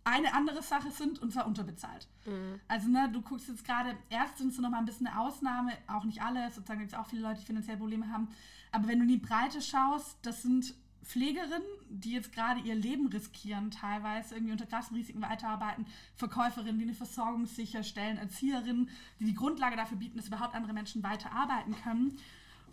eine 0.05 0.33
andere 0.33 0.61
Sache 0.61 0.91
sind 0.91 1.19
und 1.21 1.33
zwar 1.33 1.47
unterbezahlt. 1.47 2.07
Mhm. 2.25 2.61
Also, 2.67 2.87
ne, 2.87 3.09
du 3.11 3.21
guckst 3.21 3.49
jetzt 3.49 3.65
gerade, 3.65 3.97
Ärzte 4.09 4.43
sind 4.43 4.53
so 4.53 4.61
nochmal 4.61 4.79
ein 4.79 4.85
bisschen 4.85 5.07
eine 5.07 5.19
Ausnahme, 5.19 5.73
auch 5.87 6.05
nicht 6.05 6.21
alle, 6.21 6.49
sozusagen 6.51 6.79
gibt 6.79 6.93
es 6.93 6.97
auch 6.97 7.07
viele 7.07 7.23
Leute, 7.23 7.39
die 7.41 7.45
finanzielle 7.45 7.79
Probleme 7.79 8.09
haben. 8.09 8.29
Aber 8.71 8.87
wenn 8.87 8.99
du 8.99 9.03
in 9.03 9.09
die 9.09 9.17
Breite 9.17 9.61
schaust, 9.61 10.17
das 10.21 10.43
sind 10.43 10.75
Pflegerinnen, 11.03 11.67
die 11.89 12.13
jetzt 12.13 12.33
gerade 12.33 12.59
ihr 12.61 12.75
Leben 12.75 13.07
riskieren, 13.07 13.71
teilweise 13.71 14.35
irgendwie 14.35 14.51
unter 14.51 14.65
krassen 14.65 14.95
Risiken 14.95 15.21
weiterarbeiten, 15.21 15.85
Verkäuferinnen, 16.15 16.77
die 16.77 16.85
eine 16.85 16.93
Versorgung 16.93 17.45
sicherstellen, 17.45 18.17
Erzieherinnen, 18.17 18.89
die 19.19 19.25
die 19.25 19.35
Grundlage 19.35 19.75
dafür 19.75 19.97
bieten, 19.97 20.17
dass 20.17 20.27
überhaupt 20.27 20.55
andere 20.55 20.73
Menschen 20.73 21.03
weiterarbeiten 21.03 21.75
können. 21.75 22.17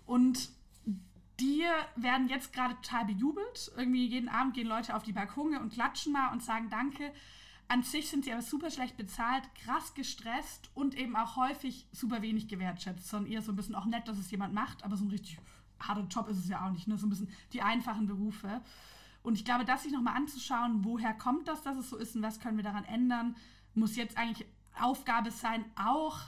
Und 0.06 0.50
die 1.40 1.64
werden 1.96 2.28
jetzt 2.28 2.52
gerade 2.52 2.74
total 2.76 3.06
bejubelt. 3.06 3.72
Irgendwie 3.76 4.06
jeden 4.06 4.28
Abend 4.28 4.54
gehen 4.54 4.66
Leute 4.66 4.94
auf 4.94 5.02
die 5.02 5.12
Balkone 5.12 5.60
und 5.60 5.72
klatschen 5.72 6.12
mal 6.12 6.32
und 6.32 6.42
sagen 6.42 6.70
Danke. 6.70 7.12
An 7.68 7.82
sich 7.82 8.08
sind 8.10 8.24
sie 8.24 8.32
aber 8.32 8.42
super 8.42 8.70
schlecht 8.70 8.96
bezahlt, 8.96 9.42
krass 9.54 9.94
gestresst 9.94 10.70
und 10.74 10.94
eben 10.94 11.16
auch 11.16 11.36
häufig 11.36 11.86
super 11.90 12.20
wenig 12.20 12.48
gewertschätzt, 12.48 13.08
sondern 13.08 13.32
eher 13.32 13.40
so 13.40 13.52
ein 13.52 13.56
bisschen 13.56 13.74
auch 13.74 13.86
nett, 13.86 14.06
dass 14.08 14.18
es 14.18 14.30
jemand 14.30 14.52
macht, 14.52 14.84
aber 14.84 14.96
so 14.96 15.04
ein 15.04 15.10
richtig 15.10 15.38
harter 15.80 16.06
Job 16.08 16.28
ist 16.28 16.38
es 16.38 16.48
ja 16.48 16.66
auch 16.66 16.70
nicht, 16.70 16.86
ne? 16.86 16.98
so 16.98 17.06
ein 17.06 17.10
bisschen 17.10 17.30
die 17.52 17.62
einfachen 17.62 18.06
Berufe. 18.06 18.60
Und 19.22 19.36
ich 19.36 19.44
glaube, 19.44 19.64
das 19.64 19.84
sich 19.84 19.92
nochmal 19.92 20.16
anzuschauen, 20.16 20.84
woher 20.84 21.14
kommt 21.14 21.48
das, 21.48 21.62
dass 21.62 21.76
es 21.76 21.88
so 21.88 21.96
ist 21.96 22.14
und 22.14 22.22
was 22.22 22.40
können 22.40 22.56
wir 22.56 22.64
daran 22.64 22.84
ändern, 22.84 23.36
muss 23.74 23.96
jetzt 23.96 24.18
eigentlich 24.18 24.46
Aufgabe 24.78 25.30
sein, 25.30 25.64
auch 25.76 26.18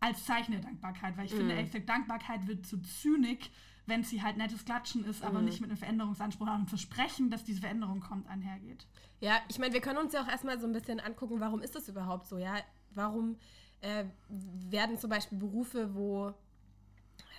als 0.00 0.24
Zeichen 0.26 0.52
der 0.52 0.60
Dankbarkeit, 0.60 1.16
weil 1.16 1.26
ich 1.26 1.32
mm. 1.32 1.36
finde, 1.38 1.64
gesagt, 1.64 1.88
Dankbarkeit 1.88 2.46
wird 2.46 2.66
zu 2.66 2.80
zynik, 2.82 3.50
wenn 3.86 4.02
sie 4.02 4.22
halt 4.22 4.36
nettes 4.36 4.64
Klatschen 4.64 5.04
ist, 5.04 5.22
aber 5.22 5.40
mm. 5.40 5.44
nicht 5.44 5.60
mit 5.60 5.70
einem 5.70 5.78
Veränderungsanspruch, 5.78 6.46
und 6.46 6.52
einem 6.52 6.66
Versprechen, 6.66 7.30
dass 7.30 7.44
diese 7.44 7.60
Veränderung 7.60 8.00
kommt, 8.00 8.28
einhergeht. 8.28 8.86
Ja, 9.20 9.38
ich 9.48 9.58
meine, 9.58 9.74
wir 9.74 9.80
können 9.80 9.98
uns 9.98 10.12
ja 10.12 10.22
auch 10.22 10.28
erstmal 10.28 10.58
so 10.58 10.66
ein 10.66 10.72
bisschen 10.72 11.00
angucken, 11.00 11.40
warum 11.40 11.60
ist 11.60 11.74
das 11.74 11.88
überhaupt 11.88 12.26
so, 12.26 12.38
ja? 12.38 12.56
Warum 12.94 13.36
äh, 13.80 14.04
werden 14.28 14.98
zum 14.98 15.10
Beispiel 15.10 15.38
Berufe, 15.38 15.94
wo 15.94 16.32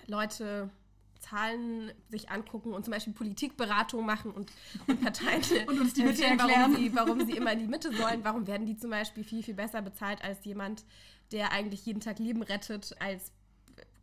Leute 0.06 0.70
Zahlen 1.18 1.90
sich 2.08 2.30
angucken 2.30 2.72
und 2.72 2.84
zum 2.84 2.92
Beispiel 2.92 3.12
Politikberatung 3.12 4.04
machen 4.04 4.30
und, 4.30 4.52
und 4.86 5.00
Parteien 5.02 5.42
und 5.68 5.80
uns 5.80 5.94
die 5.94 6.02
Mitte 6.02 6.24
erklären, 6.24 6.72
warum 6.72 6.76
sie, 6.76 6.94
warum 6.94 7.26
sie 7.26 7.36
immer 7.36 7.52
in 7.52 7.60
die 7.60 7.66
Mitte 7.66 7.92
sollen. 7.92 8.22
Warum 8.22 8.46
werden 8.46 8.66
die 8.66 8.76
zum 8.76 8.90
Beispiel 8.90 9.24
viel, 9.24 9.42
viel 9.42 9.54
besser 9.54 9.82
bezahlt 9.82 10.22
als 10.22 10.44
jemand, 10.44 10.84
der 11.32 11.52
eigentlich 11.52 11.84
jeden 11.86 12.00
Tag 12.00 12.18
Leben 12.18 12.42
rettet, 12.42 12.94
als, 13.00 13.32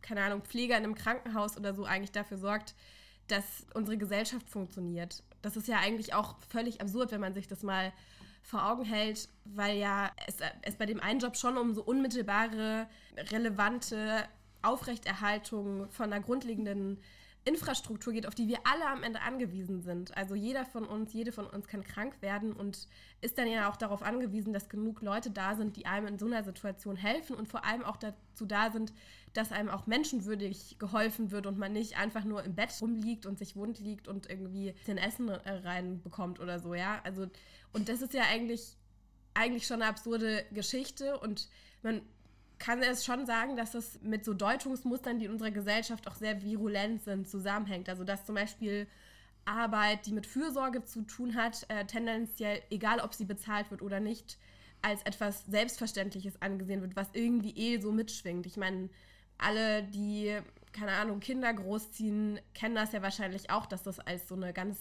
keine 0.04 0.22
Ahnung, 0.22 0.42
Pfleger 0.42 0.76
in 0.76 0.84
einem 0.84 0.94
Krankenhaus 0.94 1.56
oder 1.56 1.74
so 1.74 1.84
eigentlich 1.84 2.12
dafür 2.12 2.36
sorgt, 2.36 2.74
dass 3.28 3.44
unsere 3.72 3.96
Gesellschaft 3.96 4.48
funktioniert. 4.48 5.22
Das 5.42 5.56
ist 5.56 5.66
ja 5.66 5.78
eigentlich 5.78 6.14
auch 6.14 6.36
völlig 6.48 6.80
absurd, 6.80 7.10
wenn 7.10 7.20
man 7.20 7.34
sich 7.34 7.48
das 7.48 7.62
mal 7.62 7.92
vor 8.42 8.70
Augen 8.70 8.84
hält, 8.84 9.28
weil 9.46 9.78
ja 9.78 10.10
es, 10.26 10.36
es 10.62 10.76
bei 10.76 10.84
dem 10.84 11.00
einen 11.00 11.20
Job 11.20 11.36
schon 11.36 11.56
um 11.56 11.74
so 11.74 11.82
unmittelbare, 11.82 12.86
relevante 13.30 14.28
Aufrechterhaltung 14.60 15.88
von 15.90 16.12
einer 16.12 16.22
grundlegenden 16.22 17.00
Infrastruktur 17.46 18.12
geht, 18.14 18.26
auf 18.26 18.34
die 18.34 18.48
wir 18.48 18.58
alle 18.64 18.86
am 18.86 19.02
Ende 19.02 19.20
angewiesen 19.20 19.82
sind. 19.82 20.16
Also 20.16 20.34
jeder 20.34 20.64
von 20.64 20.84
uns, 20.84 21.12
jede 21.12 21.30
von 21.30 21.46
uns 21.46 21.66
kann 21.68 21.84
krank 21.84 22.22
werden 22.22 22.54
und 22.54 22.88
ist 23.20 23.36
dann 23.36 23.48
ja 23.48 23.68
auch 23.68 23.76
darauf 23.76 24.02
angewiesen, 24.02 24.54
dass 24.54 24.70
genug 24.70 25.02
Leute 25.02 25.30
da 25.30 25.54
sind, 25.54 25.76
die 25.76 25.84
einem 25.84 26.06
in 26.06 26.18
so 26.18 26.26
einer 26.26 26.42
Situation 26.42 26.96
helfen 26.96 27.36
und 27.36 27.48
vor 27.48 27.64
allem 27.64 27.84
auch 27.84 27.98
dazu 27.98 28.46
da 28.46 28.70
sind, 28.70 28.94
dass 29.34 29.52
einem 29.52 29.68
auch 29.68 29.86
menschenwürdig 29.86 30.78
geholfen 30.78 31.32
wird 31.32 31.46
und 31.46 31.58
man 31.58 31.72
nicht 31.72 31.98
einfach 31.98 32.24
nur 32.24 32.44
im 32.44 32.54
Bett 32.54 32.70
rumliegt 32.80 33.26
und 33.26 33.38
sich 33.38 33.56
wund 33.56 33.78
liegt 33.78 34.08
und 34.08 34.30
irgendwie 34.30 34.74
den 34.86 34.96
Essen 34.96 35.28
reinbekommt 35.28 36.40
oder 36.40 36.60
so, 36.60 36.74
ja. 36.74 37.00
Also, 37.04 37.26
und 37.72 37.90
das 37.90 38.00
ist 38.00 38.14
ja 38.14 38.22
eigentlich, 38.22 38.78
eigentlich 39.34 39.66
schon 39.66 39.82
eine 39.82 39.90
absurde 39.90 40.46
Geschichte 40.52 41.18
und 41.18 41.48
man 41.82 42.00
kann 42.64 42.82
es 42.82 43.04
schon 43.04 43.26
sagen, 43.26 43.56
dass 43.56 43.74
es 43.74 44.00
mit 44.00 44.24
so 44.24 44.32
Deutungsmustern, 44.32 45.18
die 45.18 45.26
in 45.26 45.32
unserer 45.32 45.50
Gesellschaft 45.50 46.08
auch 46.08 46.14
sehr 46.14 46.40
virulent 46.40 47.04
sind, 47.04 47.28
zusammenhängt. 47.28 47.90
Also 47.90 48.04
dass 48.04 48.24
zum 48.24 48.36
Beispiel 48.36 48.86
Arbeit, 49.44 50.06
die 50.06 50.12
mit 50.12 50.26
Fürsorge 50.26 50.82
zu 50.82 51.02
tun 51.02 51.34
hat, 51.34 51.66
äh, 51.68 51.84
tendenziell, 51.84 52.62
egal 52.70 53.00
ob 53.00 53.12
sie 53.12 53.26
bezahlt 53.26 53.70
wird 53.70 53.82
oder 53.82 54.00
nicht, 54.00 54.38
als 54.80 55.02
etwas 55.02 55.44
Selbstverständliches 55.44 56.40
angesehen 56.40 56.80
wird, 56.80 56.96
was 56.96 57.08
irgendwie 57.12 57.50
eh 57.50 57.78
so 57.80 57.92
mitschwingt. 57.92 58.46
Ich 58.46 58.56
meine, 58.56 58.88
alle, 59.36 59.82
die, 59.82 60.38
keine 60.72 60.92
Ahnung, 60.92 61.20
Kinder 61.20 61.52
großziehen, 61.52 62.40
kennen 62.54 62.76
das 62.76 62.92
ja 62.92 63.02
wahrscheinlich 63.02 63.50
auch, 63.50 63.66
dass 63.66 63.82
das 63.82 64.00
als 64.00 64.26
so 64.26 64.36
eine 64.36 64.54
ganz 64.54 64.78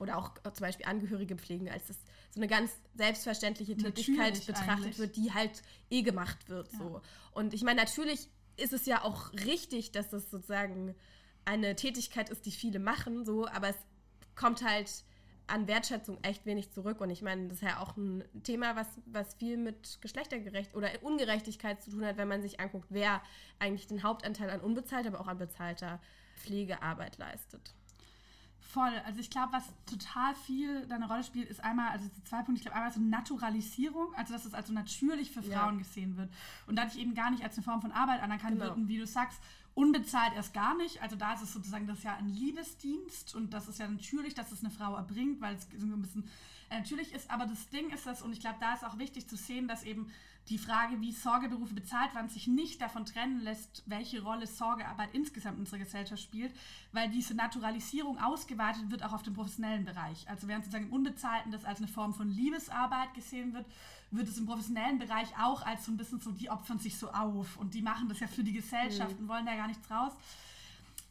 oder 0.00 0.16
auch 0.16 0.32
zum 0.44 0.64
Beispiel 0.64 0.86
Angehörige 0.86 1.36
pflegen, 1.36 1.68
als 1.68 1.88
das 1.88 1.98
so 2.30 2.40
eine 2.40 2.48
ganz 2.48 2.70
selbstverständliche 2.94 3.76
Tätigkeit 3.76 4.16
natürlich 4.16 4.46
betrachtet 4.46 4.84
eigentlich. 4.84 4.98
wird, 4.98 5.16
die 5.16 5.32
halt 5.32 5.62
eh 5.90 6.02
gemacht 6.02 6.48
wird. 6.48 6.70
Ja. 6.72 6.78
So. 6.78 7.00
Und 7.32 7.54
ich 7.54 7.62
meine, 7.62 7.80
natürlich 7.80 8.28
ist 8.56 8.72
es 8.72 8.86
ja 8.86 9.02
auch 9.04 9.32
richtig, 9.32 9.92
dass 9.92 10.10
das 10.10 10.30
sozusagen 10.30 10.94
eine 11.44 11.76
Tätigkeit 11.76 12.28
ist, 12.28 12.44
die 12.44 12.50
viele 12.50 12.78
machen, 12.78 13.24
so, 13.24 13.46
aber 13.46 13.68
es 13.68 13.76
kommt 14.34 14.62
halt 14.62 15.04
an 15.46 15.66
Wertschätzung 15.66 16.18
echt 16.22 16.44
wenig 16.46 16.70
zurück. 16.72 17.00
Und 17.00 17.10
ich 17.10 17.22
meine, 17.22 17.48
das 17.48 17.58
ist 17.58 17.62
ja 17.62 17.80
auch 17.80 17.96
ein 17.96 18.22
Thema, 18.42 18.76
was, 18.76 18.86
was 19.06 19.34
viel 19.34 19.56
mit 19.56 20.00
Geschlechtergerecht 20.00 20.74
oder 20.74 20.90
Ungerechtigkeit 21.02 21.82
zu 21.82 21.90
tun 21.90 22.04
hat, 22.04 22.18
wenn 22.18 22.28
man 22.28 22.42
sich 22.42 22.60
anguckt, 22.60 22.88
wer 22.90 23.22
eigentlich 23.58 23.86
den 23.86 24.02
Hauptanteil 24.02 24.50
an 24.50 24.60
unbezahlter, 24.60 25.08
aber 25.08 25.20
auch 25.20 25.28
an 25.28 25.38
bezahlter 25.38 26.00
Pflegearbeit 26.36 27.16
leistet. 27.18 27.74
Voll. 28.78 28.96
Also 29.04 29.18
ich 29.18 29.28
glaube, 29.28 29.52
was 29.52 29.64
total 29.86 30.36
viel 30.36 30.86
da 30.86 30.94
eine 30.94 31.08
Rolle 31.08 31.24
spielt, 31.24 31.48
ist 31.48 31.64
einmal, 31.64 31.88
also 31.88 32.08
zwei 32.22 32.42
Punkte, 32.42 32.54
ich 32.54 32.62
glaube 32.62 32.76
einmal 32.76 32.92
so 32.92 33.00
Naturalisierung, 33.00 34.14
also 34.14 34.32
dass 34.32 34.44
es 34.44 34.54
also 34.54 34.72
natürlich 34.72 35.32
für 35.32 35.42
Frauen 35.42 35.74
ja. 35.74 35.78
gesehen 35.78 36.16
wird 36.16 36.30
und 36.68 36.76
dadurch 36.76 36.96
eben 36.96 37.12
gar 37.16 37.32
nicht 37.32 37.42
als 37.42 37.56
eine 37.56 37.64
Form 37.64 37.82
von 37.82 37.90
Arbeit 37.90 38.22
anerkannt 38.22 38.52
genau. 38.52 38.66
wird 38.66 38.76
und 38.76 38.86
wie 38.86 38.98
du 38.98 39.04
sagst, 39.04 39.40
unbezahlt 39.74 40.32
erst 40.36 40.54
gar 40.54 40.76
nicht. 40.76 41.02
Also 41.02 41.16
da 41.16 41.32
ist 41.32 41.42
es 41.42 41.52
sozusagen 41.52 41.88
das 41.88 41.98
ist 41.98 42.04
ja 42.04 42.14
ein 42.14 42.28
Liebesdienst 42.28 43.34
und 43.34 43.52
das 43.52 43.66
ist 43.66 43.80
ja 43.80 43.88
natürlich, 43.88 44.34
dass 44.34 44.52
es 44.52 44.60
eine 44.60 44.70
Frau 44.70 44.94
erbringt, 44.94 45.40
weil 45.40 45.56
es 45.56 45.66
so 45.76 45.84
ein 45.84 46.00
bisschen 46.00 46.30
äh, 46.70 46.78
natürlich 46.78 47.12
ist. 47.12 47.32
Aber 47.32 47.46
das 47.46 47.68
Ding 47.70 47.90
ist 47.90 48.06
das, 48.06 48.22
und 48.22 48.32
ich 48.32 48.38
glaube, 48.38 48.58
da 48.60 48.74
ist 48.74 48.84
auch 48.84 48.98
wichtig 48.98 49.28
zu 49.28 49.36
sehen, 49.36 49.66
dass 49.66 49.82
eben 49.82 50.08
die 50.48 50.58
Frage, 50.58 51.00
wie 51.00 51.12
Sorgeberufe 51.12 51.74
bezahlt 51.74 52.14
werden, 52.14 52.28
sich 52.28 52.46
nicht 52.46 52.80
davon 52.80 53.04
trennen 53.04 53.40
lässt, 53.40 53.82
welche 53.86 54.22
Rolle 54.22 54.46
Sorgearbeit 54.46 55.10
insgesamt 55.12 55.56
in 55.56 55.60
unserer 55.60 55.80
Gesellschaft 55.80 56.22
spielt, 56.22 56.52
weil 56.92 57.10
diese 57.10 57.34
Naturalisierung 57.34 58.18
ausgeweitet 58.18 58.90
wird 58.90 59.02
auch 59.02 59.12
auf 59.12 59.22
den 59.22 59.34
professionellen 59.34 59.84
Bereich. 59.84 60.28
Also 60.28 60.48
während 60.48 60.64
sozusagen 60.64 60.86
im 60.86 60.92
Unbezahlten 60.92 61.52
das 61.52 61.64
als 61.64 61.78
eine 61.78 61.88
Form 61.88 62.14
von 62.14 62.30
Liebesarbeit 62.30 63.12
gesehen 63.14 63.52
wird, 63.52 63.66
wird 64.10 64.28
es 64.28 64.38
im 64.38 64.46
professionellen 64.46 64.98
Bereich 64.98 65.28
auch 65.38 65.64
als 65.66 65.84
so 65.84 65.92
ein 65.92 65.96
bisschen 65.96 66.20
so, 66.20 66.32
die 66.32 66.50
opfern 66.50 66.78
sich 66.78 66.96
so 66.96 67.10
auf 67.10 67.58
und 67.58 67.74
die 67.74 67.82
machen 67.82 68.08
das 68.08 68.20
ja 68.20 68.26
für 68.26 68.42
die 68.44 68.54
Gesellschaft 68.54 69.16
mhm. 69.16 69.24
und 69.24 69.28
wollen 69.28 69.46
da 69.46 69.54
gar 69.54 69.68
nichts 69.68 69.90
raus. 69.90 70.12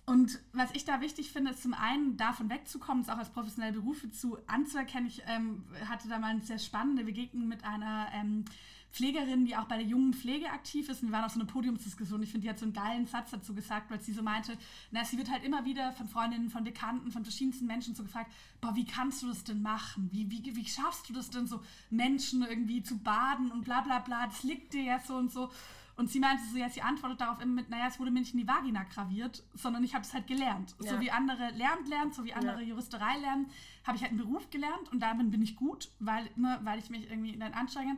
Und 0.07 0.39
was 0.53 0.71
ich 0.71 0.85
da 0.85 1.01
wichtig 1.01 1.31
finde, 1.31 1.51
ist 1.51 1.61
zum 1.61 1.73
einen 1.73 2.15
davon 2.15 2.49
wegzukommen, 2.49 3.03
es 3.03 3.09
auch 3.09 3.17
als 3.17 3.29
professionelle 3.29 3.73
Berufe 3.73 4.09
zu 4.09 4.37
anzuerkennen. 4.47 5.07
Ich 5.07 5.21
ähm, 5.27 5.65
hatte 5.89 6.07
da 6.07 6.17
mal 6.17 6.27
eine 6.27 6.41
sehr 6.41 6.59
spannende 6.59 7.03
Begegnung 7.03 7.49
mit 7.49 7.65
einer 7.65 8.07
ähm, 8.13 8.45
Pflegerin, 8.91 9.45
die 9.45 9.55
auch 9.55 9.65
bei 9.65 9.77
der 9.77 9.85
jungen 9.85 10.13
Pflege 10.13 10.49
aktiv 10.49 10.89
ist. 10.89 11.01
Und 11.01 11.09
wir 11.09 11.13
waren 11.13 11.25
auf 11.25 11.31
so 11.31 11.39
einer 11.39 11.49
Podiumsdiskussion. 11.49 12.23
Ich 12.23 12.31
finde, 12.31 12.45
die 12.45 12.49
hat 12.49 12.59
so 12.59 12.65
einen 12.65 12.73
geilen 12.73 13.05
Satz 13.05 13.31
dazu 13.31 13.53
gesagt, 13.53 13.91
weil 13.91 14.01
sie 14.01 14.13
so 14.13 14.23
meinte, 14.23 14.57
na, 14.91 15.03
sie 15.05 15.17
wird 15.17 15.29
halt 15.29 15.43
immer 15.43 15.65
wieder 15.65 15.93
von 15.93 16.07
Freundinnen, 16.07 16.49
von 16.49 16.63
Bekannten, 16.63 17.11
von 17.11 17.23
verschiedensten 17.23 17.67
Menschen 17.67 17.95
so 17.95 18.03
gefragt, 18.03 18.31
boah, 18.61 18.75
wie 18.75 18.85
kannst 18.85 19.21
du 19.21 19.27
das 19.27 19.43
denn 19.43 19.61
machen? 19.61 20.09
Wie, 20.11 20.29
wie, 20.31 20.55
wie 20.55 20.65
schaffst 20.65 21.09
du 21.09 21.13
das 21.13 21.29
denn 21.29 21.47
so, 21.47 21.61
Menschen 21.89 22.43
irgendwie 22.43 22.81
zu 22.81 22.97
baden 22.97 23.51
und 23.51 23.65
bla 23.65 23.81
bla 23.81 23.99
bla, 23.99 24.27
das 24.27 24.43
liegt 24.43 24.73
dir 24.73 24.83
ja 24.83 24.99
so 24.99 25.15
und 25.15 25.31
so. 25.31 25.51
Und 25.97 26.11
sie 26.11 26.19
meinte 26.19 26.43
so, 26.51 26.57
ja, 26.57 26.69
sie 26.69 26.83
antwortet 26.83 27.21
darauf 27.21 27.41
immer 27.41 27.53
mit, 27.53 27.69
naja, 27.71 27.87
es 27.87 27.99
wurde 27.99 28.11
mir 28.11 28.19
nicht 28.19 28.33
in 28.33 28.39
die 28.39 28.47
Vagina 28.47 28.83
graviert, 28.83 29.43
sondern 29.55 29.83
ich 29.83 29.95
habe 29.95 30.03
es 30.03 30.13
halt 30.13 30.27
gelernt. 30.27 30.75
Ja. 30.79 30.91
So 30.91 30.99
wie 30.99 31.09
andere 31.09 31.49
lernt 31.49 31.87
lernen, 31.87 32.11
so 32.13 32.23
wie 32.23 32.33
andere 32.33 32.61
ja. 32.61 32.67
Juristerei 32.67 33.17
lernen, 33.17 33.47
habe 33.83 33.97
ich 33.97 34.03
halt 34.03 34.11
einen 34.11 34.21
Beruf 34.21 34.47
gelernt 34.51 34.91
und 34.91 34.99
damit 34.99 35.31
bin 35.31 35.41
ich 35.41 35.55
gut, 35.55 35.89
weil, 35.99 36.29
ne, 36.35 36.59
weil 36.61 36.77
ich 36.77 36.91
mich 36.91 37.09
irgendwie 37.09 37.35
dann 37.35 37.53
anstrenge 37.53 37.97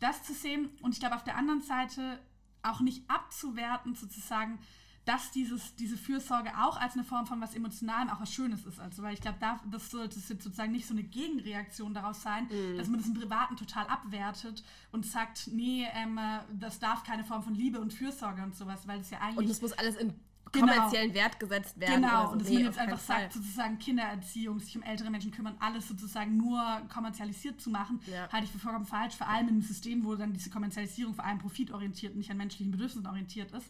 das 0.00 0.22
zu 0.22 0.34
sehen 0.34 0.70
und 0.82 0.92
ich 0.92 1.00
glaube 1.00 1.14
auf 1.14 1.24
der 1.24 1.36
anderen 1.36 1.62
Seite 1.62 2.20
auch 2.62 2.80
nicht 2.80 3.08
abzuwerten, 3.08 3.94
sozusagen, 3.94 4.58
dass 5.04 5.30
dieses, 5.30 5.76
diese 5.76 5.96
Fürsorge 5.96 6.50
auch 6.58 6.80
als 6.80 6.94
eine 6.94 7.04
Form 7.04 7.26
von 7.26 7.40
was 7.40 7.54
Emotionalem 7.54 8.10
auch 8.10 8.20
was 8.20 8.32
Schönes 8.32 8.66
ist. 8.66 8.80
Also, 8.80 9.04
weil 9.04 9.14
ich 9.14 9.20
glaube, 9.20 9.38
da, 9.40 9.60
das 9.70 9.90
sollte 9.90 10.18
sozusagen 10.18 10.72
nicht 10.72 10.86
so 10.86 10.94
eine 10.94 11.04
Gegenreaktion 11.04 11.94
daraus 11.94 12.22
sein, 12.22 12.46
mm. 12.46 12.76
dass 12.76 12.88
man 12.88 12.98
das 12.98 13.06
im 13.06 13.14
Privaten 13.14 13.56
total 13.56 13.86
abwertet 13.86 14.64
und 14.90 15.06
sagt, 15.06 15.48
nee, 15.52 15.86
ähm, 15.94 16.18
das 16.54 16.80
darf 16.80 17.04
keine 17.04 17.24
Form 17.24 17.44
von 17.44 17.54
Liebe 17.54 17.80
und 17.80 17.94
Fürsorge 17.94 18.42
und 18.42 18.56
sowas, 18.56 18.88
weil 18.88 18.98
es 18.98 19.10
ja 19.10 19.20
eigentlich. 19.20 19.38
Und 19.38 19.48
es 19.48 19.62
muss 19.62 19.72
alles 19.74 19.94
in 19.94 20.12
genau. 20.60 20.72
kommerziellen 20.72 21.14
Wert 21.14 21.40
gesetzt 21.40 21.78
werden. 21.78 22.02
Genau, 22.02 22.26
so. 22.26 22.32
und 22.32 22.42
dass 22.42 22.48
nee, 22.48 22.54
man 22.56 22.64
jetzt 22.64 22.78
einfach 22.78 22.98
sagt, 22.98 23.32
sozusagen 23.32 23.78
Kindererziehung, 23.78 24.58
sich 24.58 24.76
um 24.76 24.82
ältere 24.82 25.10
Menschen 25.10 25.30
kümmern, 25.30 25.56
alles 25.60 25.88
sozusagen 25.88 26.36
nur 26.36 26.62
kommerzialisiert 26.92 27.60
zu 27.60 27.70
machen, 27.70 28.00
ja. 28.06 28.30
halte 28.32 28.46
ich 28.46 28.50
für 28.50 28.58
vollkommen 28.58 28.86
falsch, 28.86 29.14
vor 29.14 29.28
allem 29.28 29.48
in 29.48 29.54
einem 29.54 29.62
System, 29.62 30.04
wo 30.04 30.14
dann 30.14 30.32
diese 30.32 30.50
Kommerzialisierung 30.50 31.14
vor 31.14 31.24
allem 31.24 31.38
profitorientiert 31.38 32.12
und 32.12 32.18
nicht 32.18 32.30
an 32.30 32.36
menschlichen 32.36 32.70
Bedürfnissen 32.70 33.06
orientiert 33.06 33.52
ist. 33.52 33.66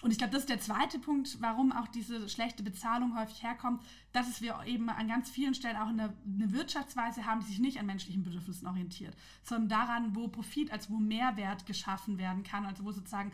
Und 0.00 0.12
ich 0.12 0.18
glaube, 0.18 0.32
das 0.32 0.42
ist 0.42 0.48
der 0.48 0.60
zweite 0.60 1.00
Punkt, 1.00 1.38
warum 1.40 1.72
auch 1.72 1.88
diese 1.88 2.28
schlechte 2.28 2.62
Bezahlung 2.62 3.18
häufig 3.18 3.42
herkommt, 3.42 3.82
dass 4.12 4.40
wir 4.40 4.56
eben 4.64 4.88
an 4.90 5.08
ganz 5.08 5.28
vielen 5.28 5.54
Stellen 5.54 5.76
auch 5.76 5.88
eine, 5.88 6.14
eine, 6.24 6.52
Wirtschaftsweise 6.52 7.26
haben, 7.26 7.40
die 7.40 7.46
sich 7.46 7.58
nicht 7.58 7.80
an 7.80 7.86
menschlichen 7.86 8.22
Bedürfnissen 8.22 8.68
orientiert, 8.68 9.16
sondern 9.42 9.68
daran, 9.68 10.14
wo 10.14 10.28
Profit, 10.28 10.70
als 10.70 10.88
wo 10.88 10.98
Mehrwert 10.98 11.66
geschaffen 11.66 12.16
werden 12.16 12.44
kann, 12.44 12.64
also 12.64 12.84
wo 12.84 12.92
sozusagen 12.92 13.32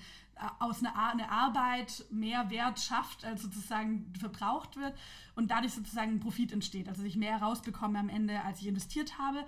aus 0.58 0.80
einer 0.80 0.94
eine 0.96 1.30
Arbeit 1.30 2.04
mehr 2.10 2.50
Wert 2.50 2.80
schafft, 2.80 3.24
als 3.24 3.42
sozusagen 3.42 4.12
verbraucht 4.18 4.76
wird 4.76 4.94
und 5.34 5.50
dadurch 5.50 5.72
sozusagen 5.72 6.12
ein 6.12 6.20
Profit 6.20 6.52
entsteht, 6.52 6.88
also 6.88 7.02
ich 7.04 7.16
mehr 7.16 7.40
rausbekomme 7.40 7.98
am 7.98 8.08
Ende, 8.08 8.42
als 8.42 8.60
ich 8.60 8.66
investiert 8.66 9.18
habe. 9.18 9.44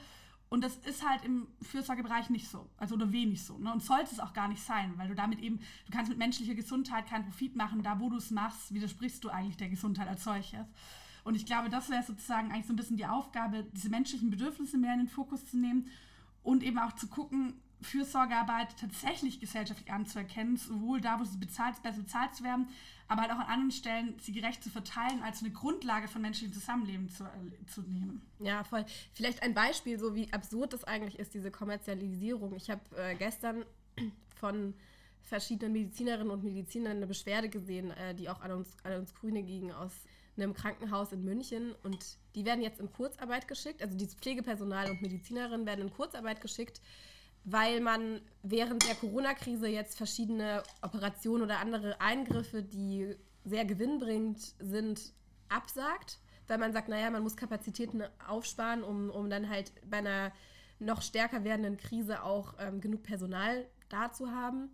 Und 0.48 0.62
das 0.62 0.76
ist 0.76 1.06
halt 1.06 1.24
im 1.24 1.48
Fürsorgebereich 1.60 2.30
nicht 2.30 2.48
so, 2.48 2.70
also 2.76 2.94
oder 2.94 3.10
wenig 3.10 3.42
so. 3.44 3.58
Ne? 3.58 3.72
Und 3.72 3.82
sollte 3.82 4.12
es 4.12 4.20
auch 4.20 4.32
gar 4.32 4.46
nicht 4.46 4.62
sein, 4.62 4.94
weil 4.96 5.08
du 5.08 5.14
damit 5.14 5.40
eben, 5.40 5.58
du 5.58 5.92
kannst 5.92 6.08
mit 6.08 6.18
menschlicher 6.18 6.54
Gesundheit 6.54 7.08
keinen 7.08 7.24
Profit 7.24 7.56
machen. 7.56 7.82
Da, 7.82 7.98
wo 7.98 8.08
du 8.08 8.16
es 8.16 8.30
machst, 8.30 8.72
widersprichst 8.72 9.24
du 9.24 9.28
eigentlich 9.28 9.56
der 9.56 9.68
Gesundheit 9.68 10.06
als 10.06 10.22
solches. 10.22 10.66
Und 11.24 11.34
ich 11.34 11.46
glaube, 11.46 11.68
das 11.68 11.90
wäre 11.90 12.04
sozusagen 12.04 12.52
eigentlich 12.52 12.66
so 12.66 12.72
ein 12.72 12.76
bisschen 12.76 12.96
die 12.96 13.06
Aufgabe, 13.06 13.66
diese 13.72 13.88
menschlichen 13.88 14.30
Bedürfnisse 14.30 14.78
mehr 14.78 14.92
in 14.92 15.00
den 15.00 15.08
Fokus 15.08 15.44
zu 15.44 15.56
nehmen 15.56 15.88
und 16.44 16.62
eben 16.62 16.78
auch 16.78 16.92
zu 16.92 17.08
gucken, 17.08 17.54
Fürsorgearbeit 17.86 18.68
tatsächlich 18.78 19.40
gesellschaftlich 19.40 19.92
anzuerkennen, 19.92 20.56
sowohl 20.56 21.00
da, 21.00 21.18
wo 21.20 21.24
sie 21.24 21.38
bezahlt, 21.38 21.82
besser 21.82 21.98
bezahlt 21.98 22.34
zu 22.34 22.44
werden, 22.44 22.68
aber 23.08 23.22
halt 23.22 23.30
auch 23.30 23.38
an 23.38 23.46
anderen 23.46 23.70
Stellen 23.70 24.18
sie 24.20 24.32
gerecht 24.32 24.62
zu 24.62 24.70
verteilen, 24.70 25.22
als 25.22 25.40
eine 25.40 25.52
Grundlage 25.52 26.08
von 26.08 26.22
menschlichem 26.22 26.52
Zusammenleben 26.52 27.08
zu, 27.08 27.24
äh, 27.24 27.66
zu 27.66 27.82
nehmen. 27.82 28.20
Ja, 28.40 28.64
voll. 28.64 28.84
Vielleicht 29.14 29.42
ein 29.42 29.54
Beispiel, 29.54 29.98
so 29.98 30.14
wie 30.14 30.32
absurd 30.32 30.72
das 30.72 30.84
eigentlich 30.84 31.18
ist, 31.18 31.34
diese 31.34 31.50
Kommerzialisierung. 31.50 32.54
Ich 32.56 32.68
habe 32.70 32.82
äh, 32.96 33.14
gestern 33.14 33.64
von 34.40 34.74
verschiedenen 35.22 35.72
Medizinerinnen 35.72 36.30
und 36.30 36.44
Medizinern 36.44 36.96
eine 36.96 37.06
Beschwerde 37.06 37.48
gesehen, 37.48 37.90
äh, 37.92 38.14
die 38.14 38.28
auch 38.28 38.40
an 38.40 38.52
uns, 38.52 38.76
an 38.84 38.94
uns 38.94 39.14
Grüne 39.14 39.42
ging, 39.42 39.72
aus 39.72 39.92
einem 40.36 40.54
Krankenhaus 40.54 41.12
in 41.12 41.24
München. 41.24 41.74
Und 41.82 42.18
die 42.34 42.44
werden 42.44 42.62
jetzt 42.62 42.80
in 42.80 42.92
Kurzarbeit 42.92 43.48
geschickt. 43.48 43.82
Also 43.82 43.96
dieses 43.96 44.14
Pflegepersonal 44.14 44.90
und 44.90 45.02
Medizinerinnen 45.02 45.66
werden 45.66 45.86
in 45.86 45.92
Kurzarbeit 45.92 46.40
geschickt, 46.40 46.80
weil 47.46 47.80
man 47.80 48.20
während 48.42 48.86
der 48.86 48.96
Corona-Krise 48.96 49.68
jetzt 49.68 49.96
verschiedene 49.96 50.64
Operationen 50.82 51.44
oder 51.44 51.60
andere 51.60 52.00
Eingriffe, 52.00 52.62
die 52.62 53.14
sehr 53.44 53.64
gewinnbringend 53.64 54.54
sind, 54.58 55.12
absagt, 55.48 56.18
weil 56.48 56.58
man 56.58 56.72
sagt, 56.72 56.88
naja, 56.88 57.08
man 57.08 57.22
muss 57.22 57.36
Kapazitäten 57.36 58.02
aufsparen, 58.26 58.82
um, 58.82 59.10
um 59.10 59.30
dann 59.30 59.48
halt 59.48 59.72
bei 59.88 59.98
einer 59.98 60.32
noch 60.80 61.02
stärker 61.02 61.44
werdenden 61.44 61.76
Krise 61.76 62.24
auch 62.24 62.54
ähm, 62.58 62.80
genug 62.80 63.04
Personal 63.04 63.64
da 63.88 64.12
zu 64.12 64.28
haben. 64.32 64.68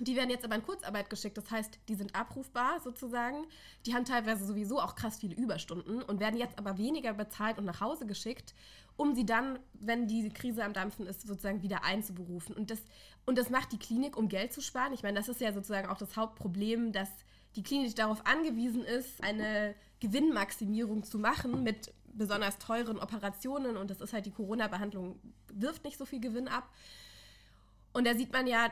Die 0.00 0.16
werden 0.16 0.30
jetzt 0.30 0.46
aber 0.46 0.54
in 0.54 0.62
Kurzarbeit 0.62 1.10
geschickt, 1.10 1.36
das 1.36 1.50
heißt, 1.50 1.78
die 1.88 1.94
sind 1.94 2.14
abrufbar 2.14 2.80
sozusagen. 2.80 3.44
Die 3.84 3.94
haben 3.94 4.06
teilweise 4.06 4.46
sowieso 4.46 4.80
auch 4.80 4.94
krass 4.94 5.18
viele 5.18 5.34
Überstunden 5.34 6.02
und 6.02 6.20
werden 6.20 6.38
jetzt 6.38 6.58
aber 6.58 6.78
weniger 6.78 7.12
bezahlt 7.12 7.58
und 7.58 7.66
nach 7.66 7.82
Hause 7.82 8.06
geschickt, 8.06 8.54
um 9.00 9.14
sie 9.14 9.24
dann, 9.24 9.58
wenn 9.72 10.08
die 10.08 10.28
Krise 10.28 10.62
am 10.62 10.74
Dampfen 10.74 11.06
ist, 11.06 11.26
sozusagen 11.26 11.62
wieder 11.62 11.84
einzuberufen. 11.84 12.54
Und 12.54 12.70
das, 12.70 12.80
und 13.24 13.38
das 13.38 13.48
macht 13.48 13.72
die 13.72 13.78
Klinik, 13.78 14.14
um 14.14 14.28
Geld 14.28 14.52
zu 14.52 14.60
sparen. 14.60 14.92
Ich 14.92 15.02
meine, 15.02 15.18
das 15.18 15.30
ist 15.30 15.40
ja 15.40 15.54
sozusagen 15.54 15.88
auch 15.88 15.96
das 15.96 16.18
Hauptproblem, 16.18 16.92
dass 16.92 17.08
die 17.56 17.62
Klinik 17.62 17.96
darauf 17.96 18.26
angewiesen 18.26 18.84
ist, 18.84 19.24
eine 19.24 19.74
Gewinnmaximierung 20.00 21.02
zu 21.02 21.18
machen 21.18 21.62
mit 21.62 21.94
besonders 22.12 22.58
teuren 22.58 22.98
Operationen. 22.98 23.78
Und 23.78 23.90
das 23.90 24.02
ist 24.02 24.12
halt 24.12 24.26
die 24.26 24.32
Corona-Behandlung, 24.32 25.18
wirft 25.50 25.82
nicht 25.84 25.96
so 25.96 26.04
viel 26.04 26.20
Gewinn 26.20 26.48
ab. 26.48 26.68
Und 27.94 28.06
da 28.06 28.14
sieht 28.14 28.34
man 28.34 28.46
ja, 28.46 28.70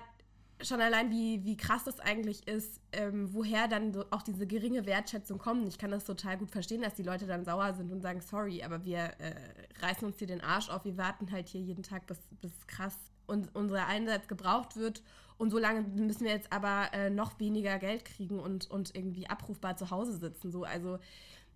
schon 0.63 0.81
allein, 0.81 1.11
wie, 1.11 1.45
wie 1.45 1.57
krass 1.57 1.85
das 1.85 2.01
eigentlich 2.01 2.47
ist, 2.49 2.81
ähm, 2.93 3.33
woher 3.33 3.69
dann 3.69 3.93
so 3.93 4.05
auch 4.11 4.23
diese 4.23 4.47
geringe 4.47 4.87
Wertschätzung 4.87 5.39
kommt. 5.39 5.69
Ich 5.69 5.79
kann 5.79 5.91
das 5.91 6.05
total 6.05 6.37
gut 6.39 6.51
verstehen, 6.51 6.83
dass 6.83 6.95
die 6.95 7.03
Leute 7.03 7.27
dann 7.27 7.45
sauer 7.45 7.75
sind 7.75 7.93
und 7.93 8.01
sagen, 8.01 8.21
sorry, 8.21 8.63
aber 8.63 8.85
wir 8.85 8.99
äh, 8.99 9.35
reißen 9.81 10.07
uns 10.07 10.19
hier 10.19 10.27
den 10.27 10.41
Arsch 10.41 10.69
auf, 10.69 10.85
wir 10.85 10.97
warten 10.97 11.31
halt 11.31 11.49
hier 11.49 11.61
jeden 11.61 11.83
Tag, 11.83 12.07
bis, 12.07 12.19
bis 12.41 12.67
krass 12.67 12.97
und 13.27 13.55
unser 13.55 13.87
Einsatz 13.87 14.27
gebraucht 14.27 14.77
wird. 14.77 15.03
Und 15.37 15.51
so 15.51 15.59
lange 15.59 15.83
müssen 15.83 16.25
wir 16.25 16.33
jetzt 16.33 16.53
aber 16.53 16.93
äh, 16.93 17.11
noch 17.11 17.39
weniger 17.39 17.79
Geld 17.79 18.05
kriegen 18.05 18.41
und, 18.41 18.69
und 18.69 18.97
irgendwie 18.97 19.29
abrufbar 19.29 19.77
zu 19.77 19.91
Hause 19.91 20.17
sitzen. 20.17 20.51
So, 20.51 20.65
also 20.65 20.99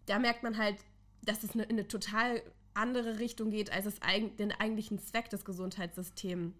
da 0.06 0.20
merkt 0.20 0.44
man 0.44 0.56
halt, 0.56 0.76
dass 1.24 1.42
es 1.42 1.54
eine, 1.54 1.64
in 1.64 1.70
eine 1.70 1.88
total 1.88 2.40
andere 2.74 3.18
Richtung 3.18 3.50
geht, 3.50 3.72
als 3.72 3.86
es 3.86 4.00
eig 4.00 4.36
den 4.36 4.52
eigentlichen 4.52 5.00
Zweck 5.00 5.28
des 5.30 5.44
Gesundheitssystems 5.44 6.54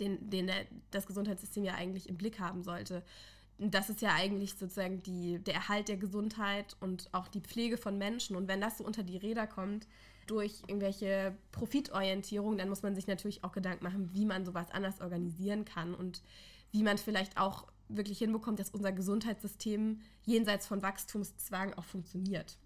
den, 0.00 0.30
den 0.30 0.50
das 0.90 1.06
Gesundheitssystem 1.06 1.64
ja 1.64 1.74
eigentlich 1.74 2.08
im 2.08 2.16
Blick 2.16 2.40
haben 2.40 2.62
sollte. 2.62 3.02
Das 3.58 3.90
ist 3.90 4.02
ja 4.02 4.14
eigentlich 4.14 4.54
sozusagen 4.54 5.02
die, 5.02 5.38
der 5.40 5.54
Erhalt 5.54 5.88
der 5.88 5.96
Gesundheit 5.96 6.76
und 6.80 7.08
auch 7.12 7.26
die 7.28 7.40
Pflege 7.40 7.76
von 7.76 7.98
Menschen. 7.98 8.36
Und 8.36 8.46
wenn 8.46 8.60
das 8.60 8.78
so 8.78 8.84
unter 8.84 9.02
die 9.02 9.16
Räder 9.16 9.46
kommt, 9.46 9.88
durch 10.28 10.62
irgendwelche 10.66 11.36
Profitorientierung, 11.52 12.58
dann 12.58 12.68
muss 12.68 12.82
man 12.82 12.94
sich 12.94 13.06
natürlich 13.06 13.42
auch 13.44 13.52
Gedanken 13.52 13.82
machen, 13.82 14.10
wie 14.12 14.26
man 14.26 14.44
sowas 14.44 14.70
anders 14.70 15.00
organisieren 15.00 15.64
kann 15.64 15.94
und 15.94 16.22
wie 16.70 16.82
man 16.82 16.98
vielleicht 16.98 17.38
auch 17.38 17.66
wirklich 17.88 18.18
hinbekommt, 18.18 18.58
dass 18.58 18.70
unser 18.70 18.92
Gesundheitssystem 18.92 20.00
jenseits 20.24 20.66
von 20.66 20.82
Wachstumszwang 20.82 21.74
auch 21.74 21.84
funktioniert. 21.84 22.58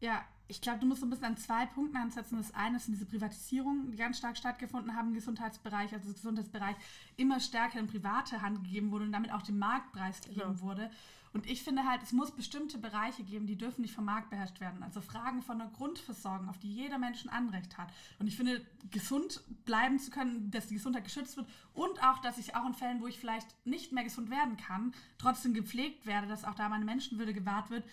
Ja, 0.00 0.24
ich 0.48 0.62
glaube, 0.62 0.80
du 0.80 0.86
musst 0.86 1.00
so 1.00 1.06
ein 1.06 1.10
bisschen 1.10 1.26
an 1.26 1.36
zwei 1.36 1.66
Punkten 1.66 1.98
ansetzen. 1.98 2.38
Das 2.38 2.54
eine 2.54 2.80
sind 2.80 2.94
diese 2.94 3.04
Privatisierungen, 3.04 3.90
die 3.90 3.98
ganz 3.98 4.18
stark 4.18 4.36
stattgefunden 4.36 4.96
haben 4.96 5.08
im 5.08 5.14
Gesundheitsbereich, 5.14 5.92
also 5.92 6.06
das 6.06 6.14
Gesundheitsbereich 6.14 6.74
immer 7.16 7.38
stärker 7.38 7.78
in 7.78 7.86
private 7.86 8.40
Hand 8.40 8.64
gegeben 8.64 8.90
wurde 8.90 9.04
und 9.04 9.12
damit 9.12 9.30
auch 9.30 9.42
dem 9.42 9.58
Marktpreis 9.58 10.22
gegeben 10.22 10.56
genau. 10.56 10.60
wurde. 10.62 10.90
Und 11.34 11.46
ich 11.46 11.62
finde 11.62 11.84
halt, 11.84 12.02
es 12.02 12.12
muss 12.12 12.30
bestimmte 12.30 12.78
Bereiche 12.78 13.22
geben, 13.22 13.46
die 13.46 13.56
dürfen 13.56 13.82
nicht 13.82 13.94
vom 13.94 14.06
Markt 14.06 14.30
beherrscht 14.30 14.60
werden. 14.60 14.82
Also 14.82 15.02
Fragen 15.02 15.42
von 15.42 15.60
einer 15.60 15.70
Grundversorgung, 15.70 16.48
auf 16.48 16.58
die 16.58 16.72
jeder 16.72 16.96
Mensch 16.96 17.22
ein 17.24 17.28
Anrecht 17.28 17.76
hat. 17.76 17.92
Und 18.18 18.26
ich 18.26 18.36
finde, 18.36 18.64
gesund 18.90 19.42
bleiben 19.66 19.98
zu 19.98 20.10
können, 20.10 20.50
dass 20.50 20.68
die 20.68 20.74
Gesundheit 20.74 21.04
geschützt 21.04 21.36
wird 21.36 21.46
und 21.74 22.02
auch, 22.02 22.18
dass 22.20 22.38
ich 22.38 22.56
auch 22.56 22.66
in 22.66 22.72
Fällen, 22.72 23.02
wo 23.02 23.06
ich 23.06 23.18
vielleicht 23.18 23.46
nicht 23.66 23.92
mehr 23.92 24.04
gesund 24.04 24.30
werden 24.30 24.56
kann, 24.56 24.94
trotzdem 25.18 25.52
gepflegt 25.52 26.06
werde, 26.06 26.26
dass 26.26 26.44
auch 26.44 26.54
da 26.54 26.70
meine 26.70 26.86
Menschenwürde 26.86 27.34
gewahrt 27.34 27.68
wird 27.68 27.84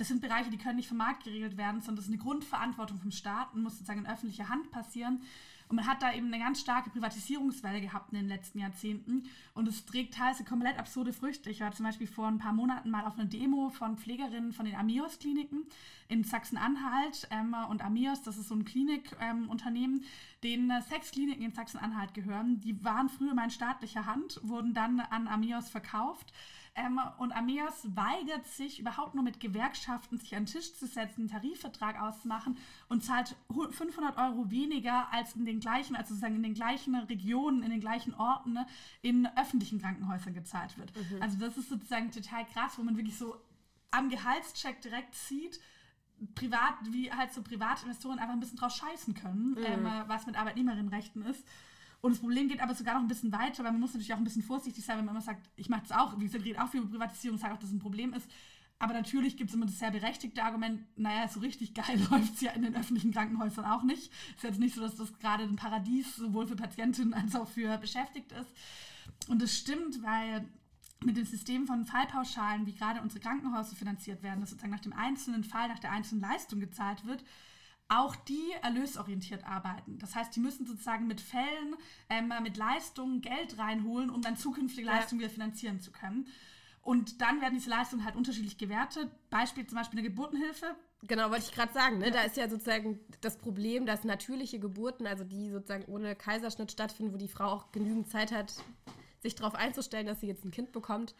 das 0.00 0.08
sind 0.08 0.22
Bereiche, 0.22 0.50
die 0.50 0.56
können 0.56 0.76
nicht 0.76 0.88
vom 0.88 0.96
Markt 0.96 1.24
geregelt 1.24 1.56
werden, 1.58 1.80
sondern 1.80 1.96
das 1.96 2.06
ist 2.06 2.10
eine 2.10 2.22
Grundverantwortung 2.22 2.98
vom 2.98 3.10
Staat 3.10 3.52
und 3.54 3.62
muss 3.62 3.74
sozusagen 3.74 4.00
in 4.00 4.06
öffentlicher 4.06 4.48
Hand 4.48 4.70
passieren. 4.70 5.20
Und 5.68 5.76
man 5.76 5.86
hat 5.86 6.02
da 6.02 6.12
eben 6.12 6.26
eine 6.26 6.42
ganz 6.42 6.60
starke 6.60 6.90
Privatisierungswelle 6.90 7.80
gehabt 7.80 8.12
in 8.12 8.18
den 8.18 8.28
letzten 8.28 8.58
Jahrzehnten. 8.58 9.28
Und 9.54 9.68
es 9.68 9.84
trägt 9.86 10.14
teilweise 10.14 10.42
komplett 10.42 10.80
absurde 10.80 11.12
Früchte. 11.12 11.48
Ich 11.48 11.60
war 11.60 11.70
zum 11.70 11.84
Beispiel 11.84 12.08
vor 12.08 12.26
ein 12.26 12.38
paar 12.38 12.52
Monaten 12.52 12.90
mal 12.90 13.04
auf 13.04 13.16
einer 13.16 13.28
Demo 13.28 13.68
von 13.68 13.96
Pflegerinnen 13.96 14.52
von 14.52 14.64
den 14.66 14.74
Amios-Kliniken 14.74 15.64
in 16.08 16.24
Sachsen-Anhalt. 16.24 17.28
Und 17.68 17.84
Amios, 17.84 18.22
das 18.22 18.36
ist 18.36 18.48
so 18.48 18.56
ein 18.56 18.64
Klinikunternehmen, 18.64 20.02
denen 20.42 20.82
sechs 20.82 21.12
Kliniken 21.12 21.44
in 21.44 21.52
Sachsen-Anhalt 21.52 22.14
gehören. 22.14 22.60
Die 22.62 22.82
waren 22.82 23.08
früher 23.08 23.34
mal 23.34 23.44
in 23.44 23.50
staatlicher 23.50 24.06
Hand, 24.06 24.40
wurden 24.42 24.74
dann 24.74 24.98
an 24.98 25.28
Amios 25.28 25.68
verkauft. 25.68 26.32
Ähm, 26.80 27.00
und 27.18 27.32
Ameas 27.32 27.86
weigert 27.94 28.46
sich 28.46 28.80
überhaupt 28.80 29.14
nur 29.14 29.24
mit 29.24 29.40
Gewerkschaften 29.40 30.18
sich 30.18 30.34
an 30.34 30.44
den 30.44 30.52
Tisch 30.52 30.74
zu 30.74 30.86
setzen, 30.86 31.22
einen 31.22 31.28
Tarifvertrag 31.28 32.00
auszumachen 32.00 32.56
und 32.88 33.04
zahlt 33.04 33.36
500 33.50 34.16
Euro 34.16 34.50
weniger 34.50 35.12
als 35.12 35.34
in 35.36 35.44
den 35.44 35.60
gleichen, 35.60 35.96
also 35.96 36.10
sozusagen 36.10 36.36
in 36.36 36.42
den 36.42 36.54
gleichen 36.54 36.94
Regionen, 36.94 37.62
in 37.62 37.70
den 37.70 37.80
gleichen 37.80 38.14
Orten 38.14 38.52
ne, 38.52 38.66
in 39.02 39.28
öffentlichen 39.36 39.80
Krankenhäusern 39.80 40.34
gezahlt 40.34 40.76
wird. 40.78 40.92
Mhm. 40.96 41.22
Also 41.22 41.38
das 41.38 41.56
ist 41.56 41.68
sozusagen 41.68 42.10
total 42.10 42.44
krass, 42.46 42.78
wo 42.78 42.82
man 42.82 42.96
wirklich 42.96 43.18
so 43.18 43.36
am 43.90 44.08
Gehaltscheck 44.08 44.80
direkt 44.80 45.14
sieht, 45.14 45.60
privat, 46.34 46.74
wie 46.90 47.12
halt 47.12 47.32
so 47.32 47.42
Privatinvestoren 47.42 48.18
einfach 48.18 48.34
ein 48.34 48.40
bisschen 48.40 48.58
drauf 48.58 48.74
scheißen 48.74 49.14
können, 49.14 49.50
mhm. 49.52 49.64
ähm, 49.64 49.88
was 50.06 50.26
mit 50.26 50.36
Arbeitnehmerinnenrechten 50.36 51.24
ist. 51.24 51.44
Und 52.00 52.12
das 52.12 52.20
Problem 52.20 52.48
geht 52.48 52.60
aber 52.60 52.74
sogar 52.74 52.94
noch 52.94 53.02
ein 53.02 53.08
bisschen 53.08 53.32
weiter, 53.32 53.62
weil 53.62 53.72
man 53.72 53.80
muss 53.80 53.92
natürlich 53.92 54.14
auch 54.14 54.18
ein 54.18 54.24
bisschen 54.24 54.42
vorsichtig 54.42 54.84
sein, 54.84 54.98
wenn 54.98 55.04
man 55.04 55.14
immer 55.14 55.22
sagt, 55.22 55.48
ich 55.56 55.68
mache 55.68 55.82
das 55.82 55.92
auch, 55.92 56.18
wie 56.18 56.24
gesagt, 56.24 56.44
rede 56.44 56.62
auch 56.62 56.68
viel 56.68 56.80
über 56.80 56.90
Privatisierung, 56.90 57.38
sage 57.38 57.54
auch, 57.54 57.58
dass 57.58 57.68
es 57.68 57.74
ein 57.74 57.80
Problem 57.80 58.14
ist. 58.14 58.28
Aber 58.78 58.94
natürlich 58.94 59.36
gibt 59.36 59.50
es 59.50 59.56
immer 59.56 59.66
das 59.66 59.78
sehr 59.78 59.90
berechtigte 59.90 60.42
Argument, 60.42 60.80
naja, 60.96 61.28
so 61.28 61.40
richtig 61.40 61.74
geil 61.74 62.00
läuft 62.10 62.34
es 62.34 62.40
ja 62.40 62.52
in 62.52 62.62
den 62.62 62.74
öffentlichen 62.74 63.12
Krankenhäusern 63.12 63.66
auch 63.66 63.82
nicht. 63.82 64.10
Ist 64.36 64.42
jetzt 64.42 64.58
nicht 64.58 64.74
so, 64.74 64.80
dass 64.80 64.96
das 64.96 65.18
gerade 65.18 65.44
ein 65.44 65.56
Paradies 65.56 66.16
sowohl 66.16 66.46
für 66.46 66.56
Patientinnen 66.56 67.12
als 67.12 67.36
auch 67.36 67.46
für 67.46 67.76
Beschäftigte 67.76 68.36
ist. 68.36 68.50
Und 69.28 69.42
das 69.42 69.56
stimmt, 69.56 70.02
weil 70.02 70.48
mit 71.04 71.18
dem 71.18 71.26
System 71.26 71.66
von 71.66 71.84
Fallpauschalen, 71.84 72.66
wie 72.66 72.74
gerade 72.74 73.02
unsere 73.02 73.20
Krankenhäuser 73.20 73.76
finanziert 73.76 74.22
werden, 74.22 74.40
dass 74.40 74.50
sozusagen 74.50 74.72
nach 74.72 74.80
dem 74.80 74.94
einzelnen 74.94 75.44
Fall, 75.44 75.68
nach 75.68 75.78
der 75.78 75.92
einzelnen 75.92 76.22
Leistung 76.22 76.60
gezahlt 76.60 77.04
wird, 77.04 77.22
auch 77.90 78.14
die 78.14 78.52
erlösorientiert 78.62 79.44
arbeiten. 79.44 79.98
Das 79.98 80.14
heißt, 80.14 80.34
die 80.34 80.40
müssen 80.40 80.64
sozusagen 80.64 81.08
mit 81.08 81.20
Fällen, 81.20 81.74
ähm, 82.08 82.32
mit 82.42 82.56
Leistungen 82.56 83.20
Geld 83.20 83.58
reinholen, 83.58 84.10
um 84.10 84.22
dann 84.22 84.36
zukünftige 84.36 84.86
Leistungen 84.86 85.20
ja. 85.20 85.26
wieder 85.26 85.34
finanzieren 85.34 85.80
zu 85.80 85.90
können. 85.90 86.28
Und 86.82 87.20
dann 87.20 87.40
werden 87.40 87.54
diese 87.54 87.68
Leistungen 87.68 88.04
halt 88.04 88.14
unterschiedlich 88.14 88.56
gewertet. 88.56 89.10
Beispiel 89.28 89.66
zum 89.66 89.76
Beispiel 89.76 89.98
eine 89.98 90.08
Geburtenhilfe. 90.08 90.76
Genau, 91.02 91.30
wollte 91.30 91.44
ich 91.44 91.52
gerade 91.52 91.72
sagen. 91.72 91.98
Ne? 91.98 92.06
Ja. 92.06 92.12
Da 92.12 92.22
ist 92.22 92.36
ja 92.36 92.48
sozusagen 92.48 93.00
das 93.20 93.36
Problem, 93.38 93.86
dass 93.86 94.04
natürliche 94.04 94.60
Geburten, 94.60 95.06
also 95.06 95.24
die 95.24 95.50
sozusagen 95.50 95.84
ohne 95.86 96.14
Kaiserschnitt 96.14 96.70
stattfinden, 96.70 97.12
wo 97.12 97.18
die 97.18 97.28
Frau 97.28 97.46
auch 97.46 97.72
genügend 97.72 98.08
Zeit 98.08 98.30
hat, 98.30 98.54
sich 99.20 99.34
darauf 99.34 99.54
einzustellen, 99.54 100.06
dass 100.06 100.20
sie 100.20 100.28
jetzt 100.28 100.44
ein 100.44 100.52
Kind 100.52 100.70
bekommt, 100.72 101.14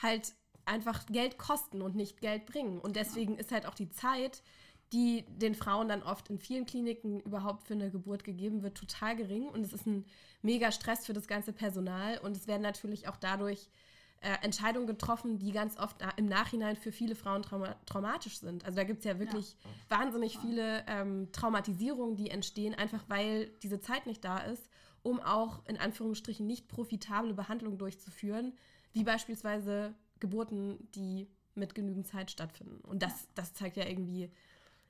halt 0.00 0.34
einfach 0.64 1.04
Geld 1.06 1.36
kosten 1.36 1.82
und 1.82 1.96
nicht 1.96 2.20
Geld 2.20 2.46
bringen. 2.46 2.78
Und 2.78 2.94
deswegen 2.94 3.36
ist 3.36 3.50
halt 3.50 3.66
auch 3.66 3.74
die 3.74 3.90
Zeit, 3.90 4.42
die 4.92 5.24
den 5.28 5.54
Frauen 5.54 5.88
dann 5.88 6.02
oft 6.02 6.28
in 6.28 6.38
vielen 6.38 6.66
Kliniken 6.66 7.20
überhaupt 7.20 7.66
für 7.66 7.74
eine 7.74 7.90
Geburt 7.90 8.24
gegeben 8.24 8.62
wird, 8.62 8.76
total 8.76 9.16
gering. 9.16 9.48
Und 9.48 9.62
es 9.62 9.72
ist 9.72 9.86
ein 9.86 10.04
mega 10.42 10.70
Stress 10.70 11.06
für 11.06 11.12
das 11.12 11.26
ganze 11.26 11.52
Personal. 11.52 12.18
Und 12.18 12.36
es 12.36 12.46
werden 12.46 12.62
natürlich 12.62 13.08
auch 13.08 13.16
dadurch 13.16 13.68
äh, 14.20 14.36
Entscheidungen 14.42 14.86
getroffen, 14.86 15.38
die 15.38 15.50
ganz 15.50 15.78
oft 15.78 15.96
im 16.16 16.26
Nachhinein 16.26 16.76
für 16.76 16.92
viele 16.92 17.14
Frauen 17.14 17.42
trauma 17.42 17.74
traumatisch 17.86 18.38
sind. 18.38 18.64
Also 18.64 18.76
da 18.76 18.84
gibt 18.84 19.00
es 19.00 19.04
ja 19.04 19.18
wirklich 19.18 19.56
ja. 19.64 19.98
wahnsinnig 19.98 20.38
viele 20.38 20.84
ähm, 20.86 21.32
Traumatisierungen, 21.32 22.16
die 22.16 22.30
entstehen, 22.30 22.74
einfach 22.74 23.02
weil 23.08 23.48
diese 23.62 23.80
Zeit 23.80 24.06
nicht 24.06 24.24
da 24.24 24.38
ist, 24.38 24.68
um 25.02 25.20
auch 25.20 25.66
in 25.66 25.76
Anführungsstrichen 25.76 26.46
nicht 26.46 26.68
profitable 26.68 27.34
Behandlungen 27.34 27.78
durchzuführen, 27.78 28.52
wie 28.92 29.04
beispielsweise 29.04 29.94
Geburten, 30.20 30.88
die 30.94 31.28
mit 31.54 31.74
genügend 31.74 32.06
Zeit 32.06 32.30
stattfinden. 32.30 32.80
Und 32.82 33.02
das, 33.02 33.28
das 33.34 33.54
zeigt 33.54 33.76
ja 33.76 33.86
irgendwie, 33.86 34.30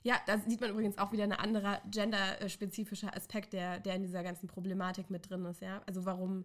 ja, 0.02 0.16
da 0.26 0.38
sieht 0.38 0.60
man 0.60 0.70
übrigens 0.70 0.98
auch 0.98 1.12
wieder 1.12 1.24
ein 1.24 1.32
anderer 1.32 1.80
genderspezifischer 1.90 3.16
Aspekt, 3.16 3.52
der, 3.52 3.78
der 3.78 3.96
in 3.96 4.02
dieser 4.02 4.22
ganzen 4.22 4.48
Problematik 4.48 5.10
mit 5.10 5.28
drin 5.28 5.44
ist, 5.44 5.62
ja. 5.62 5.82
Also 5.86 6.04
warum, 6.04 6.44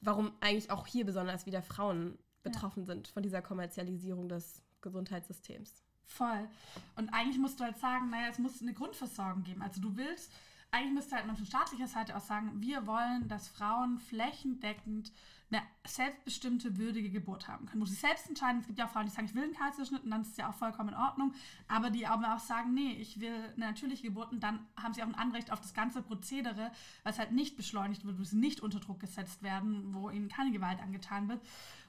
warum 0.00 0.32
eigentlich 0.40 0.70
auch 0.70 0.86
hier 0.86 1.04
besonders 1.04 1.46
wieder 1.46 1.62
Frauen 1.62 2.18
betroffen 2.42 2.84
ja. 2.84 2.86
sind 2.86 3.08
von 3.08 3.22
dieser 3.22 3.42
Kommerzialisierung 3.42 4.28
des 4.28 4.62
Gesundheitssystems. 4.80 5.82
Voll. 6.04 6.48
Und 6.96 7.08
eigentlich 7.10 7.38
musst 7.38 7.60
du 7.60 7.64
halt 7.64 7.78
sagen, 7.78 8.10
naja, 8.10 8.28
es 8.30 8.38
muss 8.38 8.60
eine 8.60 8.74
Grundversorgung 8.74 9.44
geben. 9.44 9.62
Also 9.62 9.80
du 9.80 9.96
willst, 9.96 10.32
eigentlich 10.72 10.94
müsste 10.94 11.16
halt 11.16 11.26
man 11.26 11.36
von 11.36 11.46
staatlicher 11.46 11.86
Seite 11.86 12.16
aus 12.16 12.26
sagen, 12.26 12.60
wir 12.60 12.86
wollen, 12.86 13.28
dass 13.28 13.48
Frauen 13.48 13.98
flächendeckend 13.98 15.12
eine 15.52 15.62
selbstbestimmte, 15.84 16.78
würdige 16.78 17.10
Geburt 17.10 17.48
haben 17.48 17.66
können, 17.66 17.80
wo 17.80 17.86
sie 17.86 17.94
selbst 17.94 18.28
entscheiden. 18.28 18.60
Es 18.60 18.66
gibt 18.68 18.78
ja 18.78 18.86
auch 18.86 18.90
Frauen, 18.90 19.06
die 19.06 19.12
sagen, 19.12 19.26
ich 19.26 19.34
will 19.34 19.42
einen 19.42 19.54
Kaiserschnitt 19.54 20.04
und 20.04 20.10
dann 20.10 20.22
ist 20.22 20.30
es 20.30 20.36
ja 20.36 20.48
auch 20.48 20.54
vollkommen 20.54 20.90
in 20.90 20.94
Ordnung, 20.94 21.34
aber 21.66 21.90
die 21.90 22.06
aber 22.06 22.36
auch 22.36 22.38
sagen, 22.38 22.72
nee, 22.72 22.92
ich 22.92 23.20
will 23.20 23.34
eine 23.56 23.66
natürliche 23.66 24.04
Geburt 24.04 24.30
und 24.30 24.40
dann 24.44 24.60
haben 24.80 24.94
sie 24.94 25.02
auch 25.02 25.08
ein 25.08 25.14
Anrecht 25.16 25.50
auf 25.50 25.60
das 25.60 25.74
ganze 25.74 26.02
Prozedere, 26.02 26.70
was 27.02 27.18
halt 27.18 27.32
nicht 27.32 27.56
beschleunigt 27.56 28.04
wird, 28.04 28.18
wo 28.18 28.22
sie 28.22 28.36
nicht 28.36 28.60
unter 28.60 28.78
Druck 28.78 29.00
gesetzt 29.00 29.42
werden, 29.42 29.92
wo 29.92 30.08
ihnen 30.08 30.28
keine 30.28 30.52
Gewalt 30.52 30.80
angetan 30.80 31.28
wird. 31.28 31.40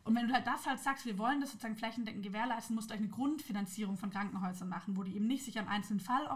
Und 0.03 0.15
wenn 0.15 0.27
du 0.27 0.33
halt 0.33 0.47
das 0.47 0.65
halt 0.65 0.79
sagst, 0.79 1.05
wir 1.05 1.17
wollen 1.19 1.41
das 1.41 1.51
sozusagen 1.51 1.75
flächendeckend 1.75 2.23
gewährleisten, 2.23 2.75
musst 2.75 2.89
du 2.89 2.95
eine 2.95 3.07
Grundfinanzierung 3.07 3.97
von 3.97 4.09
Krankenhäusern 4.09 4.67
machen, 4.67 4.97
wo 4.97 5.03
die 5.03 5.15
eben 5.15 5.27
nicht 5.27 5.45
sich 5.45 5.59
am 5.59 5.67
einzelnen 5.67 5.99
Fall 5.99 6.27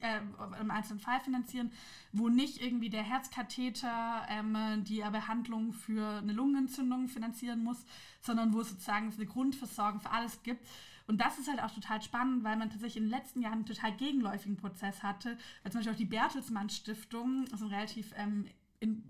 äh, 0.00 0.20
im 0.60 0.70
einzelnen 0.70 1.00
Fall 1.00 1.20
finanzieren, 1.20 1.72
wo 2.12 2.28
nicht 2.28 2.60
irgendwie 2.60 2.90
der 2.90 3.02
Herzkatheter 3.02 4.26
ähm, 4.28 4.84
die 4.84 5.02
Behandlung 5.10 5.72
für 5.72 6.18
eine 6.18 6.32
Lungenentzündung 6.32 7.08
finanzieren 7.08 7.64
muss, 7.64 7.86
sondern 8.20 8.52
wo 8.52 8.60
es 8.60 8.70
sozusagen 8.70 9.12
eine 9.12 9.26
Grundversorgung 9.26 10.00
für 10.00 10.10
alles 10.10 10.42
gibt. 10.42 10.66
Und 11.06 11.20
das 11.20 11.38
ist 11.38 11.48
halt 11.48 11.62
auch 11.62 11.70
total 11.70 12.00
spannend, 12.02 12.44
weil 12.44 12.56
man 12.56 12.70
tatsächlich 12.70 12.96
in 12.96 13.04
den 13.04 13.10
letzten 13.10 13.42
Jahren 13.42 13.54
einen 13.54 13.66
total 13.66 13.92
gegenläufigen 13.92 14.56
Prozess 14.56 15.02
hatte. 15.02 15.36
Weil 15.62 15.72
zum 15.72 15.80
Beispiel 15.80 15.92
auch 15.92 15.98
die 15.98 16.04
Bertelsmann 16.06 16.70
Stiftung, 16.70 17.44
also 17.52 17.66
ein 17.66 17.72
relativ 17.72 18.12
ähm, 18.16 18.46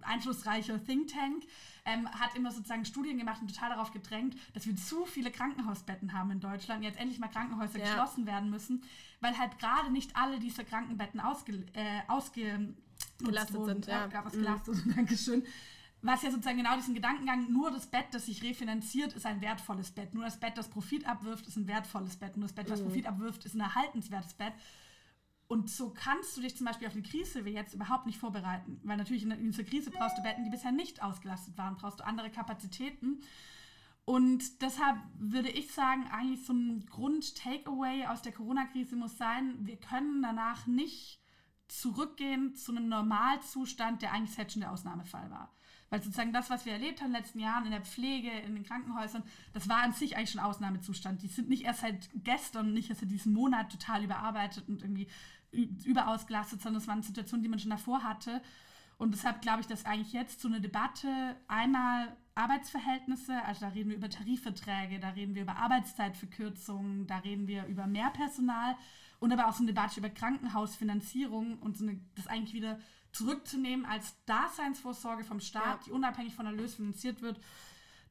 einflussreicher 0.03 0.83
Think 0.85 1.09
Tank, 1.09 1.45
ähm, 1.85 2.09
hat 2.09 2.35
immer 2.35 2.51
sozusagen 2.51 2.85
Studien 2.85 3.19
gemacht 3.19 3.41
und 3.43 3.53
total 3.53 3.71
darauf 3.71 3.93
gedrängt, 3.93 4.37
dass 4.55 4.67
wir 4.67 4.77
zu 4.77 5.05
viele 5.05 5.31
Krankenhausbetten 5.31 6.13
haben 6.13 6.31
in 6.31 6.41
Deutschland 6.41 6.81
und 6.81 6.85
jetzt 6.85 6.99
endlich 6.99 7.19
mal 7.19 7.29
Krankenhäuser 7.29 7.79
ja. 7.79 7.85
geschlossen 7.85 8.27
werden 8.27 8.51
müssen, 8.51 8.83
weil 9.21 9.37
halt 9.39 9.59
gerade 9.59 9.93
nicht 9.93 10.17
alle 10.17 10.39
dieser 10.39 10.65
Krankenbetten 10.65 11.21
ausge, 11.21 11.65
äh, 11.75 12.01
ausgelastet 12.09 12.77
wurden. 13.55 13.67
sind. 13.67 13.87
Ja, 13.87 14.09
ja 14.09 14.25
was 14.25 14.33
gelastet, 14.33 14.87
mhm. 14.87 14.95
Dankeschön. 14.97 15.45
Was 16.01 16.23
ja 16.23 16.31
sozusagen 16.31 16.59
genau 16.59 16.77
diesen 16.77 16.95
Gedankengang, 16.95 17.51
nur 17.51 17.71
das 17.71 17.87
Bett, 17.87 18.07
das 18.13 18.27
sich 18.27 18.43
refinanziert, 18.43 19.15
ist 19.15 19.25
ein 19.25 19.41
wertvolles 19.41 19.91
Bett. 19.91 20.13
Nur 20.13 20.25
das 20.25 20.39
Bett, 20.39 20.53
das 20.57 20.69
Profit 20.69 21.07
abwirft, 21.09 21.47
ist 21.47 21.57
ein 21.57 21.67
wertvolles 21.67 22.17
Bett. 22.17 22.37
Nur 22.37 22.47
das 22.47 22.55
Bett, 22.55 22.69
das 22.69 22.81
mhm. 22.81 22.87
Profit 22.87 23.07
abwirft, 23.07 23.47
ist 23.47 23.55
ein 23.55 23.61
erhaltenswertes 23.61 24.35
Bett. 24.35 24.53
Und 25.47 25.69
so 25.71 25.91
kannst 25.91 26.37
du 26.37 26.41
dich 26.41 26.57
zum 26.57 26.67
Beispiel 26.67 26.89
auf 26.89 26.95
eine 26.95 27.03
Krise 27.03 27.45
wie 27.45 27.51
jetzt 27.51 27.75
überhaupt 27.75 28.07
nicht 28.07 28.19
vorbereiten. 28.19 28.81
Weil 28.83 28.97
natürlich 28.97 29.25
in 29.25 29.51
dieser 29.51 29.65
Krise 29.65 29.91
brauchst 29.91 30.17
du 30.17 30.23
Betten, 30.23 30.45
die 30.45 30.51
bisher 30.51 30.73
nicht 30.73 31.03
ausgelastet 31.03 31.59
waren, 31.59 31.77
brauchst 31.77 32.01
du 32.01 32.07
andere 32.07 32.31
Kapazitäten. 32.31 33.21
Und 34.07 34.63
deshalb 34.63 34.99
würde 35.19 35.49
ich 35.49 35.73
sagen, 35.73 36.07
eigentlich 36.11 36.45
so 36.45 36.53
ein 36.53 36.85
Grund-Takeaway 36.87 38.07
aus 38.07 38.23
der 38.23 38.33
Corona-Krise 38.33 38.97
muss 38.97 39.17
sein, 39.17 39.55
wir 39.61 39.77
können 39.77 40.23
danach 40.23 40.67
nicht 40.67 41.21
zurückgehen 41.69 42.55
zu 42.55 42.73
einem 42.73 42.89
Normalzustand, 42.89 44.03
der 44.03 44.13
eigentlich 44.13 44.35
selbst 44.35 44.53
schon 44.53 44.61
der 44.61 44.73
Ausnahmefall 44.73 45.31
war. 45.31 45.55
Weil 45.91 46.03
sozusagen 46.03 46.33
das, 46.33 46.51
was 46.51 46.67
wir 46.67 46.73
erlebt 46.73 47.01
haben 47.01 47.09
in 47.09 47.13
den 47.13 47.23
letzten 47.23 47.39
Jahren 47.39 47.67
in 47.67 47.71
der 47.71 47.83
Pflege, 47.83 48.31
in 48.31 48.55
den 48.55 48.65
Krankenhäusern, 48.65 49.23
das 49.53 49.69
war 49.69 49.83
an 49.83 49.93
sich 49.93 50.17
eigentlich 50.17 50.31
schon 50.31 50.41
Ausnahmezustand. 50.41 51.23
Die 51.23 51.29
sind 51.29 51.49
nicht 51.49 51.65
erst 51.65 51.81
seit 51.81 52.11
gestern, 52.15 52.73
nicht 52.73 52.91
erst 52.91 53.03
seit 53.03 53.11
diesem 53.11 53.33
Monat 53.33 53.71
total 53.71 54.03
überarbeitet 54.03 54.69
und 54.69 54.83
irgendwie 54.83 55.09
überausgelastet, 55.53 56.63
sondern 56.63 56.83
es 56.83 56.89
waren 56.89 57.03
Situationen, 57.03 57.43
die 57.43 57.49
man 57.49 57.59
schon 57.59 57.71
davor 57.71 58.03
hatte. 58.03 58.43
Und 58.97 59.13
deshalb 59.13 59.43
glaube 59.43 59.61
ich, 59.61 59.67
dass 59.67 59.85
eigentlich 59.85 60.13
jetzt 60.13 60.41
so 60.41 60.49
eine 60.49 60.61
Debatte 60.61 61.37
einmal 61.49 62.17
Arbeitsverhältnisse, 62.35 63.45
also 63.45 63.61
da 63.61 63.69
reden 63.69 63.91
wir 63.91 63.97
über 63.97 64.09
Tarifverträge, 64.09 64.99
da 64.99 65.11
reden 65.11 65.35
wir 65.35 65.43
über 65.43 65.57
Arbeitszeitverkürzungen, 65.57 67.07
da 67.07 67.19
reden 67.19 67.47
wir 67.47 67.67
über 67.67 67.87
mehr 67.87 68.11
Personal 68.11 68.77
und 69.21 69.33
aber 69.33 69.49
auch 69.49 69.53
so 69.53 69.63
eine 69.63 69.73
Debatte 69.73 70.01
über 70.01 70.11
Krankenhausfinanzierung 70.11 71.59
und 71.59 71.77
so 71.77 71.85
eine, 71.85 72.01
das 72.15 72.27
eigentlich 72.27 72.55
wieder 72.55 72.79
zurückzunehmen 73.15 73.87
als 73.87 74.15
Daseinsvorsorge 74.27 75.25
vom 75.25 75.41
Staat, 75.41 75.79
ja. 75.79 75.85
die 75.87 75.91
unabhängig 75.93 76.35
von 76.35 76.47
Erlös 76.47 76.75
finanziert 76.75 77.23
wird 77.23 77.39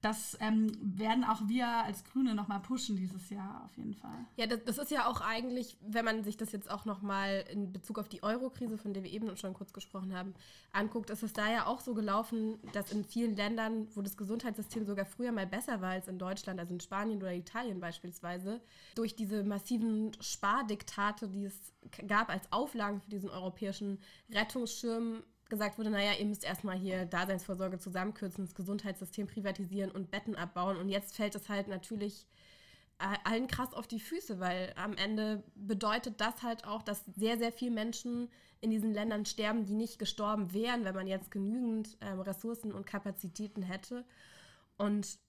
das 0.03 0.37
ähm, 0.41 0.69
werden 0.81 1.23
auch 1.23 1.47
wir 1.47 1.65
als 1.65 2.03
Grüne 2.03 2.35
nochmal 2.35 2.59
pushen 2.59 2.97
dieses 2.97 3.29
Jahr 3.29 3.63
auf 3.63 3.77
jeden 3.77 3.93
Fall. 3.93 4.25
Ja, 4.35 4.47
das, 4.47 4.59
das, 4.65 4.77
ist 4.77 4.91
ja 4.91 5.07
auch 5.07 5.21
eigentlich, 5.21 5.77
wenn 5.79 6.03
man 6.03 6.25
sich 6.25 6.35
das 6.35 6.51
jetzt 6.51 6.69
auch 6.69 6.83
nochmal 6.83 7.45
in 7.49 7.71
Bezug 7.71 7.97
auf 7.97 8.09
die 8.09 8.21
Euro-Krise, 8.21 8.77
von 8.77 8.93
der 8.93 9.03
wir 9.03 9.11
eben 9.11 9.35
schon 9.37 9.53
kurz 9.53 9.71
gesprochen 9.71 10.13
haben, 10.13 10.33
anguckt, 10.73 11.09
ist 11.09 11.23
es 11.23 11.31
da 11.31 11.49
ja 11.49 11.67
auch 11.67 11.79
so 11.79 11.93
gelaufen, 11.93 12.59
dass 12.73 12.91
in 12.91 13.05
vielen 13.05 13.37
Ländern, 13.37 13.87
wo 13.95 14.01
das 14.01 14.17
Gesundheitssystem 14.17 14.85
sogar 14.85 15.05
früher 15.05 15.31
mal 15.31 15.47
besser 15.47 15.79
war 15.79 15.91
als 15.91 16.09
in 16.09 16.19
Deutschland, 16.19 16.59
also 16.59 16.73
in 16.73 16.81
Spanien 16.81 17.19
oder 17.19 17.33
Italien 17.33 17.79
beispielsweise, 17.79 18.59
durch 18.95 19.15
diese 19.15 19.45
massiven 19.45 20.11
Spardiktate, 20.19 21.29
die 21.29 21.45
es 21.45 21.71
gab 22.07 22.29
als 22.29 22.51
Auflagen 22.51 22.99
für 22.99 23.09
diesen 23.09 23.29
europäischen 23.29 23.99
Rettungsschirm, 24.29 25.23
gesagt 25.49 25.77
wurde, 25.77 25.89
naja, 25.89 26.11
ihr 26.19 26.25
müsst 26.25 26.43
erstmal 26.43 26.77
hier 26.77 27.05
Daseinsvorsorge 27.05 27.79
zusammenkürzen, 27.79 28.45
das 28.45 28.55
Gesundheitssystem 28.55 29.27
privatisieren 29.27 29.91
und 29.91 30.11
Betten 30.11 30.35
abbauen. 30.35 30.77
Und 30.77 30.89
jetzt 30.89 31.15
fällt 31.15 31.35
es 31.35 31.49
halt 31.49 31.67
natürlich 31.67 32.25
allen 32.97 33.47
krass 33.47 33.73
auf 33.73 33.87
die 33.87 33.99
Füße, 33.99 34.39
weil 34.39 34.73
am 34.77 34.95
Ende 34.95 35.43
bedeutet 35.55 36.21
das 36.21 36.41
halt 36.43 36.65
auch, 36.65 36.81
dass 36.81 37.03
sehr, 37.05 37.37
sehr 37.37 37.51
viele 37.51 37.71
Menschen 37.71 38.29
in 38.61 38.69
diesen 38.69 38.93
Ländern 38.93 39.25
sterben, 39.25 39.65
die 39.65 39.73
nicht 39.73 39.99
gestorben 39.99 40.53
wären, 40.53 40.85
wenn 40.85 40.95
man 40.95 41.07
jetzt 41.07 41.31
genügend 41.31 41.97
ähm, 42.01 42.21
Ressourcen 42.21 42.71
und 42.71 42.85
Kapazitäten 42.85 43.61
hätte. 43.61 44.05
Und 44.77 45.19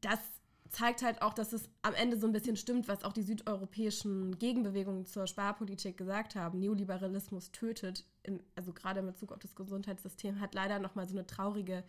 das 0.00 0.20
zeigt 0.70 1.02
halt 1.02 1.22
auch, 1.22 1.34
dass 1.34 1.52
es 1.52 1.68
am 1.82 1.94
Ende 1.94 2.18
so 2.18 2.26
ein 2.26 2.32
bisschen 2.32 2.56
stimmt, 2.56 2.88
was 2.88 3.04
auch 3.04 3.12
die 3.12 3.22
südeuropäischen 3.22 4.38
Gegenbewegungen 4.38 5.04
zur 5.06 5.26
Sparpolitik 5.26 5.96
gesagt 5.96 6.34
haben. 6.34 6.58
Neoliberalismus 6.58 7.52
tötet, 7.52 8.04
im, 8.22 8.40
also 8.54 8.72
gerade 8.72 9.00
in 9.00 9.06
Bezug 9.06 9.32
auf 9.32 9.38
das 9.38 9.54
Gesundheitssystem, 9.54 10.40
hat 10.40 10.54
leider 10.54 10.78
nochmal 10.78 11.08
so 11.08 11.14
eine 11.14 11.26
traurige 11.26 11.84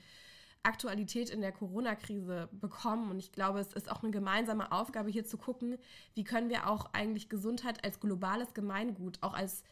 Aktualität 0.63 1.29
in 1.29 1.41
der 1.41 1.51
Corona-Krise 1.51 2.49
bekommen. 2.51 3.11
Und 3.11 3.19
ich 3.19 3.31
glaube, 3.31 3.59
es 3.59 3.73
ist 3.73 3.89
auch 3.89 4.03
eine 4.03 4.11
gemeinsame 4.11 4.71
Aufgabe, 4.71 5.09
hier 5.09 5.25
zu 5.25 5.37
gucken, 5.37 5.77
wie 6.13 6.23
können 6.23 6.49
wir 6.49 6.67
auch 6.67 6.89
eigentlich 6.93 7.29
Gesundheit 7.29 7.83
als 7.83 7.99
globales 7.99 8.53
Gemeingut, 8.53 9.19
auch 9.21 9.33
als 9.33 9.63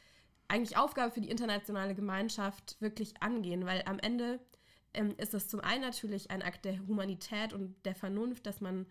eigentlich 0.47 0.77
Aufgabe 0.77 1.11
für 1.11 1.21
die 1.21 1.29
internationale 1.29 1.95
Gemeinschaft 1.95 2.77
wirklich 2.79 3.21
angehen, 3.21 3.65
weil 3.65 3.83
am 3.85 3.99
Ende 3.99 4.39
ähm, 4.93 5.15
ist 5.17 5.33
es 5.33 5.47
zum 5.47 5.59
einen 5.59 5.81
natürlich 5.81 6.31
ein 6.31 6.41
Akt 6.41 6.65
der 6.65 6.79
Humanität 6.87 7.53
und 7.53 7.75
der 7.85 7.95
Vernunft, 7.95 8.45
dass 8.45 8.61
man, 8.61 8.85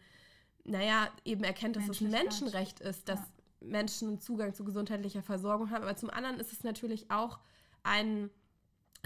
naja, 0.64 1.08
eben 1.24 1.44
erkennt, 1.44 1.76
dass 1.76 1.88
es 1.88 2.00
ein 2.00 2.10
Menschenrecht 2.10 2.80
ist, 2.80 3.08
dass 3.08 3.20
ja. 3.20 3.26
Menschen 3.60 4.20
Zugang 4.20 4.54
zu 4.54 4.64
gesundheitlicher 4.64 5.22
Versorgung 5.22 5.70
haben. 5.70 5.82
Aber 5.82 5.96
zum 5.96 6.10
anderen 6.10 6.40
ist 6.40 6.52
es 6.52 6.64
natürlich 6.64 7.10
auch 7.10 7.38
ein, 7.82 8.30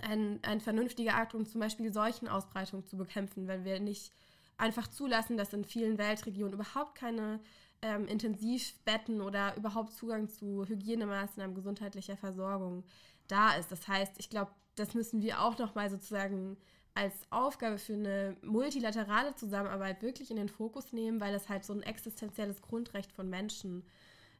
ein, 0.02 0.40
ein 0.42 0.60
vernünftiger 0.60 1.14
Akt, 1.14 1.34
um 1.34 1.46
zum 1.46 1.60
Beispiel 1.60 1.92
Seuchenausbreitung 1.92 2.86
zu 2.86 2.96
bekämpfen, 2.96 3.46
wenn 3.46 3.64
wir 3.64 3.80
nicht 3.80 4.12
einfach 4.56 4.88
zulassen, 4.88 5.36
dass 5.36 5.52
in 5.52 5.64
vielen 5.64 5.98
Weltregionen 5.98 6.54
überhaupt 6.54 6.94
keine 6.94 7.40
ähm, 7.82 8.06
Intensivbetten 8.06 9.20
oder 9.20 9.54
überhaupt 9.56 9.92
Zugang 9.92 10.28
zu 10.28 10.64
Hygienemaßnahmen 10.66 11.54
gesundheitlicher 11.54 12.16
Versorgung 12.16 12.84
da 13.28 13.54
ist. 13.54 13.70
Das 13.70 13.86
heißt, 13.86 14.14
ich 14.18 14.30
glaube, 14.30 14.50
das 14.76 14.94
müssen 14.94 15.20
wir 15.20 15.42
auch 15.42 15.58
noch 15.58 15.74
mal 15.74 15.90
sozusagen 15.90 16.56
als 16.96 17.14
Aufgabe 17.30 17.78
für 17.78 17.92
eine 17.92 18.36
multilaterale 18.42 19.34
Zusammenarbeit 19.34 20.02
wirklich 20.02 20.30
in 20.30 20.36
den 20.36 20.48
Fokus 20.48 20.92
nehmen, 20.92 21.20
weil 21.20 21.32
das 21.32 21.48
halt 21.48 21.64
so 21.64 21.74
ein 21.74 21.82
existenzielles 21.82 22.62
Grundrecht 22.62 23.12
von 23.12 23.28
Menschen 23.28 23.84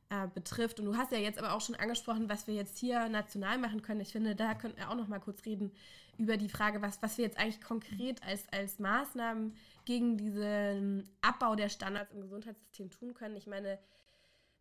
äh, 0.08 0.26
betrifft. 0.34 0.80
Und 0.80 0.86
du 0.86 0.96
hast 0.96 1.12
ja 1.12 1.18
jetzt 1.18 1.38
aber 1.38 1.52
auch 1.52 1.60
schon 1.60 1.74
angesprochen, 1.74 2.28
was 2.28 2.46
wir 2.46 2.54
jetzt 2.54 2.78
hier 2.78 3.08
national 3.10 3.58
machen 3.58 3.82
können. 3.82 4.00
Ich 4.00 4.12
finde, 4.12 4.34
da 4.34 4.54
könnten 4.54 4.78
wir 4.78 4.90
auch 4.90 4.94
noch 4.94 5.08
mal 5.08 5.20
kurz 5.20 5.44
reden 5.44 5.70
über 6.16 6.38
die 6.38 6.48
Frage, 6.48 6.80
was, 6.80 7.02
was 7.02 7.18
wir 7.18 7.26
jetzt 7.26 7.38
eigentlich 7.38 7.60
konkret 7.60 8.22
als, 8.22 8.44
als 8.50 8.78
Maßnahmen 8.78 9.54
gegen 9.84 10.16
diesen 10.16 11.10
Abbau 11.20 11.56
der 11.56 11.68
Standards 11.68 12.14
im 12.14 12.22
Gesundheitssystem 12.22 12.90
tun 12.90 13.12
können. 13.12 13.36
Ich 13.36 13.46
meine, 13.46 13.78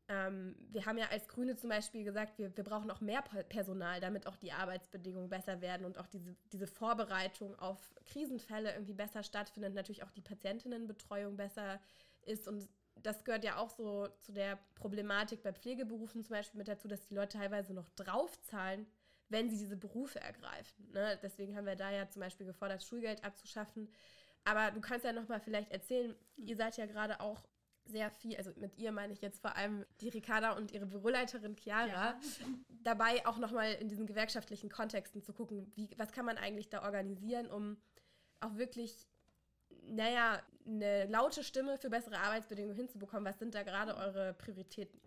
ähm, 0.07 0.55
wir 0.69 0.85
haben 0.85 0.97
ja 0.97 1.07
als 1.09 1.27
Grüne 1.27 1.55
zum 1.55 1.69
Beispiel 1.69 2.03
gesagt, 2.03 2.37
wir, 2.37 2.55
wir 2.55 2.63
brauchen 2.63 2.91
auch 2.91 3.01
mehr 3.01 3.23
Personal, 3.49 3.99
damit 3.99 4.27
auch 4.27 4.35
die 4.35 4.51
Arbeitsbedingungen 4.51 5.29
besser 5.29 5.61
werden 5.61 5.85
und 5.85 5.97
auch 5.97 6.07
diese, 6.07 6.35
diese 6.51 6.67
Vorbereitung 6.67 7.57
auf 7.57 7.79
Krisenfälle 8.05 8.73
irgendwie 8.73 8.93
besser 8.93 9.23
stattfindet, 9.23 9.73
natürlich 9.73 10.03
auch 10.03 10.11
die 10.11 10.21
Patientinnenbetreuung 10.21 11.37
besser 11.37 11.79
ist. 12.21 12.47
Und 12.47 12.69
das 13.01 13.23
gehört 13.23 13.43
ja 13.43 13.57
auch 13.57 13.71
so 13.71 14.07
zu 14.21 14.31
der 14.31 14.59
Problematik 14.75 15.41
bei 15.41 15.53
Pflegeberufen 15.53 16.23
zum 16.23 16.35
Beispiel 16.35 16.59
mit 16.59 16.67
dazu, 16.67 16.87
dass 16.87 17.07
die 17.07 17.15
Leute 17.15 17.39
teilweise 17.39 17.73
noch 17.73 17.89
draufzahlen, 17.89 18.85
wenn 19.29 19.49
sie 19.49 19.57
diese 19.57 19.75
Berufe 19.77 20.19
ergreifen. 20.19 20.91
Ne? 20.91 21.19
Deswegen 21.23 21.55
haben 21.55 21.65
wir 21.65 21.75
da 21.75 21.91
ja 21.91 22.07
zum 22.09 22.21
Beispiel 22.21 22.45
gefordert, 22.45 22.83
Schulgeld 22.83 23.23
abzuschaffen. 23.23 23.89
Aber 24.43 24.69
du 24.69 24.81
kannst 24.81 25.03
ja 25.03 25.13
nochmal 25.13 25.39
vielleicht 25.39 25.71
erzählen, 25.71 26.15
ihr 26.37 26.55
seid 26.55 26.77
ja 26.77 26.85
gerade 26.85 27.19
auch 27.19 27.47
sehr 27.85 28.09
viel, 28.09 28.35
also 28.35 28.51
mit 28.55 28.77
ihr 28.77 28.91
meine 28.91 29.13
ich 29.13 29.21
jetzt 29.21 29.41
vor 29.41 29.55
allem 29.55 29.85
die 30.01 30.09
Ricarda 30.09 30.53
und 30.53 30.71
ihre 30.71 30.85
Büroleiterin 30.85 31.55
Chiara, 31.55 31.87
ja. 31.87 32.19
dabei 32.83 33.25
auch 33.25 33.37
nochmal 33.37 33.73
in 33.73 33.87
diesen 33.87 34.05
gewerkschaftlichen 34.05 34.69
Kontexten 34.69 35.21
zu 35.21 35.33
gucken, 35.33 35.71
wie, 35.75 35.89
was 35.97 36.11
kann 36.11 36.25
man 36.25 36.37
eigentlich 36.37 36.69
da 36.69 36.83
organisieren, 36.83 37.47
um 37.47 37.77
auch 38.39 38.55
wirklich, 38.55 39.07
naja, 39.83 40.41
eine 40.65 41.05
laute 41.05 41.43
Stimme 41.43 41.77
für 41.77 41.89
bessere 41.89 42.17
Arbeitsbedingungen 42.17 42.75
hinzubekommen. 42.75 43.25
Was 43.25 43.39
sind 43.39 43.53
da 43.53 43.63
gerade 43.63 43.95
eure 43.95 44.33
Prioritäten? 44.33 44.99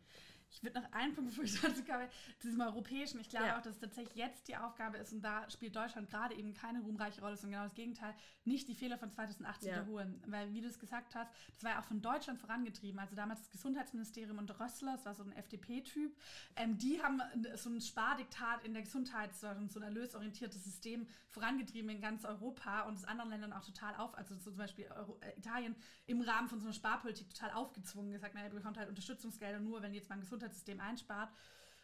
Ich 0.51 0.63
würde 0.63 0.81
noch 0.81 0.93
einen 0.93 1.15
Punkt, 1.15 1.31
bevor 1.31 1.45
ich 1.45 1.61
dazu 1.61 1.85
komme, 1.85 2.09
zu 2.39 2.49
diesem 2.49 2.61
Europäischen. 2.61 3.21
Ich 3.21 3.29
glaube 3.29 3.47
ja. 3.47 3.59
auch, 3.59 3.63
dass 3.63 3.75
es 3.75 3.81
tatsächlich 3.81 4.17
jetzt 4.17 4.49
die 4.49 4.57
Aufgabe 4.57 4.97
ist, 4.99 5.13
und 5.13 5.23
da 5.23 5.49
spielt 5.51 5.77
Deutschland 5.77 6.09
gerade 6.09 6.35
eben 6.35 6.55
keine 6.55 6.81
ruhmreiche 6.81 7.21
Rolle, 7.21 7.37
sondern 7.37 7.61
genau 7.61 7.65
das 7.65 7.75
Gegenteil, 7.75 8.15
nicht 8.45 8.69
die 8.69 8.75
Fehler 8.75 8.99
von 8.99 9.11
2018 9.11 9.69
ja. 9.69 9.77
wiederholen. 9.77 10.23
Weil, 10.27 10.53
wie 10.53 10.61
du 10.61 10.69
es 10.69 10.79
gesagt 10.79 11.15
hast, 11.15 11.31
das 11.55 11.65
war 11.65 11.73
ja 11.73 11.81
auch 11.81 11.85
von 11.85 12.01
Deutschland 12.01 12.39
vorangetrieben. 12.39 12.99
Also 12.99 13.15
damals 13.15 13.41
das 13.41 13.51
Gesundheitsministerium 13.51 14.39
und 14.39 14.59
Rössler, 14.59 14.93
das 14.93 15.05
war 15.05 15.15
so 15.15 15.23
ein 15.23 15.33
FDP-Typ, 15.33 16.17
ähm, 16.57 16.79
die 16.79 17.01
haben 17.03 17.21
so 17.55 17.71
ein 17.71 17.81
Spardiktat 17.81 18.65
in 18.65 18.73
der 18.73 18.83
Gesundheits- 18.83 19.45
und 19.45 19.71
so 19.71 19.81
ein 19.81 19.85
erlösorientiertes 19.85 20.65
System 20.65 21.07
vorangetrieben 21.29 21.91
in 21.91 22.01
ganz 22.01 22.25
Europa 22.25 22.83
und 22.83 22.95
es 22.95 23.05
anderen 23.05 23.31
Ländern 23.31 23.53
auch 23.53 23.65
total 23.65 23.95
auf, 23.97 24.17
also 24.17 24.35
so 24.35 24.51
zum 24.51 24.57
Beispiel 24.57 24.87
Euro, 24.97 25.19
äh, 25.21 25.39
Italien 25.39 25.77
im 26.07 26.21
Rahmen 26.21 26.49
von 26.49 26.59
so 26.59 26.67
einer 26.67 26.73
Sparpolitik 26.73 27.29
total 27.29 27.53
aufgezwungen, 27.53 28.13
gesagt, 28.13 28.35
naja, 28.35 28.47
ihr 28.47 28.55
bekommt 28.55 28.79
halt 28.79 28.89
Unterstützungsgelder 28.89 29.61
nur, 29.61 29.83
wenn 29.83 29.95
jetzt 29.95 30.09
mal 30.09 30.17
ein 30.17 30.21
Gesundheits 30.21 30.38
Gesundheitssystem 30.39 30.81
einspart. 30.81 31.31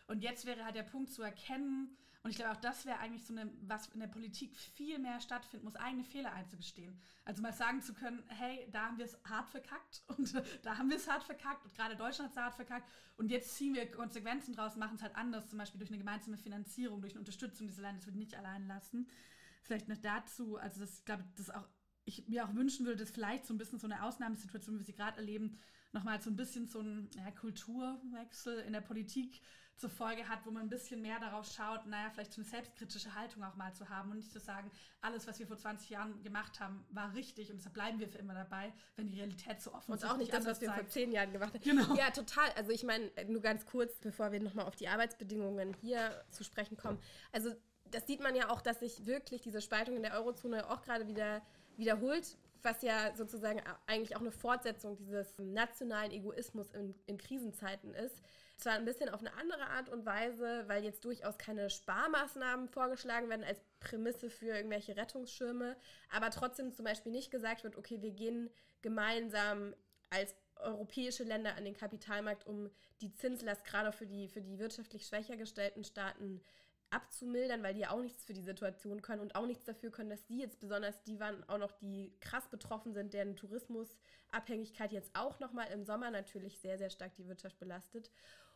Und 0.06 0.22
jetzt 0.22 0.46
wäre 0.46 0.64
halt 0.64 0.76
der 0.76 0.82
Punkt 0.82 1.12
zu 1.12 1.22
erkennen, 1.22 1.96
und 2.22 2.30
ich 2.30 2.36
glaube 2.36 2.52
auch 2.52 2.60
das 2.60 2.86
wäre 2.86 2.98
eigentlich 3.00 3.26
so 3.26 3.34
eine, 3.34 3.50
was 3.66 3.88
in 3.88 4.00
der 4.00 4.06
Politik 4.06 4.56
viel 4.56 4.98
mehr 4.98 5.20
stattfinden 5.20 5.66
muss, 5.66 5.76
eigene 5.76 6.04
Fehler 6.04 6.32
einzugestehen. 6.32 6.98
Also 7.26 7.42
mal 7.42 7.52
sagen 7.52 7.82
zu 7.82 7.92
können, 7.92 8.22
hey, 8.28 8.66
da 8.72 8.86
haben 8.86 8.96
wir 8.96 9.04
es 9.04 9.18
hart 9.28 9.50
verkackt 9.50 10.02
und 10.16 10.32
da 10.62 10.78
haben 10.78 10.88
wir 10.88 10.96
es 10.96 11.06
hart 11.06 11.22
verkackt 11.22 11.66
und 11.66 11.74
gerade 11.74 11.96
Deutschland 11.96 12.30
hat 12.30 12.36
es 12.36 12.42
hart 12.42 12.54
verkackt 12.54 12.90
und 13.18 13.30
jetzt 13.30 13.54
ziehen 13.54 13.74
wir 13.74 13.90
Konsequenzen 13.90 14.54
draus, 14.54 14.76
machen 14.76 14.96
es 14.96 15.02
halt 15.02 15.14
anders, 15.16 15.50
zum 15.50 15.58
Beispiel 15.58 15.78
durch 15.78 15.90
eine 15.90 15.98
gemeinsame 15.98 16.38
Finanzierung, 16.38 17.02
durch 17.02 17.12
eine 17.12 17.20
Unterstützung 17.20 17.66
dieser 17.66 17.82
Länder, 17.82 17.98
das 17.98 18.06
wird 18.06 18.16
nicht 18.16 18.34
allein 18.34 18.66
lassen. 18.68 19.06
Vielleicht 19.62 19.88
noch 19.88 19.98
dazu, 19.98 20.56
also 20.56 20.80
das 20.80 21.04
glaube 21.04 21.24
ich, 21.24 21.34
das 21.34 21.50
auch 21.50 21.68
ich 22.06 22.28
mir 22.28 22.44
auch 22.44 22.54
wünschen 22.54 22.86
würde, 22.86 22.98
dass 22.98 23.10
vielleicht 23.10 23.46
so 23.46 23.54
ein 23.54 23.58
bisschen 23.58 23.78
so 23.78 23.86
eine 23.86 24.02
Ausnahmesituation, 24.02 24.74
wie 24.74 24.80
wir 24.80 24.84
sie 24.84 24.92
gerade 24.92 25.18
erleben, 25.18 25.58
nochmal 25.94 26.20
so 26.20 26.30
ein 26.30 26.36
bisschen 26.36 26.66
so 26.66 26.80
ein 26.80 27.08
ja, 27.14 27.30
Kulturwechsel 27.30 28.60
in 28.60 28.72
der 28.72 28.80
Politik 28.80 29.40
zur 29.76 29.90
Folge 29.90 30.28
hat, 30.28 30.46
wo 30.46 30.50
man 30.50 30.62
ein 30.62 30.68
bisschen 30.68 31.02
mehr 31.02 31.18
darauf 31.18 31.50
schaut, 31.50 31.86
naja, 31.86 32.08
vielleicht 32.10 32.32
so 32.32 32.40
eine 32.40 32.48
selbstkritische 32.48 33.14
Haltung 33.14 33.42
auch 33.42 33.56
mal 33.56 33.74
zu 33.74 33.88
haben 33.88 34.10
und 34.10 34.18
nicht 34.18 34.30
zu 34.30 34.38
sagen, 34.38 34.70
alles, 35.00 35.26
was 35.26 35.38
wir 35.40 35.48
vor 35.48 35.56
20 35.56 35.90
Jahren 35.90 36.22
gemacht 36.22 36.60
haben, 36.60 36.84
war 36.90 37.12
richtig 37.14 37.50
und 37.50 37.56
deshalb 37.56 37.74
bleiben 37.74 37.98
wir 37.98 38.08
für 38.08 38.18
immer 38.18 38.34
dabei, 38.34 38.72
wenn 38.96 39.08
die 39.08 39.14
Realität 39.14 39.60
so 39.60 39.72
offen 39.72 39.94
ist. 39.94 40.04
Und 40.04 40.10
auch 40.10 40.16
nicht 40.16 40.32
das, 40.32 40.46
was 40.46 40.60
wir 40.60 40.72
vor 40.72 40.86
10 40.86 41.10
Jahren 41.10 41.32
gemacht 41.32 41.54
haben. 41.54 41.62
Genau. 41.62 41.94
Ja, 41.96 42.10
total. 42.10 42.50
Also 42.56 42.70
ich 42.70 42.84
meine, 42.84 43.10
nur 43.26 43.40
ganz 43.40 43.66
kurz, 43.66 43.98
bevor 43.98 44.30
wir 44.30 44.40
nochmal 44.40 44.66
auf 44.66 44.76
die 44.76 44.86
Arbeitsbedingungen 44.86 45.74
hier 45.74 46.24
zu 46.30 46.44
sprechen 46.44 46.76
kommen. 46.76 47.00
Also 47.32 47.52
das 47.90 48.06
sieht 48.06 48.20
man 48.20 48.36
ja 48.36 48.50
auch, 48.50 48.60
dass 48.60 48.78
sich 48.80 49.06
wirklich 49.06 49.40
diese 49.40 49.60
Spaltung 49.60 49.96
in 49.96 50.02
der 50.02 50.14
Eurozone 50.14 50.70
auch 50.70 50.82
gerade 50.82 51.08
wieder 51.08 51.42
wiederholt 51.76 52.36
was 52.64 52.82
ja 52.82 53.14
sozusagen 53.14 53.62
eigentlich 53.86 54.16
auch 54.16 54.20
eine 54.20 54.32
Fortsetzung 54.32 54.96
dieses 54.96 55.38
nationalen 55.38 56.10
Egoismus 56.10 56.70
in, 56.72 56.94
in, 57.06 57.18
Krisenzeiten 57.18 57.94
ist. 57.94 58.22
Zwar 58.56 58.74
ein 58.74 58.84
bisschen 58.84 59.08
auf 59.08 59.20
eine 59.20 59.34
andere 59.34 59.66
Art 59.66 59.88
und 59.88 60.06
Weise, 60.06 60.64
weil 60.66 60.84
jetzt 60.84 61.04
durchaus 61.04 61.36
keine 61.38 61.68
Sparmaßnahmen 61.68 62.68
vorgeschlagen 62.68 63.28
werden 63.28 63.44
als 63.44 63.60
Prämisse 63.80 64.30
für 64.30 64.46
irgendwelche 64.46 64.96
Rettungsschirme, 64.96 65.76
aber 66.10 66.30
trotzdem 66.30 66.72
zum 66.72 66.84
Beispiel 66.84 67.12
nicht 67.12 67.30
gesagt 67.30 67.64
wird, 67.64 67.76
okay, 67.76 68.00
wir 68.00 68.12
gehen 68.12 68.50
gemeinsam 68.80 69.74
als 70.10 70.34
europäische 70.56 71.24
Länder 71.24 71.56
an 71.56 71.64
den 71.64 71.76
Kapitalmarkt, 71.76 72.46
um 72.46 72.70
die 73.00 73.12
Zinslast 73.12 73.64
gerade 73.64 73.92
für 73.92 74.06
die, 74.06 74.28
für 74.28 74.40
die 74.40 74.58
wirtschaftlich 74.58 75.06
schwächer 75.06 75.36
gestellten 75.36 75.84
Staaten 75.84 76.40
abzumildern, 76.94 77.62
weil 77.62 77.74
die 77.74 77.86
auch 77.86 78.00
nichts 78.00 78.24
für 78.24 78.32
die 78.32 78.42
Situation 78.42 79.02
können 79.02 79.20
und 79.20 79.34
auch 79.34 79.46
nichts 79.46 79.64
dafür 79.64 79.90
können, 79.90 80.10
dass 80.10 80.24
die 80.26 80.38
jetzt 80.38 80.60
besonders 80.60 81.02
die 81.02 81.18
waren, 81.18 81.46
auch 81.48 81.58
noch 81.58 81.72
die 81.72 82.14
krass 82.20 82.48
betroffen 82.48 82.94
sind, 82.94 83.12
deren 83.12 83.36
Tourismusabhängigkeit 83.36 84.92
jetzt 84.92 85.10
auch 85.14 85.40
nochmal 85.40 85.66
im 85.72 85.84
Sommer 85.84 86.10
natürlich 86.10 86.60
sehr, 86.60 86.78
sehr 86.78 86.90
stark 86.90 87.14
die 87.16 87.26
Wirtschaft 87.26 87.58
belastet. 87.58 88.10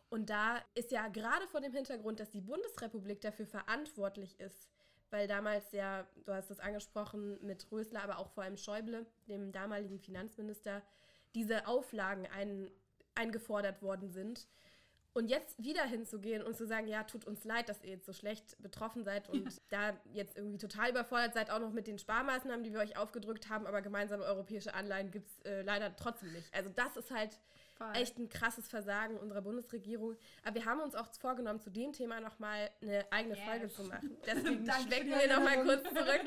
Und 0.09 0.29
da 0.29 0.57
ist 0.73 0.91
ja 0.91 1.07
gerade 1.09 1.47
vor 1.47 1.61
dem 1.61 1.73
Hintergrund, 1.73 2.19
dass 2.19 2.29
die 2.31 2.41
Bundesrepublik 2.41 3.21
dafür 3.21 3.45
verantwortlich 3.45 4.39
ist, 4.39 4.69
weil 5.11 5.27
damals 5.27 5.71
ja, 5.71 6.07
du 6.25 6.33
hast 6.33 6.49
es 6.49 6.59
angesprochen, 6.59 7.37
mit 7.45 7.69
Rösler, 7.71 8.03
aber 8.03 8.19
auch 8.19 8.29
vor 8.29 8.43
allem 8.43 8.57
Schäuble, 8.57 9.05
dem 9.27 9.51
damaligen 9.51 9.99
Finanzminister, 9.99 10.81
diese 11.35 11.67
Auflagen 11.67 12.25
ein, 12.27 12.71
eingefordert 13.15 13.81
worden 13.81 14.09
sind 14.09 14.47
und 15.13 15.27
jetzt 15.27 15.61
wieder 15.61 15.83
hinzugehen 15.83 16.43
und 16.43 16.55
zu 16.55 16.67
sagen, 16.67 16.87
ja, 16.87 17.03
tut 17.03 17.25
uns 17.25 17.43
leid, 17.43 17.67
dass 17.67 17.83
ihr 17.83 17.91
jetzt 17.91 18.05
so 18.05 18.13
schlecht 18.13 18.61
betroffen 18.61 19.03
seid 19.03 19.29
und 19.29 19.45
ja. 19.45 19.51
da 19.69 19.97
jetzt 20.13 20.37
irgendwie 20.37 20.57
total 20.57 20.91
überfordert 20.91 21.33
seid, 21.33 21.49
auch 21.49 21.59
noch 21.59 21.71
mit 21.71 21.87
den 21.87 21.97
Sparmaßnahmen, 21.97 22.63
die 22.63 22.71
wir 22.71 22.79
euch 22.79 22.97
aufgedrückt 22.97 23.49
haben, 23.49 23.65
aber 23.65 23.81
gemeinsame 23.81 24.23
europäische 24.23 24.73
Anleihen 24.73 25.11
gibt 25.11 25.29
es 25.29 25.45
äh, 25.45 25.61
leider 25.63 25.95
trotzdem 25.95 26.31
nicht. 26.31 26.53
Also 26.53 26.69
das 26.69 26.95
ist 26.95 27.11
halt 27.11 27.39
Voll. 27.77 27.91
echt 27.93 28.17
ein 28.19 28.29
krasses 28.29 28.67
Versagen 28.67 29.17
unserer 29.17 29.41
Bundesregierung. 29.41 30.15
Aber 30.43 30.55
wir 30.55 30.65
haben 30.65 30.81
uns 30.81 30.95
auch 30.95 31.07
vorgenommen, 31.19 31.59
zu 31.59 31.69
dem 31.69 31.91
Thema 31.91 32.19
nochmal 32.19 32.69
eine 32.81 33.11
eigene 33.11 33.35
yes. 33.35 33.45
Folge 33.45 33.69
zu 33.69 33.83
machen. 33.85 34.17
Deswegen 34.25 34.65
schwenken 34.65 35.09
wir 35.09 35.27
nochmal 35.33 35.63
kurz 35.63 35.83
zurück. 35.83 36.21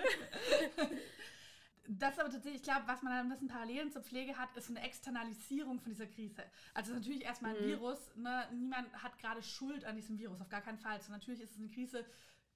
Das 1.89 2.15
ist 2.15 2.21
aber 2.21 2.31
tatsächlich, 2.31 2.61
ich 2.61 2.63
glaube, 2.63 2.87
was 2.87 3.03
man 3.03 3.13
ein 3.13 3.29
bisschen 3.29 3.49
Parallelen 3.49 3.91
zur 3.91 4.03
Pflege 4.03 4.37
hat, 4.39 4.57
ist 4.57 4.71
eine 4.71 4.81
Externalisierung 4.83 5.81
von 5.81 5.91
dieser 5.91 6.07
Krise. 6.07 6.45
Also 6.75 6.95
natürlich 6.95 7.23
erstmal 7.23 7.57
ein 7.57 7.63
mhm. 7.63 7.69
Virus, 7.69 7.99
ne? 8.15 8.49
niemand 8.53 8.93
hat 9.03 9.19
gerade 9.19 9.43
Schuld 9.43 9.85
an 9.85 9.97
diesem 9.97 10.19
Virus, 10.19 10.41
auf 10.41 10.49
gar 10.49 10.61
keinen 10.61 10.79
Fall. 10.79 10.95
Also 10.95 11.11
natürlich 11.11 11.41
ist 11.41 11.53
es 11.53 11.59
eine 11.59 11.69
Krise, 11.69 12.05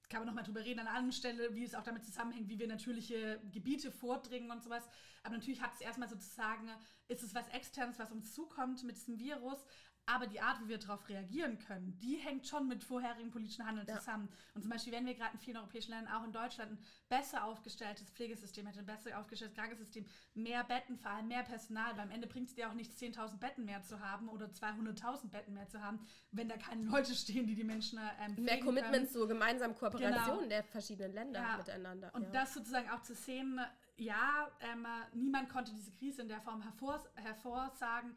kann 0.09 0.21
man 0.21 0.29
nochmal 0.29 0.45
drüber 0.45 0.65
reden 0.65 0.81
an 0.81 0.87
einer 0.87 0.97
anderen 0.97 1.13
Stelle, 1.13 1.55
wie 1.57 1.65
es 1.65 1.75
auch 1.75 1.83
damit 1.83 2.05
zusammenhängt, 2.05 2.49
wie 2.49 2.59
wir 2.59 2.69
natürliche 2.69 3.41
Gebiete 3.53 3.91
vordringen 3.91 4.51
und 4.53 4.63
sowas. 4.63 4.85
Aber 5.25 5.35
natürlich 5.35 5.61
hat 5.61 5.75
es 5.75 5.81
erstmal 5.81 6.09
sozusagen, 6.09 6.71
ist 7.09 7.25
es 7.25 7.35
was 7.35 7.49
Externes, 7.49 7.99
was 7.99 8.13
uns 8.13 8.33
zukommt 8.33 8.85
mit 8.85 8.97
diesem 8.97 9.19
Virus, 9.19 9.59
aber 10.07 10.29
die 10.29 10.41
Art, 10.41 10.61
wie 10.63 10.69
wir 10.69 10.79
darauf 10.79 11.09
reagieren 11.09 11.59
können, 11.59 11.99
die 11.99 12.17
hängt 12.17 12.47
schon 12.47 12.69
mit 12.69 12.85
vorherigen 12.85 13.31
politischen 13.31 13.67
Handeln 13.67 13.87
ja. 13.89 13.99
zusammen. 13.99 14.29
Und 14.55 14.63
zum 14.63 14.71
Beispiel, 14.71 14.93
wenn 14.93 15.05
wir 15.05 15.15
gerade 15.15 15.33
in 15.35 15.41
vielen 15.41 15.57
europäischen 15.57 15.91
Ländern, 15.91 16.15
auch 16.15 16.25
in 16.25 16.33
Deutschland, 16.33 16.73
ein 16.73 16.79
besser 17.09 17.45
aufgestelltes 17.45 18.11
Pflegesystem 18.11 18.67
hätten, 18.67 18.79
ein 18.79 18.87
besser 18.87 19.19
aufgestelltes 19.19 19.57
Krankensystem, 19.57 20.07
mehr 20.35 20.63
Betten, 20.63 20.97
vor 20.97 21.11
allem 21.11 21.27
mehr 21.27 21.43
Personal, 21.43 21.97
weil 21.97 22.05
am 22.05 22.11
Ende 22.13 22.29
bringt 22.29 22.49
es 22.49 22.55
dir 22.55 22.69
auch 22.69 22.75
nichts, 22.75 23.01
10.000 23.03 23.39
Betten 23.39 23.65
mehr 23.65 23.83
zu 23.83 23.99
haben 23.99 24.29
oder 24.29 24.47
200.000 24.47 25.29
Betten 25.31 25.55
mehr 25.55 25.69
zu 25.69 25.83
haben, 25.83 25.99
wenn 26.31 26.49
da 26.49 26.57
keine 26.57 26.85
Leute 26.85 27.13
stehen, 27.15 27.49
die 27.49 27.57
die 27.57 27.65
Menschen 27.65 27.99
ähm, 28.21 28.45
Mehr 28.45 28.61
Commitment 28.61 29.11
zur 29.11 29.27
gemeinsamen 29.27 29.75
Kooperation 29.75 30.37
genau. 30.39 30.49
der 30.49 30.63
verschiedenen 30.63 31.15
Länder 31.15 31.41
ja. 31.41 31.57
miteinander. 31.57 32.15
Und 32.15 32.23
ja. 32.23 32.31
das 32.31 32.55
sozusagen 32.55 32.89
auch 32.91 33.03
zu 33.03 33.15
sehen, 33.15 33.61
ja, 33.97 34.51
ähm, 34.61 34.87
niemand 35.15 35.49
konnte 35.49 35.73
diese 35.73 35.91
Krise 35.93 36.23
in 36.23 36.29
der 36.29 36.41
Form 36.41 36.63
hervor, 36.63 37.03
hervorsagen, 37.15 38.15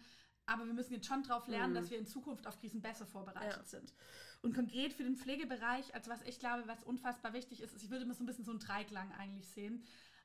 aber 0.49 0.65
wir 0.65 0.73
müssen 0.73 0.93
jetzt 0.93 1.07
schon 1.07 1.23
darauf 1.23 1.47
lernen, 1.47 1.73
mhm. 1.73 1.75
dass 1.75 1.89
wir 1.91 1.97
in 1.97 2.07
Zukunft 2.07 2.47
auf 2.47 2.59
Krisen 2.59 2.81
besser 2.81 3.05
vorbereitet 3.05 3.57
ja. 3.57 3.63
sind. 3.63 3.93
Und 4.41 4.55
konkret 4.55 4.93
für 4.93 5.03
den 5.03 5.15
Pflegebereich, 5.15 5.93
also 5.93 6.09
was 6.09 6.21
ich 6.23 6.39
glaube, 6.39 6.63
was 6.67 6.83
unfassbar 6.83 7.33
wichtig 7.33 7.61
ist, 7.61 7.73
ist 7.73 7.83
ich 7.83 7.89
würde 7.91 8.05
immer 8.05 8.13
so 8.13 8.23
ein 8.23 8.25
bisschen 8.25 8.45
so 8.45 8.51
einen 8.51 8.59
Dreiklang 8.59 9.11
eigentlich 9.13 9.47
sehen. 9.47 9.83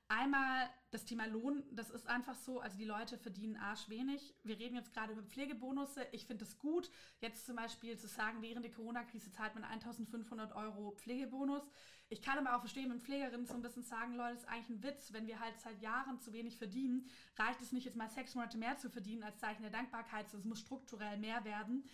Einmal 0.09 0.69
das 0.91 1.05
Thema 1.05 1.27
Lohn, 1.27 1.63
das 1.73 1.91
ist 1.91 2.07
einfach 2.07 2.35
so, 2.35 2.61
also 2.61 2.77
die 2.77 2.85
Leute 2.85 3.17
verdienen 3.17 3.57
arsch 3.57 3.89
wenig. 3.89 4.35
Wir 4.45 4.59
reden 4.59 4.77
jetzt 4.77 4.93
gerade 4.93 5.13
über 5.13 5.23
Pflegebonusse. 5.23 6.07
Ich 6.13 6.27
finde 6.27 6.45
es 6.45 6.59
gut, 6.59 6.91
jetzt 7.21 7.47
zum 7.47 7.57
Beispiel 7.57 7.99
zu 7.99 8.07
sagen, 8.07 8.43
während 8.43 8.65
der 8.65 8.73
Corona-Krise 8.73 9.33
zahlt 9.33 9.55
man 9.55 9.65
1500 9.65 10.55
Euro 10.55 10.93
Pflegebonus. 10.93 11.71
Ich 12.11 12.23
kann 12.23 12.39
aber 12.39 12.57
auch 12.57 12.61
verstehen, 12.61 12.91
wenn 12.91 13.01
Pflegerinnen 13.01 13.47
so 13.47 13.55
ein 13.55 13.63
bisschen 13.63 13.83
sagen, 13.83 14.15
Leute, 14.15 14.35
ist 14.35 14.49
eigentlich 14.49 14.71
ein 14.71 14.83
Witz, 14.83 15.13
wenn 15.13 15.27
wir 15.27 15.41
halt 15.41 15.59
seit 15.61 15.81
Jahren 15.81 16.21
zu 16.21 16.33
wenig 16.33 16.57
verdienen, 16.57 17.09
reicht 17.37 17.61
es 17.61 17.73
nicht 17.73 17.87
jetzt 17.87 17.97
mal 17.97 18.11
sechs 18.11 18.35
Monate 18.35 18.59
mehr 18.59 18.77
zu 18.77 18.91
verdienen 18.91 19.23
als 19.23 19.39
Zeichen 19.39 19.63
der 19.63 19.71
Dankbarkeit, 19.71 20.29
sondern 20.29 20.47
es 20.47 20.49
muss 20.49 20.61
strukturell 20.61 21.17
mehr 21.19 21.45
werden. 21.45 21.89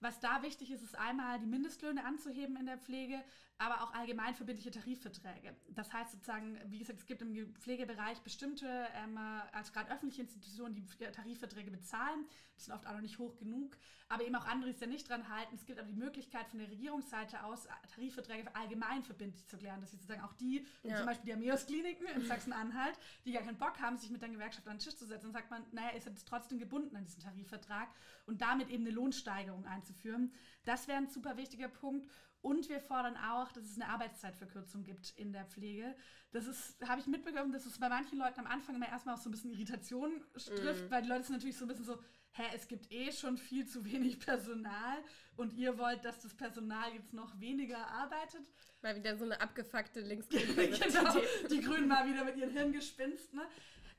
Was 0.00 0.20
da 0.20 0.42
wichtig 0.42 0.70
ist, 0.70 0.82
ist 0.82 0.96
einmal 0.96 1.40
die 1.40 1.46
Mindestlöhne 1.46 2.04
anzuheben 2.04 2.56
in 2.56 2.66
der 2.66 2.78
Pflege, 2.78 3.22
aber 3.58 3.82
auch 3.82 3.94
allgemein 3.94 4.34
verbindliche 4.34 4.70
Tarifverträge. 4.70 5.56
Das 5.68 5.92
heißt 5.92 6.12
sozusagen, 6.12 6.58
wie 6.66 6.78
gesagt, 6.78 6.98
es 6.98 7.06
gibt 7.06 7.22
im 7.22 7.54
Pflegebereich 7.54 8.20
bestimmte, 8.20 8.66
ähm, 8.94 9.18
also 9.52 9.72
gerade 9.72 9.90
öffentliche 9.90 10.22
Institutionen, 10.22 10.74
die 10.74 10.84
Tarifverträge 11.12 11.70
bezahlen. 11.70 12.26
Die 12.56 12.62
sind 12.62 12.74
oft 12.74 12.86
auch 12.86 12.92
noch 12.92 13.00
nicht 13.00 13.18
hoch 13.18 13.36
genug, 13.36 13.76
aber 14.08 14.24
eben 14.24 14.34
auch 14.34 14.46
andere, 14.46 14.70
die 14.70 14.74
es 14.74 14.80
ja 14.80 14.86
nicht 14.86 15.08
dran 15.08 15.28
halten. 15.28 15.54
Es 15.54 15.64
gibt 15.64 15.78
aber 15.78 15.88
die 15.88 15.94
Möglichkeit 15.94 16.48
von 16.48 16.58
der 16.58 16.70
Regierungsseite 16.70 17.44
aus, 17.44 17.66
Tarifverträge 17.94 18.54
allgemein 18.54 19.02
verbindlich 19.02 19.46
zu 19.46 19.56
klären, 19.56 19.80
dass 19.80 19.90
sie 19.90 19.96
sozusagen 19.96 20.22
auch 20.22 20.32
die, 20.34 20.66
ja. 20.82 20.96
zum 20.96 21.06
Beispiel 21.06 21.26
die 21.26 21.32
Ameos-Kliniken 21.34 22.06
in 22.08 22.26
Sachsen-Anhalt, 22.26 22.98
die 23.24 23.32
gar 23.32 23.42
keinen 23.42 23.58
Bock 23.58 23.78
haben, 23.80 23.98
sich 23.98 24.10
mit 24.10 24.22
der 24.22 24.28
Gewerkschaft 24.28 24.66
an 24.68 24.74
den 24.74 24.80
Tisch 24.80 24.96
zu 24.96 25.06
setzen, 25.06 25.26
dann 25.26 25.32
sagt 25.32 25.50
man, 25.50 25.64
naja, 25.72 25.90
ist 25.90 26.06
jetzt 26.06 26.26
trotzdem 26.28 26.58
gebunden 26.58 26.96
an 26.96 27.04
diesen 27.04 27.22
Tarifvertrag 27.22 27.88
und 28.26 28.40
damit 28.40 28.70
eben 28.70 28.84
eine 28.84 28.94
Lohnsteigerung 28.94 29.66
einzuführen. 29.66 30.32
Das 30.64 30.88
wäre 30.88 30.98
ein 30.98 31.08
super 31.08 31.36
wichtiger 31.36 31.68
Punkt. 31.68 32.08
Und 32.46 32.68
wir 32.68 32.78
fordern 32.78 33.16
auch, 33.16 33.50
dass 33.50 33.64
es 33.64 33.74
eine 33.74 33.88
Arbeitszeitverkürzung 33.88 34.84
gibt 34.84 35.10
in 35.16 35.32
der 35.32 35.46
Pflege. 35.46 35.96
Das 36.30 36.46
ist, 36.46 36.80
habe 36.86 37.00
ich 37.00 37.08
mitbekommen, 37.08 37.50
dass 37.50 37.66
es 37.66 37.76
bei 37.80 37.88
manchen 37.88 38.20
Leuten 38.20 38.38
am 38.38 38.46
Anfang 38.46 38.76
immer 38.76 38.88
erstmal 38.88 39.16
auch 39.16 39.20
so 39.20 39.28
ein 39.28 39.32
bisschen 39.32 39.50
Irritation 39.50 40.22
trifft, 40.32 40.88
mm. 40.88 40.90
weil 40.92 41.02
die 41.02 41.08
Leute 41.08 41.24
sind 41.24 41.34
natürlich 41.34 41.56
so 41.56 41.64
ein 41.64 41.68
bisschen 41.68 41.86
so, 41.86 41.98
hä, 42.34 42.44
es 42.54 42.68
gibt 42.68 42.92
eh 42.92 43.10
schon 43.10 43.36
viel 43.36 43.66
zu 43.66 43.84
wenig 43.84 44.20
Personal 44.24 44.98
und 45.34 45.54
ihr 45.54 45.76
wollt, 45.76 46.04
dass 46.04 46.20
das 46.20 46.34
Personal 46.34 46.92
jetzt 46.94 47.12
noch 47.12 47.40
weniger 47.40 47.84
arbeitet. 47.84 48.46
Weil 48.80 48.94
wieder 48.94 49.16
so 49.16 49.24
eine 49.24 49.40
abgefuckte 49.40 49.98
links 50.02 50.28
Genau, 50.28 51.14
die 51.50 51.60
Grünen 51.60 51.88
mal 51.88 52.08
wieder 52.08 52.22
mit 52.22 52.36
ihren 52.36 52.50
Hirngespinst, 52.50 53.34
ne? 53.34 53.42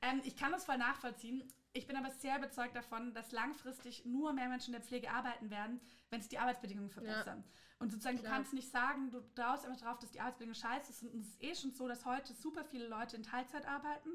Ähm, 0.00 0.22
ich 0.24 0.36
kann 0.36 0.52
das 0.52 0.64
voll 0.64 0.78
nachvollziehen. 0.78 1.42
Ich 1.74 1.86
bin 1.86 1.96
aber 1.96 2.10
sehr 2.12 2.38
überzeugt 2.38 2.74
davon, 2.74 3.12
dass 3.12 3.30
langfristig 3.30 4.06
nur 4.06 4.32
mehr 4.32 4.48
Menschen 4.48 4.72
in 4.72 4.80
der 4.80 4.88
Pflege 4.88 5.10
arbeiten 5.10 5.50
werden, 5.50 5.82
wenn 6.08 6.22
sich 6.22 6.30
die 6.30 6.38
Arbeitsbedingungen 6.38 6.88
verbessern. 6.88 7.44
Ja. 7.44 7.67
Und 7.78 7.90
sozusagen, 7.92 8.18
Klar. 8.18 8.30
du 8.30 8.36
kannst 8.36 8.52
nicht 8.52 8.70
sagen, 8.70 9.10
du 9.10 9.20
traust 9.34 9.64
einfach 9.64 9.80
darauf, 9.80 9.98
dass 9.98 10.10
die 10.10 10.20
Arbeitsbedingungen 10.20 10.60
scheiße 10.60 10.92
sind. 10.92 11.14
Und 11.14 11.20
es 11.20 11.28
ist 11.28 11.42
eh 11.42 11.54
schon 11.54 11.72
so, 11.72 11.86
dass 11.86 12.04
heute 12.04 12.34
super 12.34 12.64
viele 12.64 12.88
Leute 12.88 13.16
in 13.16 13.22
Teilzeit 13.22 13.66
arbeiten 13.66 14.10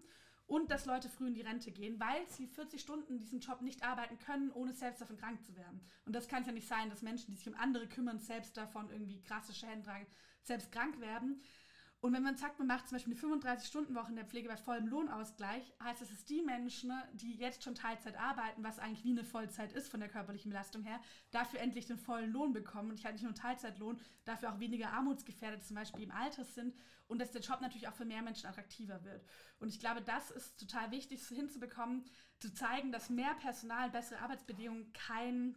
und 0.47 0.70
dass 0.70 0.86
Leute 0.86 1.09
früh 1.09 1.28
in 1.28 1.34
die 1.34 1.41
Rente 1.41 1.72
gehen, 1.72 1.99
weil 1.99 2.28
sie 2.28 2.47
40 2.47 2.82
Stunden 2.82 3.18
diesen 3.18 3.39
Job 3.39 3.61
nicht 3.61 3.84
arbeiten 3.84 4.20
können, 4.20 4.51
ohne 4.51 4.74
selbst 4.74 5.01
davon 5.01 5.18
krank 5.18 5.43
zu 5.45 5.55
werden. 5.55 5.80
Und 6.05 6.14
das 6.14 6.28
kann 6.28 6.41
es 6.41 6.47
ja 6.47 6.53
nicht 6.53 6.68
sein, 6.68 6.89
dass 6.89 7.01
Menschen, 7.01 7.32
die 7.32 7.38
sich 7.38 7.47
um 7.47 7.55
andere 7.55 7.88
kümmern, 7.88 8.20
selbst 8.20 8.57
davon 8.57 8.89
irgendwie 8.89 9.22
krasse 9.22 9.53
Schäden 9.53 9.84
tragen, 9.84 10.05
selbst 10.41 10.72
krank 10.72 10.99
werden. 10.99 11.41
Und 12.04 12.12
wenn 12.12 12.22
man 12.22 12.36
sagt, 12.36 12.60
man 12.60 12.68
macht 12.68 12.89
zum 12.89 12.97
Beispiel 12.97 13.14
eine 13.14 13.39
35-Stunden-Woche 13.39 14.10
in 14.10 14.18
der 14.18 14.26
Pflege 14.26 14.49
bei 14.49 14.58
vollem 14.58 14.88
Lohnausgleich, 14.88 15.64
heißt 15.82 16.01
das, 16.01 16.10
dass 16.10 16.26
die 16.26 16.41
Menschen, 16.41 16.91
die 17.14 17.34
jetzt 17.36 17.64
schon 17.64 17.76
Teilzeit 17.76 18.20
arbeiten, 18.20 18.62
was 18.62 18.78
eigentlich 18.78 19.06
wie 19.06 19.12
eine 19.12 19.24
Vollzeit 19.24 19.72
ist 19.72 19.88
von 19.88 20.01
der 20.01 20.10
körperlichen 20.10 20.51
Belastung 20.51 20.84
her, 20.84 20.99
dafür 21.32 21.62
endlich 21.62 21.86
den 21.86 21.97
vollen 21.97 22.34
Lohn 22.34 22.51
bekommen 22.51 22.89
und 22.89 22.99
ich 22.99 23.06
halt 23.06 23.16
nicht 23.16 23.24
nur 23.24 23.34
Teilzeitlohn, 23.34 24.01
dafür 24.26 24.51
auch 24.51 24.60
weniger 24.60 24.91
armutsgefährdet 24.91 25.64
zum 25.64 25.78
Beispiel 25.78 26.04
im 26.04 26.12
Alter 26.12 26.43
sind 26.43 26.76
und 27.08 27.20
dass 27.20 27.32
der 27.32 27.39
Job 27.39 27.62
natürlich 27.62 27.88
auch 27.88 27.93
für 27.93 28.04
mehr 28.04 28.22
Menschen 28.22 28.47
attraktiver 28.47 29.01
wird. 29.06 29.26
Und 29.60 29.70
ich 29.70 29.80
glaube, 29.80 30.01
das 30.01 30.30
ist 30.30 30.60
total 30.60 30.91
wichtig 30.91 31.26
hinzubekommen, 31.26 32.04
zu 32.38 32.54
zeigen, 32.54 32.91
dass 32.91 33.10
mehr 33.10 33.34
Personal, 33.36 33.89
bessere 33.89 34.20
Arbeitsbedingungen 34.20 34.91
kein 34.91 35.56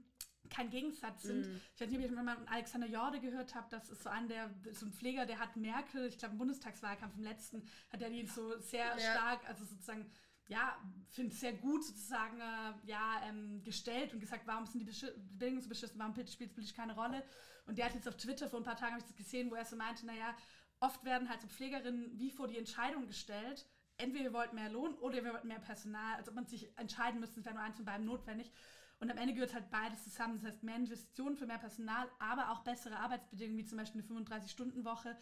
kein 0.48 0.70
Gegensatz 0.70 1.22
sind. 1.22 1.46
Mm. 1.46 1.60
Ich 1.74 1.80
weiß 1.80 1.90
nicht, 1.90 2.04
ob 2.04 2.10
ihr 2.10 2.22
mal 2.22 2.36
von 2.36 2.48
Alexander 2.48 2.86
Jorde 2.86 3.20
gehört 3.20 3.54
habt, 3.54 3.72
das 3.72 3.90
ist 3.90 4.02
so 4.02 4.08
ein, 4.08 4.28
der, 4.28 4.50
so 4.72 4.86
ein 4.86 4.92
Pfleger, 4.92 5.26
der 5.26 5.38
hat 5.38 5.56
Merkel, 5.56 6.06
ich 6.06 6.18
glaube 6.18 6.32
im 6.32 6.38
Bundestagswahlkampf 6.38 7.16
im 7.16 7.24
letzten, 7.24 7.62
hat 7.90 8.02
er 8.02 8.10
die 8.10 8.26
so 8.26 8.58
sehr 8.58 8.86
ja. 8.86 8.98
stark, 8.98 9.48
also 9.48 9.64
sozusagen, 9.64 10.10
ja, 10.48 10.76
finde 11.08 11.34
sehr 11.34 11.52
gut 11.52 11.84
sozusagen, 11.84 12.40
äh, 12.40 12.72
ja, 12.84 13.22
ähm, 13.28 13.62
gestellt 13.64 14.12
und 14.12 14.20
gesagt, 14.20 14.46
warum 14.46 14.66
sind 14.66 14.80
die 14.80 14.84
Besch 14.84 15.04
Bedingungen 15.16 15.62
so 15.62 15.68
beschissen, 15.68 15.98
warum 15.98 16.14
spielt 16.14 16.28
es 16.28 16.54
politisch 16.54 16.74
keine 16.74 16.94
Rolle? 16.94 17.22
Und 17.66 17.78
der 17.78 17.86
hat 17.86 17.94
jetzt 17.94 18.08
auf 18.08 18.16
Twitter 18.16 18.48
vor 18.48 18.60
ein 18.60 18.64
paar 18.64 18.76
Tagen, 18.76 18.92
habe 18.92 19.00
ich 19.00 19.06
das 19.06 19.16
gesehen, 19.16 19.50
wo 19.50 19.54
er 19.56 19.64
so 19.64 19.76
meinte, 19.76 20.06
naja, 20.06 20.36
oft 20.80 21.04
werden 21.04 21.28
halt 21.28 21.40
so 21.40 21.48
Pflegerinnen 21.48 22.18
wie 22.18 22.30
vor 22.30 22.46
die 22.46 22.58
Entscheidung 22.58 23.06
gestellt, 23.06 23.66
entweder 23.98 24.24
wir 24.24 24.32
wollten 24.32 24.56
mehr 24.56 24.70
Lohn 24.70 24.94
oder 24.94 25.24
wir 25.24 25.32
wollten 25.32 25.48
mehr 25.48 25.58
Personal, 25.58 26.16
als 26.16 26.28
ob 26.28 26.34
man 26.34 26.46
sich 26.46 26.76
entscheiden 26.78 27.20
müsste, 27.20 27.40
es 27.40 27.46
wäre 27.46 27.54
nur 27.54 27.64
eins 27.64 27.76
von 27.76 27.84
beiden 27.84 28.06
notwendig. 28.06 28.50
Und 28.98 29.10
am 29.10 29.18
Ende 29.18 29.34
gehört 29.34 29.54
halt 29.54 29.70
beides 29.70 30.04
zusammen. 30.04 30.36
Das 30.36 30.52
heißt, 30.52 30.62
mehr 30.62 30.76
Investitionen 30.76 31.36
für 31.36 31.46
mehr 31.46 31.58
Personal, 31.58 32.08
aber 32.18 32.50
auch 32.50 32.60
bessere 32.60 32.98
Arbeitsbedingungen, 32.98 33.58
wie 33.58 33.66
zum 33.66 33.78
Beispiel 33.78 34.02
eine 34.02 34.24
35-Stunden-Woche. 34.24 35.16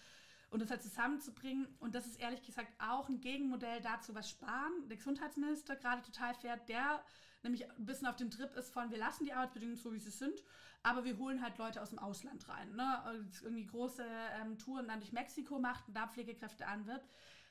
Und 0.51 0.61
das 0.61 0.71
halt 0.71 0.83
zusammenzubringen. 0.83 1.67
Und 1.81 1.95
das 1.95 2.07
ist 2.07 2.21
ehrlich 2.21 2.43
gesagt 2.43 2.73
auch 2.79 3.09
ein 3.09 3.21
Gegenmodell 3.21 3.81
dazu, 3.81 4.15
was 4.15 4.31
Spahn, 4.31 4.89
der 4.89 4.99
Gesundheitsminister, 4.99 5.75
gerade 5.75 6.03
total 6.03 6.35
fährt, 6.35 6.69
der 6.69 7.03
nämlich 7.43 7.69
ein 7.71 7.87
bisschen 7.87 8.07
auf 8.07 8.17
dem 8.17 8.31
Trip 8.31 8.55
ist 8.57 8.73
von, 8.73 8.91
wir 8.91 8.99
lassen 8.99 9.25
die 9.25 9.33
Arbeitsbedingungen 9.33 9.77
so, 9.77 9.93
wie 9.93 9.99
sie 9.99 10.11
sind, 10.11 10.43
aber 10.83 11.05
wir 11.05 11.19
holen 11.19 11.43
halt 11.43 11.59
Leute 11.59 11.83
aus 11.83 11.91
dem 11.91 11.99
Ausland 11.99 12.49
rein. 12.49 12.75
Ne? 12.75 13.03
Und 13.13 13.43
irgendwie 13.43 13.67
große 13.67 14.05
ähm, 14.41 14.59
Touren 14.59 14.89
dann 14.89 15.01
durch 15.01 15.13
Mexiko 15.13 15.59
macht 15.59 15.89
und 15.89 15.95
da 15.95 16.07
Pflegekräfte 16.07 16.67
anwirbt. 16.67 17.09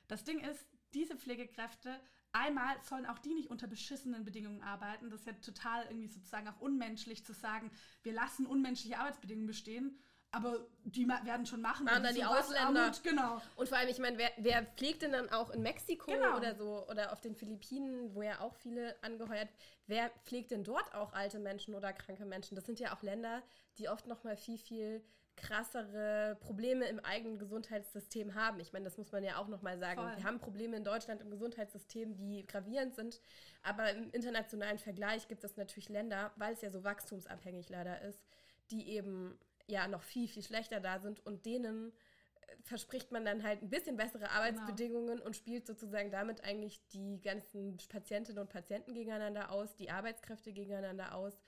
Das 0.08 0.24
Ding 0.24 0.40
ist, 0.40 0.66
diese 0.94 1.18
Pflegekräfte 1.18 2.00
Einmal 2.34 2.76
sollen 2.82 3.06
auch 3.06 3.20
die 3.20 3.36
nicht 3.36 3.52
unter 3.52 3.68
beschissenen 3.68 4.26
Bedingungen 4.26 4.64
arbeiten. 4.64 5.12
Das 5.12 5.22
ist 5.22 5.28
ja 5.28 5.34
total 5.34 5.86
irgendwie 5.86 6.08
sozusagen 6.08 6.48
auch 6.48 6.60
unmenschlich 6.60 7.24
zu 7.24 7.32
sagen, 7.32 7.72
wir 8.02 8.12
lassen 8.12 8.48
unmenschliche 8.48 8.98
Arbeitsbedingungen 8.98 9.48
bestehen. 9.48 10.00
Aber 10.32 10.66
die 10.84 11.08
werden 11.08 11.46
schon 11.46 11.62
machen. 11.62 11.86
Machen 11.86 12.02
dann 12.02 12.16
die 12.16 12.26
Ausländer. 12.26 12.86
Armut, 12.86 13.04
genau. 13.04 13.40
Und 13.56 13.70
vor 13.70 13.78
allem, 13.78 13.88
ich 13.88 14.00
meine, 14.00 14.18
wer, 14.18 14.32
wer, 14.38 14.66
pflegt 14.66 15.04
denn 15.04 15.12
dann 15.12 15.30
auch 15.30 15.52
in 15.52 15.62
Mexiko 15.62 16.12
genau. 16.12 16.36
oder 16.36 16.56
so 16.56 16.88
oder 16.90 17.14
auf 17.14 17.22
den 17.22 17.36
Philippinen, 17.36 18.16
wo 18.16 18.24
ja 18.24 18.40
auch 18.40 18.56
viele 18.56 18.96
angeheuert, 19.04 19.50
wer 19.86 20.10
pflegt 20.26 20.50
denn 20.50 20.64
dort 20.64 20.92
auch 20.96 21.14
alte 21.14 21.38
Menschen 21.38 21.76
oder 21.76 21.94
kranke 21.94 22.26
Menschen? 22.26 22.56
Das 22.56 22.66
sind 22.66 22.80
ja 22.80 22.96
auch 22.96 23.04
Länder, 23.04 23.44
die 23.78 23.90
oft 23.90 24.08
noch 24.08 24.24
mal 24.24 24.36
viel, 24.36 24.58
viel 24.58 25.04
krassere 25.36 26.38
Probleme 26.42 26.86
im 26.86 27.00
eigenen 27.00 27.38
Gesundheitssystem 27.38 28.36
haben. 28.36 28.60
Ich 28.60 28.74
meine, 28.74 28.86
das 28.86 28.98
muss 28.98 29.12
man 29.12 29.24
ja 29.24 29.38
auch 29.38 29.48
nochmal 29.48 29.78
sagen. 29.80 30.02
Voll. 30.02 30.18
Wir 30.18 30.24
haben 30.24 30.40
Probleme 30.40 30.78
in 30.78 30.84
Deutschland 30.84 31.22
im 31.22 31.30
Gesundheitssystem, 31.30 32.16
die 32.16 32.46
gravierend 32.46 32.96
sind. 32.96 33.22
Aber 33.62 33.92
im 33.92 34.12
internationalen 34.12 34.78
Vergleich 34.78 35.28
gibt 35.28 35.44
es 35.44 35.58
natürlich 35.58 35.90
Länder, 35.90 36.32
weil 36.36 36.54
es 36.54 36.62
ja 36.62 36.70
so 36.70 36.84
wachstumsabhängig 36.84 37.70
leider 37.70 38.02
ist, 38.02 38.24
die 38.72 38.90
eben 38.90 39.38
ja 39.68 39.88
noch 39.88 40.04
viel, 40.04 40.28
viel 40.28 40.44
schlechter 40.44 40.80
da 40.80 41.00
sind 41.00 41.26
und 41.26 41.46
denen 41.46 41.92
äh, 41.92 42.56
verspricht 42.64 43.12
man 43.12 43.26
dann 43.26 43.44
halt 43.44 43.62
ein 43.62 43.70
bisschen 43.70 43.96
bessere 43.96 44.24
genau. 44.24 44.32
Arbeitsbedingungen 44.32 45.16
genau. 45.16 45.26
und 45.26 45.36
spielt 45.36 45.66
sozusagen 45.66 46.12
damit 46.12 46.44
eigentlich 46.44 46.86
die 46.90 47.22
ganzen 47.22 47.78
Patientinnen 47.90 48.42
und 48.42 48.50
Patienten 48.50 48.94
gegeneinander 48.94 49.52
aus, 49.52 49.76
die 49.76 49.90
Arbeitskräfte 49.90 50.52
gegeneinander 50.52 51.16
aus 51.16 51.40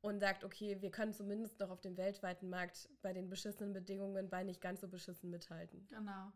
und 0.00 0.20
sagt, 0.20 0.44
okay, 0.44 0.80
wir 0.80 0.90
können 0.90 1.12
zumindest 1.12 1.58
noch 1.58 1.70
auf 1.70 1.80
dem 1.80 1.96
weltweiten 1.96 2.48
Markt 2.48 2.88
bei 3.02 3.12
den 3.12 3.28
beschissenen 3.28 3.72
Bedingungen 3.72 4.30
bei 4.30 4.44
nicht 4.44 4.60
ganz 4.60 4.80
so 4.80 4.88
beschissen 4.88 5.30
mithalten. 5.30 5.86
Genau. 5.88 6.32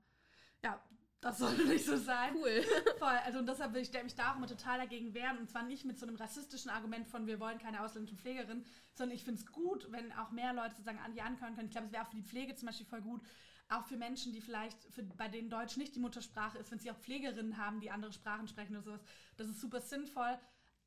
Ja, 0.65 0.83
das 1.21 1.39
sollte 1.39 1.65
nicht 1.65 1.87
so 1.87 1.97
sein. 1.97 2.35
Cool. 2.35 2.65
Voll. 2.99 3.19
Also 3.25 3.39
und 3.39 3.49
deshalb 3.49 3.73
will 3.73 3.83
ich 3.83 3.93
mich 4.03 4.15
da 4.17 4.33
auch 4.33 4.37
immer 4.37 4.49
total 4.49 4.79
dagegen 4.79 5.15
wehren. 5.15 5.39
Und 5.39 5.49
zwar 5.49 5.63
nicht 5.63 5.85
mit 5.85 5.99
so 5.99 6.07
einem 6.07 6.17
rassistischen 6.17 6.71
Argument 6.71 7.07
von, 7.07 7.27
wir 7.27 7.39
wollen 7.39 7.59
keine 7.59 7.83
ausländischen 7.83 8.19
Pflegerinnen, 8.19 8.65
sondern 8.95 9.15
ich 9.15 9.25
finde 9.25 9.41
es 9.41 9.47
gut, 9.47 9.91
wenn 9.93 10.13
auch 10.13 10.33
mehr 10.33 10.53
Leute 10.53 10.71
sozusagen 10.71 10.99
an 10.99 11.15
die 11.15 11.23
ankommen 11.23 11.55
können. 11.55 11.69
Ich 11.69 11.73
glaube, 11.73 11.87
es 11.87 11.93
wäre 11.93 12.03
auch 12.03 12.09
für 12.11 12.17
die 12.17 12.25
Pflege 12.25 12.57
zum 12.57 12.67
Beispiel 12.67 12.87
voll 12.87 13.03
gut. 13.03 13.23
Auch 13.69 13.87
für 13.87 13.97
Menschen, 13.97 14.33
die 14.33 14.41
vielleicht, 14.41 14.83
für, 14.93 15.05
bei 15.05 15.29
denen 15.29 15.49
Deutsch 15.49 15.77
nicht 15.77 15.95
die 15.95 16.01
Muttersprache 16.01 16.59
ist, 16.59 16.71
wenn 16.73 16.81
sie 16.81 16.91
auch 16.91 16.99
Pflegerinnen 16.99 17.57
haben, 17.57 17.81
die 17.81 17.91
andere 17.91 18.13
Sprachen 18.13 18.49
sprechen 18.49 18.75
oder 18.77 18.83
sowas. 18.83 19.01
Das 19.37 19.49
ist 19.49 19.61
super 19.61 19.81
sinnvoll 19.81 20.37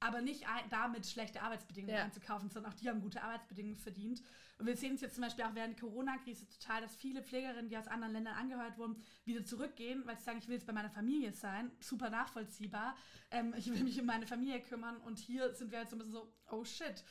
aber 0.06 0.22
nicht 0.22 0.46
damit 0.70 1.08
schlechte 1.08 1.42
Arbeitsbedingungen 1.42 1.96
ja. 1.96 2.04
einzukaufen, 2.04 2.50
sondern 2.50 2.72
auch 2.72 2.76
die 2.76 2.88
haben 2.88 3.02
gute 3.02 3.24
Arbeitsbedingungen 3.24 3.78
verdient. 3.78 4.22
Und 4.58 4.68
wir 4.68 4.78
sehen 4.78 4.96
es 4.96 5.02
jetzt 5.02 5.16
zum 5.16 5.24
Beispiel 5.24 5.44
auch 5.44 5.56
während 5.56 5.76
der 5.78 5.90
Corona-Krise 5.90 6.48
total, 6.48 6.82
dass 6.82 6.96
viele 6.96 7.22
Pflegerinnen, 7.22 7.68
die 7.68 7.78
aus 7.78 7.88
anderen 7.88 8.14
Ländern 8.14 8.36
angehört 8.36 8.78
wurden, 8.78 8.96
wieder 9.26 9.44
zurückgehen, 9.44 10.04
weil 10.06 10.18
sie 10.18 10.24
sagen, 10.24 10.38
ich 10.38 10.48
will 10.48 10.56
jetzt 10.56 10.68
bei 10.68 10.74
meiner 10.74 10.90
Familie 10.90 11.34
sein. 11.34 11.72
Super 11.80 12.10
nachvollziehbar. 12.10 12.96
Ähm, 13.32 13.54
ich 13.58 13.68
will 13.70 13.84
mich 13.84 14.00
um 14.00 14.06
meine 14.06 14.28
Familie 14.28 14.62
kümmern 14.62 14.98
und 14.98 15.20
hier 15.20 15.54
sind 15.54 15.72
wir 15.72 15.80
halt 15.80 15.90
so 15.90 15.96
ein 15.96 16.00
bisschen 16.00 16.14
so, 16.14 16.34
oh 16.52 16.64
shit, 16.64 17.04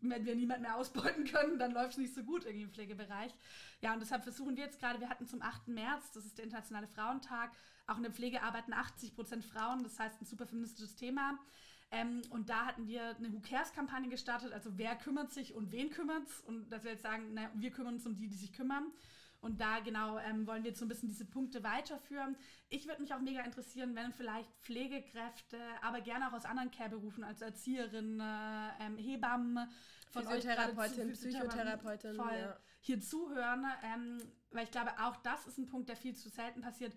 wenn 0.00 0.24
wir 0.24 0.36
niemand 0.36 0.62
mehr 0.62 0.76
ausbeuten 0.76 1.24
können, 1.24 1.58
dann 1.58 1.72
läuft 1.72 1.92
es 1.92 1.98
nicht 1.98 2.14
so 2.14 2.22
gut 2.22 2.44
irgendwie 2.44 2.64
im 2.64 2.72
Pflegebereich. 2.72 3.34
Ja, 3.80 3.92
und 3.94 4.00
deshalb 4.00 4.22
versuchen 4.22 4.56
wir 4.56 4.64
jetzt 4.64 4.78
gerade, 4.78 5.00
wir 5.00 5.08
hatten 5.08 5.26
zum 5.26 5.42
8. 5.42 5.68
März, 5.68 6.12
das 6.12 6.24
ist 6.24 6.38
der 6.38 6.44
Internationale 6.44 6.86
Frauentag, 6.86 7.52
auch 7.86 7.96
in 7.96 8.02
der 8.02 8.12
Pflege 8.12 8.42
arbeiten 8.42 8.72
80 8.72 9.14
Prozent 9.14 9.44
Frauen, 9.44 9.82
das 9.82 9.98
heißt 9.98 10.20
ein 10.20 10.26
super 10.26 10.46
feministisches 10.46 10.94
Thema. 10.94 11.38
Ähm, 11.94 12.22
und 12.30 12.50
da 12.50 12.66
hatten 12.66 12.88
wir 12.88 13.16
eine 13.16 13.32
Who 13.32 13.40
Cares-Kampagne 13.40 14.08
gestartet, 14.08 14.52
also 14.52 14.76
wer 14.76 14.96
kümmert 14.96 15.32
sich 15.32 15.54
und 15.54 15.70
wen 15.70 15.90
kümmert 15.90 16.26
es. 16.26 16.40
Und 16.40 16.70
dass 16.70 16.82
wir 16.82 16.92
jetzt 16.92 17.02
sagen, 17.02 17.30
na, 17.34 17.50
wir 17.54 17.70
kümmern 17.70 17.94
uns 17.94 18.06
um 18.06 18.16
die, 18.16 18.26
die 18.28 18.36
sich 18.36 18.52
kümmern. 18.52 18.90
Und 19.40 19.60
da 19.60 19.80
genau 19.80 20.18
ähm, 20.18 20.46
wollen 20.46 20.64
wir 20.64 20.70
jetzt 20.70 20.80
so 20.80 20.86
ein 20.86 20.88
bisschen 20.88 21.08
diese 21.08 21.26
Punkte 21.26 21.62
weiterführen. 21.62 22.34
Ich 22.70 22.88
würde 22.88 23.02
mich 23.02 23.12
auch 23.12 23.20
mega 23.20 23.42
interessieren, 23.42 23.94
wenn 23.94 24.10
vielleicht 24.12 24.50
Pflegekräfte, 24.62 25.60
aber 25.82 26.00
gerne 26.00 26.28
auch 26.28 26.32
aus 26.32 26.46
anderen 26.46 26.70
Care-Berufen, 26.70 27.22
also 27.22 27.44
Erzieherinnen, 27.44 28.22
ähm, 28.80 28.96
Hebammen, 28.96 29.68
Physiotherapeutin, 30.10 31.12
Psychotherapeutin, 31.12 32.14
voll 32.14 32.38
ja. 32.38 32.56
hier 32.80 33.00
zuhören, 33.00 33.66
ähm, 33.82 34.18
weil 34.50 34.64
ich 34.64 34.70
glaube, 34.70 34.92
auch 34.98 35.16
das 35.16 35.46
ist 35.46 35.58
ein 35.58 35.66
Punkt, 35.66 35.90
der 35.90 35.96
viel 35.96 36.16
zu 36.16 36.30
selten 36.30 36.62
passiert 36.62 36.96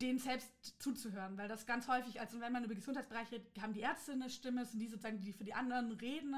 denen 0.00 0.18
selbst 0.18 0.50
zuzuhören, 0.78 1.36
weil 1.36 1.48
das 1.48 1.66
ganz 1.66 1.88
häufig, 1.88 2.20
also 2.20 2.40
wenn 2.40 2.52
man 2.52 2.64
über 2.64 2.74
Gesundheitsbereich 2.74 3.30
redet, 3.30 3.60
haben 3.60 3.74
die 3.74 3.80
Ärzte 3.80 4.12
eine 4.12 4.30
Stimme, 4.30 4.64
sind 4.64 4.80
die 4.80 4.88
sozusagen, 4.88 5.20
die 5.20 5.32
für 5.32 5.44
die 5.44 5.54
anderen 5.54 5.92
reden 5.92 6.34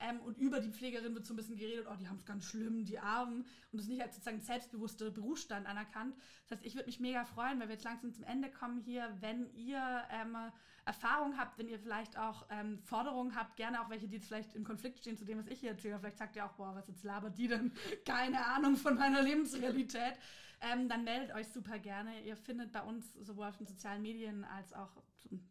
ähm, 0.00 0.20
und 0.20 0.38
über 0.38 0.60
die 0.60 0.70
Pflegerin 0.70 1.14
wird 1.14 1.26
so 1.26 1.34
ein 1.34 1.36
bisschen 1.36 1.56
geredet, 1.56 1.86
oh, 1.90 1.94
die 1.96 2.08
haben 2.08 2.16
es 2.16 2.24
ganz 2.24 2.44
schlimm, 2.44 2.84
die 2.84 2.98
Armen 2.98 3.44
und 3.70 3.80
das 3.80 3.86
nicht 3.86 4.02
als 4.02 4.14
sozusagen 4.14 4.40
selbstbewusster 4.40 5.10
Berufsstand 5.10 5.66
anerkannt. 5.66 6.16
Das 6.48 6.58
heißt, 6.58 6.66
ich 6.66 6.74
würde 6.74 6.86
mich 6.86 7.00
mega 7.00 7.24
freuen, 7.24 7.60
weil 7.60 7.68
wir 7.68 7.74
jetzt 7.74 7.84
langsam 7.84 8.12
zum 8.12 8.24
Ende 8.24 8.50
kommen 8.50 8.80
hier, 8.80 9.14
wenn 9.20 9.52
ihr 9.54 10.02
ähm, 10.10 10.36
Erfahrung 10.84 11.36
habt, 11.38 11.58
wenn 11.58 11.68
ihr 11.68 11.78
vielleicht 11.78 12.18
auch 12.18 12.46
ähm, 12.50 12.80
Forderungen 12.82 13.36
habt, 13.36 13.56
gerne 13.56 13.80
auch 13.80 13.90
welche, 13.90 14.08
die 14.08 14.16
jetzt 14.16 14.26
vielleicht 14.26 14.54
im 14.56 14.64
Konflikt 14.64 14.98
stehen 14.98 15.16
zu 15.16 15.24
dem, 15.24 15.38
was 15.38 15.46
ich 15.46 15.60
hier 15.60 15.70
erzähle, 15.70 15.98
vielleicht 15.98 16.18
sagt 16.18 16.34
ihr 16.34 16.44
auch, 16.44 16.52
boah, 16.54 16.74
was 16.74 16.88
jetzt 16.88 17.04
labert 17.04 17.38
die 17.38 17.48
denn? 17.48 17.72
Keine 18.04 18.44
Ahnung 18.44 18.76
von 18.76 18.96
meiner 18.96 19.22
Lebensrealität 19.22 20.14
ähm, 20.62 20.88
dann 20.88 21.04
meldet 21.04 21.34
euch 21.34 21.48
super 21.48 21.78
gerne. 21.78 22.20
Ihr 22.20 22.36
findet 22.36 22.72
bei 22.72 22.82
uns 22.82 23.12
sowohl 23.14 23.46
auf 23.46 23.56
den 23.56 23.66
sozialen 23.66 24.02
Medien 24.02 24.44
als 24.44 24.72
auch 24.72 24.90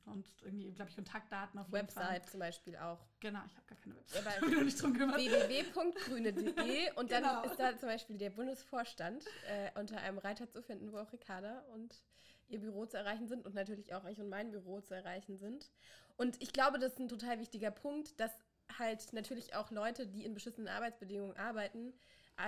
sonst 0.06 0.42
irgendwie, 0.44 0.72
glaube 0.72 0.90
ich, 0.90 0.96
Kontaktdaten 0.96 1.60
auf 1.60 1.72
Website 1.72 2.30
zum 2.30 2.40
Beispiel 2.40 2.76
auch. 2.78 3.00
Genau, 3.20 3.40
ich 3.46 3.56
habe 3.56 3.68
gar 3.68 3.78
keine 3.80 3.96
Website. 3.96 4.42
Ja, 4.42 4.48
ich 4.48 4.64
nicht 4.64 4.82
drum 4.82 4.94
www.grüne.de 4.94 6.92
und 6.96 7.12
dann 7.12 7.24
genau. 7.24 7.44
ist 7.44 7.60
da 7.60 7.78
zum 7.78 7.90
Beispiel 7.90 8.18
der 8.18 8.30
Bundesvorstand 8.30 9.26
äh, 9.48 9.80
unter 9.80 9.98
einem 9.98 10.18
Reiter 10.18 10.50
zu 10.50 10.62
finden, 10.62 10.92
wo 10.92 10.98
auch 10.98 11.12
Ricarda 11.12 11.64
und 11.74 12.04
ihr 12.50 12.60
Büro 12.60 12.86
zu 12.86 12.98
erreichen 12.98 13.28
sind 13.28 13.46
und 13.46 13.56
natürlich 13.56 13.94
auch 13.94 14.06
ich 14.06 14.20
und 14.20 14.30
mein 14.30 14.52
Büro 14.52 14.82
zu 14.82 14.94
erreichen 14.94 15.38
sind. 15.38 15.72
Und 16.18 16.42
ich 16.42 16.54
glaube, 16.54 16.80
das 16.80 16.94
ist 16.94 17.00
ein 17.00 17.10
total 17.10 17.40
wichtiger 17.40 17.72
Punkt, 17.72 18.20
dass 18.20 18.32
halt 18.78 19.14
natürlich 19.14 19.56
auch 19.56 19.72
Leute, 19.72 20.08
die 20.08 20.24
in 20.24 20.34
beschissenen 20.34 20.68
Arbeitsbedingungen 20.68 21.36
arbeiten, 21.38 21.94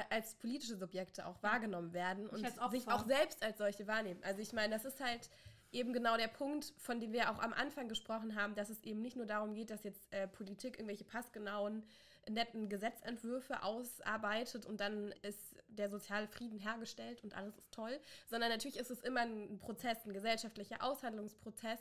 als 0.09 0.35
politische 0.35 0.75
Subjekte 0.75 1.25
auch 1.25 1.41
wahrgenommen 1.43 1.93
werden 1.93 2.27
und 2.27 2.45
sich 2.71 2.87
auch 2.87 3.05
selbst 3.05 3.43
als 3.43 3.57
solche 3.57 3.87
wahrnehmen. 3.87 4.21
Also 4.23 4.41
ich 4.41 4.53
meine, 4.53 4.73
das 4.73 4.85
ist 4.85 4.99
halt 4.99 5.29
eben 5.71 5.91
genau 5.93 6.17
der 6.17 6.27
Punkt, 6.27 6.73
von 6.77 6.99
dem 6.99 7.11
wir 7.11 7.31
auch 7.31 7.39
am 7.39 7.53
Anfang 7.53 7.87
gesprochen 7.89 8.35
haben, 8.35 8.55
dass 8.55 8.69
es 8.69 8.81
eben 8.83 9.01
nicht 9.01 9.17
nur 9.17 9.25
darum 9.25 9.53
geht, 9.53 9.69
dass 9.69 9.83
jetzt 9.83 10.11
äh, 10.11 10.27
Politik 10.27 10.77
irgendwelche 10.77 11.03
passgenauen, 11.03 11.83
netten 12.29 12.69
Gesetzentwürfe 12.69 13.63
ausarbeitet 13.63 14.65
und 14.65 14.79
dann 14.79 15.11
ist 15.23 15.55
der 15.67 15.89
soziale 15.89 16.27
Frieden 16.27 16.59
hergestellt 16.59 17.23
und 17.23 17.35
alles 17.35 17.57
ist 17.57 17.71
toll, 17.73 17.99
sondern 18.29 18.49
natürlich 18.49 18.77
ist 18.77 18.91
es 18.91 19.01
immer 19.01 19.21
ein 19.21 19.59
Prozess, 19.59 20.05
ein 20.05 20.13
gesellschaftlicher 20.13 20.83
Aushandlungsprozess, 20.83 21.79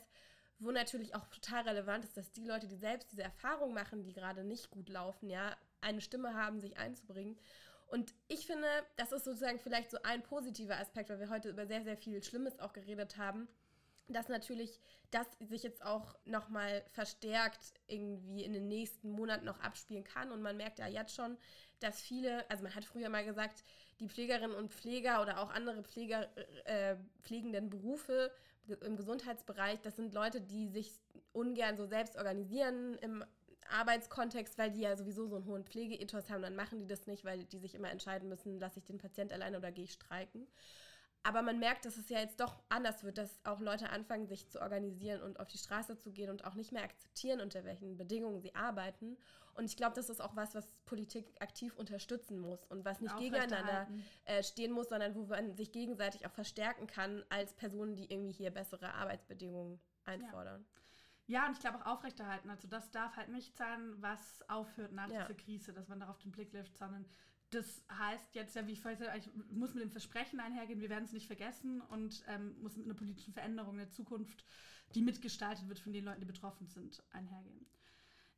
wo 0.59 0.71
natürlich 0.71 1.15
auch 1.15 1.27
total 1.27 1.63
relevant 1.63 2.03
ist, 2.03 2.17
dass 2.17 2.31
die 2.31 2.45
Leute, 2.45 2.67
die 2.67 2.75
selbst 2.75 3.11
diese 3.11 3.23
Erfahrung 3.23 3.73
machen, 3.73 4.03
die 4.03 4.13
gerade 4.13 4.43
nicht 4.43 4.69
gut 4.69 4.89
laufen, 4.89 5.29
ja, 5.29 5.55
eine 5.81 6.01
Stimme 6.01 6.33
haben, 6.33 6.59
sich 6.59 6.77
einzubringen. 6.77 7.37
Und 7.93 8.15
ich 8.27 8.47
finde, 8.47 8.67
das 8.95 9.11
ist 9.11 9.23
sozusagen 9.23 9.59
vielleicht 9.59 9.91
so 9.91 9.99
ein 10.01 10.23
positiver 10.23 10.79
Aspekt, 10.79 11.11
weil 11.11 11.19
wir 11.19 11.29
heute 11.29 11.49
über 11.49 11.67
sehr, 11.67 11.83
sehr 11.83 11.95
viel 11.95 12.23
Schlimmes 12.23 12.57
auch 12.59 12.73
geredet 12.73 13.17
haben, 13.17 13.47
dass 14.07 14.29
natürlich 14.29 14.79
das 15.11 15.27
sich 15.39 15.61
jetzt 15.61 15.85
auch 15.85 16.15
nochmal 16.25 16.83
verstärkt 16.89 17.75
irgendwie 17.85 18.43
in 18.43 18.51
den 18.51 18.67
nächsten 18.67 19.11
Monaten 19.11 19.45
noch 19.45 19.59
abspielen 19.59 20.03
kann. 20.03 20.31
Und 20.31 20.41
man 20.41 20.57
merkt 20.57 20.79
ja 20.79 20.87
jetzt 20.87 21.13
schon, 21.13 21.37
dass 21.81 22.01
viele, 22.01 22.49
also 22.49 22.63
man 22.63 22.73
hat 22.73 22.83
früher 22.83 23.09
mal 23.09 23.25
gesagt, 23.25 23.63
die 23.99 24.09
Pflegerinnen 24.09 24.57
und 24.57 24.73
Pfleger 24.73 25.21
oder 25.21 25.39
auch 25.39 25.51
andere 25.51 25.83
Pfleger, 25.83 26.35
äh, 26.65 26.95
pflegenden 27.21 27.69
Berufe 27.69 28.31
im 28.81 28.97
Gesundheitsbereich, 28.97 29.81
das 29.81 29.97
sind 29.97 30.15
Leute, 30.15 30.41
die 30.41 30.67
sich 30.67 30.99
ungern 31.31 31.77
so 31.77 31.85
selbst 31.85 32.17
organisieren 32.17 32.95
im 33.01 33.23
Arbeitskontext, 33.71 34.57
weil 34.57 34.71
die 34.71 34.81
ja 34.81 34.95
sowieso 34.95 35.27
so 35.27 35.35
einen 35.35 35.45
hohen 35.45 35.63
Pflegeethos 35.63 36.29
haben, 36.29 36.41
dann 36.41 36.55
machen 36.55 36.79
die 36.79 36.87
das 36.87 37.07
nicht, 37.07 37.23
weil 37.25 37.43
die 37.45 37.59
sich 37.59 37.75
immer 37.75 37.89
entscheiden 37.89 38.29
müssen, 38.29 38.59
lasse 38.59 38.79
ich 38.79 38.85
den 38.85 38.97
Patient 38.97 39.31
alleine 39.31 39.57
oder 39.57 39.71
gehe 39.71 39.85
ich 39.85 39.93
streiken. 39.93 40.47
Aber 41.25 41.41
man 41.41 41.57
merkt, 41.57 41.85
dass 41.85 41.95
es 41.95 42.09
ja 42.09 42.19
jetzt 42.19 42.41
doch 42.41 42.61
anders 42.67 43.03
wird, 43.03 43.17
dass 43.17 43.39
auch 43.45 43.61
Leute 43.61 43.89
anfangen, 43.89 44.27
sich 44.27 44.49
zu 44.49 44.61
organisieren 44.61 45.21
und 45.21 45.39
auf 45.39 45.47
die 45.47 45.57
Straße 45.57 45.97
zu 45.97 46.11
gehen 46.11 46.29
und 46.29 46.43
auch 46.43 46.55
nicht 46.55 46.73
mehr 46.73 46.83
akzeptieren, 46.83 47.39
unter 47.39 47.63
welchen 47.63 47.95
Bedingungen 47.95 48.41
sie 48.41 48.53
arbeiten. 48.55 49.17
Und 49.53 49.65
ich 49.65 49.77
glaube, 49.77 49.95
das 49.95 50.09
ist 50.09 50.21
auch 50.21 50.35
was, 50.35 50.53
was 50.53 50.65
Politik 50.85 51.33
aktiv 51.39 51.77
unterstützen 51.77 52.39
muss 52.39 52.65
und 52.65 52.83
was 52.83 52.99
nicht 52.99 53.15
gegeneinander 53.17 53.87
äh, 54.25 54.43
stehen 54.43 54.73
muss, 54.73 54.89
sondern 54.89 55.15
wo 55.15 55.23
man 55.25 55.55
sich 55.55 55.71
gegenseitig 55.71 56.25
auch 56.25 56.31
verstärken 56.31 56.87
kann 56.87 57.23
als 57.29 57.53
Personen, 57.53 57.95
die 57.95 58.11
irgendwie 58.11 58.33
hier 58.33 58.51
bessere 58.51 58.93
Arbeitsbedingungen 58.93 59.79
einfordern. 60.03 60.65
Ja. 60.75 60.82
Ja, 61.27 61.47
und 61.47 61.53
ich 61.53 61.59
glaube 61.59 61.79
auch 61.79 61.97
aufrechterhalten. 61.97 62.49
Also 62.49 62.67
das 62.67 62.91
darf 62.91 63.15
halt 63.15 63.29
nicht 63.29 63.55
sein, 63.55 63.95
was 64.01 64.47
aufhört 64.49 64.91
nach 64.91 65.09
ja. 65.09 65.21
dieser 65.21 65.33
Krise, 65.33 65.73
dass 65.73 65.87
man 65.87 65.99
darauf 65.99 66.19
den 66.19 66.31
Blick 66.31 66.51
liftet, 66.51 66.77
sondern 66.77 67.05
das 67.49 67.83
heißt 67.91 68.35
jetzt 68.35 68.55
ja, 68.55 68.65
wie 68.67 68.71
ich 68.71 68.81
vorhin 68.81 68.99
gesagt 68.99 69.17
ich 69.17 69.29
muss 69.51 69.73
mit 69.73 69.83
dem 69.83 69.91
Versprechen 69.91 70.39
einhergehen, 70.39 70.81
wir 70.81 70.89
werden 70.89 71.05
es 71.05 71.13
nicht 71.13 71.27
vergessen 71.27 71.81
und 71.81 72.23
ähm, 72.27 72.59
muss 72.61 72.75
mit 72.75 72.85
einer 72.85 72.95
politischen 72.95 73.33
Veränderung 73.33 73.73
in 73.73 73.79
der 73.79 73.91
Zukunft, 73.91 74.43
die 74.95 75.01
mitgestaltet 75.01 75.67
wird 75.67 75.79
von 75.79 75.93
den 75.93 76.05
Leuten, 76.05 76.19
die 76.19 76.25
betroffen 76.25 76.67
sind, 76.67 77.03
einhergehen. 77.11 77.65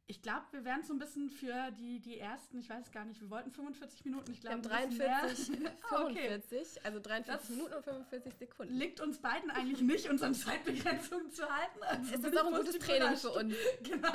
Ich 0.08 0.22
glaube, 0.22 0.44
wir 0.52 0.64
werden 0.64 0.84
so 0.84 0.94
ein 0.94 1.00
bisschen 1.00 1.32
für 1.32 1.72
die, 1.72 2.00
die 2.00 2.20
ersten, 2.20 2.60
ich 2.60 2.70
weiß 2.70 2.92
gar 2.92 3.06
nicht, 3.06 3.20
wir 3.22 3.30
wollten 3.32 3.50
45 3.50 4.06
Minuten, 4.06 4.32
ich 4.32 4.40
glaube 4.40 4.62
43, 4.62 5.58
45, 5.58 5.80
okay. 5.90 6.80
also 6.84 7.00
43 7.00 7.26
das 7.26 7.50
Minuten 7.50 7.74
und 7.74 7.84
45 7.84 8.34
Sekunden. 8.36 8.74
Liegt 8.76 9.02
uns 9.02 9.18
beiden 9.18 9.50
eigentlich 9.50 9.82
nicht, 9.82 10.08
unsere 10.08 10.32
Zeitbegrenzung 10.34 11.32
zu 11.32 11.44
halten. 11.50 11.82
Also 11.82 12.14
es 12.14 12.24
ist 12.24 12.38
auch 12.38 12.46
ein 12.46 12.54
gutes 12.54 12.78
Training 12.78 13.18
für 13.18 13.32
uns. 13.32 13.56
Genau. 13.84 14.14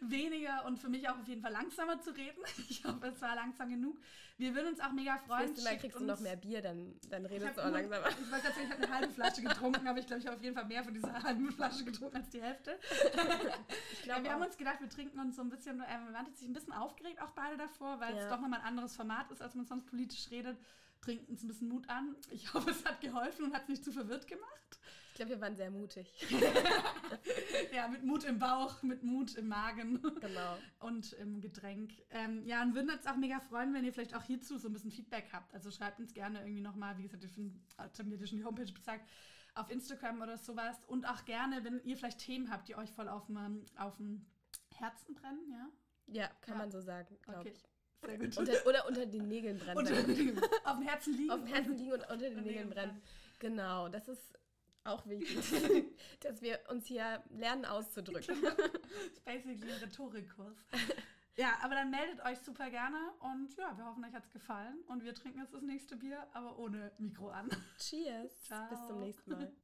Weniger 0.00 0.64
und 0.66 0.78
für 0.78 0.88
mich 0.88 1.08
auch 1.08 1.18
auf 1.18 1.26
jeden 1.26 1.42
Fall 1.42 1.52
langsamer 1.52 2.00
zu 2.00 2.10
reden. 2.10 2.42
Ich 2.68 2.84
hoffe, 2.84 3.08
es 3.08 3.20
war 3.20 3.34
langsam 3.34 3.68
genug. 3.68 3.98
Wir 4.40 4.54
würden 4.54 4.68
uns 4.68 4.80
auch 4.80 4.92
mega 4.92 5.18
freuen. 5.18 5.40
Das 5.40 5.50
nächste 5.50 5.64
Mal 5.64 5.78
kriegst 5.78 6.00
du 6.00 6.04
noch 6.04 6.20
mehr 6.20 6.36
Bier, 6.36 6.62
dann, 6.62 6.94
dann 7.10 7.26
redest 7.26 7.58
du 7.58 7.62
auch 7.62 7.70
langsamer. 7.70 8.08
Ich 8.08 8.32
wollte 8.32 8.46
tatsächlich, 8.46 8.64
ich 8.64 8.70
habe 8.70 8.84
eine 8.84 8.94
halbe 8.94 9.12
Flasche 9.12 9.42
getrunken, 9.42 9.86
aber 9.86 9.98
ich 9.98 10.06
glaube, 10.06 10.20
ich 10.20 10.26
habe 10.26 10.36
auf 10.38 10.42
jeden 10.42 10.54
Fall 10.54 10.64
mehr 10.64 10.82
von 10.82 10.94
dieser 10.94 11.22
halben 11.22 11.52
Flasche 11.52 11.84
getrunken 11.84 12.16
als 12.16 12.30
die 12.30 12.40
Hälfte. 12.40 12.78
ich 13.92 14.02
glaube, 14.02 14.20
ja, 14.20 14.24
wir 14.24 14.30
auch. 14.30 14.34
haben 14.36 14.42
uns 14.42 14.56
gedacht, 14.56 14.80
wir 14.80 14.88
trinken 14.88 15.20
uns 15.20 15.36
so 15.36 15.42
ein 15.42 15.50
bisschen, 15.50 15.80
äh, 15.82 16.06
wir 16.06 16.14
waren 16.14 16.34
sich 16.34 16.48
ein 16.48 16.54
bisschen 16.54 16.72
aufgeregt 16.72 17.20
auch 17.20 17.32
beide 17.32 17.58
davor, 17.58 18.00
weil 18.00 18.16
ja. 18.16 18.22
es 18.22 18.28
doch 18.30 18.40
nochmal 18.40 18.60
ein 18.60 18.66
anderes 18.66 18.96
Format 18.96 19.30
ist, 19.30 19.42
als 19.42 19.54
man 19.54 19.66
sonst 19.66 19.84
politisch 19.84 20.30
redet. 20.30 20.56
Trinken 21.02 21.30
uns 21.30 21.42
ein 21.42 21.48
bisschen 21.48 21.68
Mut 21.68 21.86
an. 21.90 22.16
Ich 22.30 22.54
hoffe, 22.54 22.70
es 22.70 22.82
hat 22.86 23.02
geholfen 23.02 23.44
und 23.44 23.54
hat 23.54 23.64
es 23.64 23.68
nicht 23.68 23.84
zu 23.84 23.92
verwirrt 23.92 24.26
gemacht. 24.26 24.78
Ich 25.20 25.26
glaube, 25.26 25.38
wir 25.38 25.46
waren 25.46 25.56
sehr 25.56 25.70
mutig. 25.70 26.10
ja, 27.74 27.88
mit 27.88 28.04
Mut 28.04 28.24
im 28.24 28.38
Bauch, 28.38 28.82
mit 28.82 29.02
Mut 29.02 29.34
im 29.34 29.48
Magen. 29.48 30.00
Genau. 30.18 30.56
Und 30.78 31.12
im 31.12 31.42
Getränk. 31.42 31.92
Ähm, 32.08 32.46
ja, 32.46 32.62
und 32.62 32.74
würden 32.74 32.88
uns 32.88 33.06
auch 33.06 33.16
mega 33.16 33.38
freuen, 33.38 33.74
wenn 33.74 33.84
ihr 33.84 33.92
vielleicht 33.92 34.16
auch 34.16 34.22
hierzu 34.22 34.56
so 34.56 34.70
ein 34.70 34.72
bisschen 34.72 34.90
Feedback 34.90 35.28
habt. 35.30 35.52
Also 35.52 35.70
schreibt 35.70 36.00
uns 36.00 36.14
gerne 36.14 36.38
irgendwie 36.38 36.62
nochmal, 36.62 36.96
wie 36.96 37.02
gesagt, 37.02 37.22
ich 37.22 37.36
habe 37.36 38.08
mir 38.08 38.26
schon 38.26 38.38
die 38.38 38.46
Homepage 38.46 38.72
gesagt, 38.72 39.06
auf 39.54 39.70
Instagram 39.70 40.22
oder 40.22 40.38
sowas. 40.38 40.78
Und 40.86 41.06
auch 41.06 41.26
gerne, 41.26 41.64
wenn 41.64 41.84
ihr 41.84 41.98
vielleicht 41.98 42.20
Themen 42.20 42.50
habt, 42.50 42.68
die 42.68 42.76
euch 42.76 42.90
voll 42.90 43.10
auf 43.10 43.26
dem, 43.26 43.66
auf 43.76 43.98
dem 43.98 44.24
Herzen 44.74 45.14
brennen, 45.14 45.50
ja? 45.50 45.68
Ja, 46.06 46.28
kann 46.40 46.54
ja. 46.54 46.60
man 46.60 46.70
so 46.70 46.80
sagen, 46.80 47.14
glaube 47.20 47.40
okay. 47.40 47.52
ich. 47.52 48.08
Sehr 48.08 48.18
gut. 48.18 48.38
Unter, 48.38 48.66
oder 48.66 48.88
unter 48.88 49.04
den 49.04 49.28
Nägeln 49.28 49.58
brennen. 49.58 49.76
Unter 49.76 50.02
den, 50.02 50.40
auf 50.64 50.78
dem 50.78 50.88
Herzen 50.88 51.14
liegen. 51.14 51.30
Auf 51.30 51.40
dem 51.40 51.48
Herzen 51.48 51.76
liegen 51.76 51.92
und 51.92 52.10
unter 52.10 52.30
den 52.30 52.42
Nägeln 52.42 52.70
brennen. 52.70 53.02
Genau, 53.38 53.88
das 53.90 54.08
ist 54.08 54.39
auch 54.84 55.06
wichtig, 55.06 55.84
dass 56.20 56.42
wir 56.42 56.58
uns 56.68 56.86
hier 56.86 57.22
lernen 57.30 57.64
auszudrücken. 57.64 58.36
basically 59.24 59.72
ein 59.72 59.78
Rhetorikkurs. 59.78 60.56
Ja, 61.36 61.54
aber 61.62 61.74
dann 61.74 61.90
meldet 61.90 62.22
euch 62.24 62.38
super 62.40 62.68
gerne 62.68 62.98
und 63.20 63.56
ja, 63.56 63.76
wir 63.76 63.86
hoffen, 63.86 64.04
euch 64.04 64.12
hat 64.12 64.24
es 64.24 64.30
gefallen 64.30 64.82
und 64.88 65.04
wir 65.04 65.14
trinken 65.14 65.40
jetzt 65.40 65.54
das 65.54 65.62
nächste 65.62 65.96
Bier, 65.96 66.26
aber 66.34 66.58
ohne 66.58 66.92
Mikro 66.98 67.30
an. 67.30 67.48
Cheers. 67.78 68.42
Ciao. 68.42 68.68
Bis 68.68 68.86
zum 68.86 69.00
nächsten 69.00 69.30
Mal. 69.30 69.52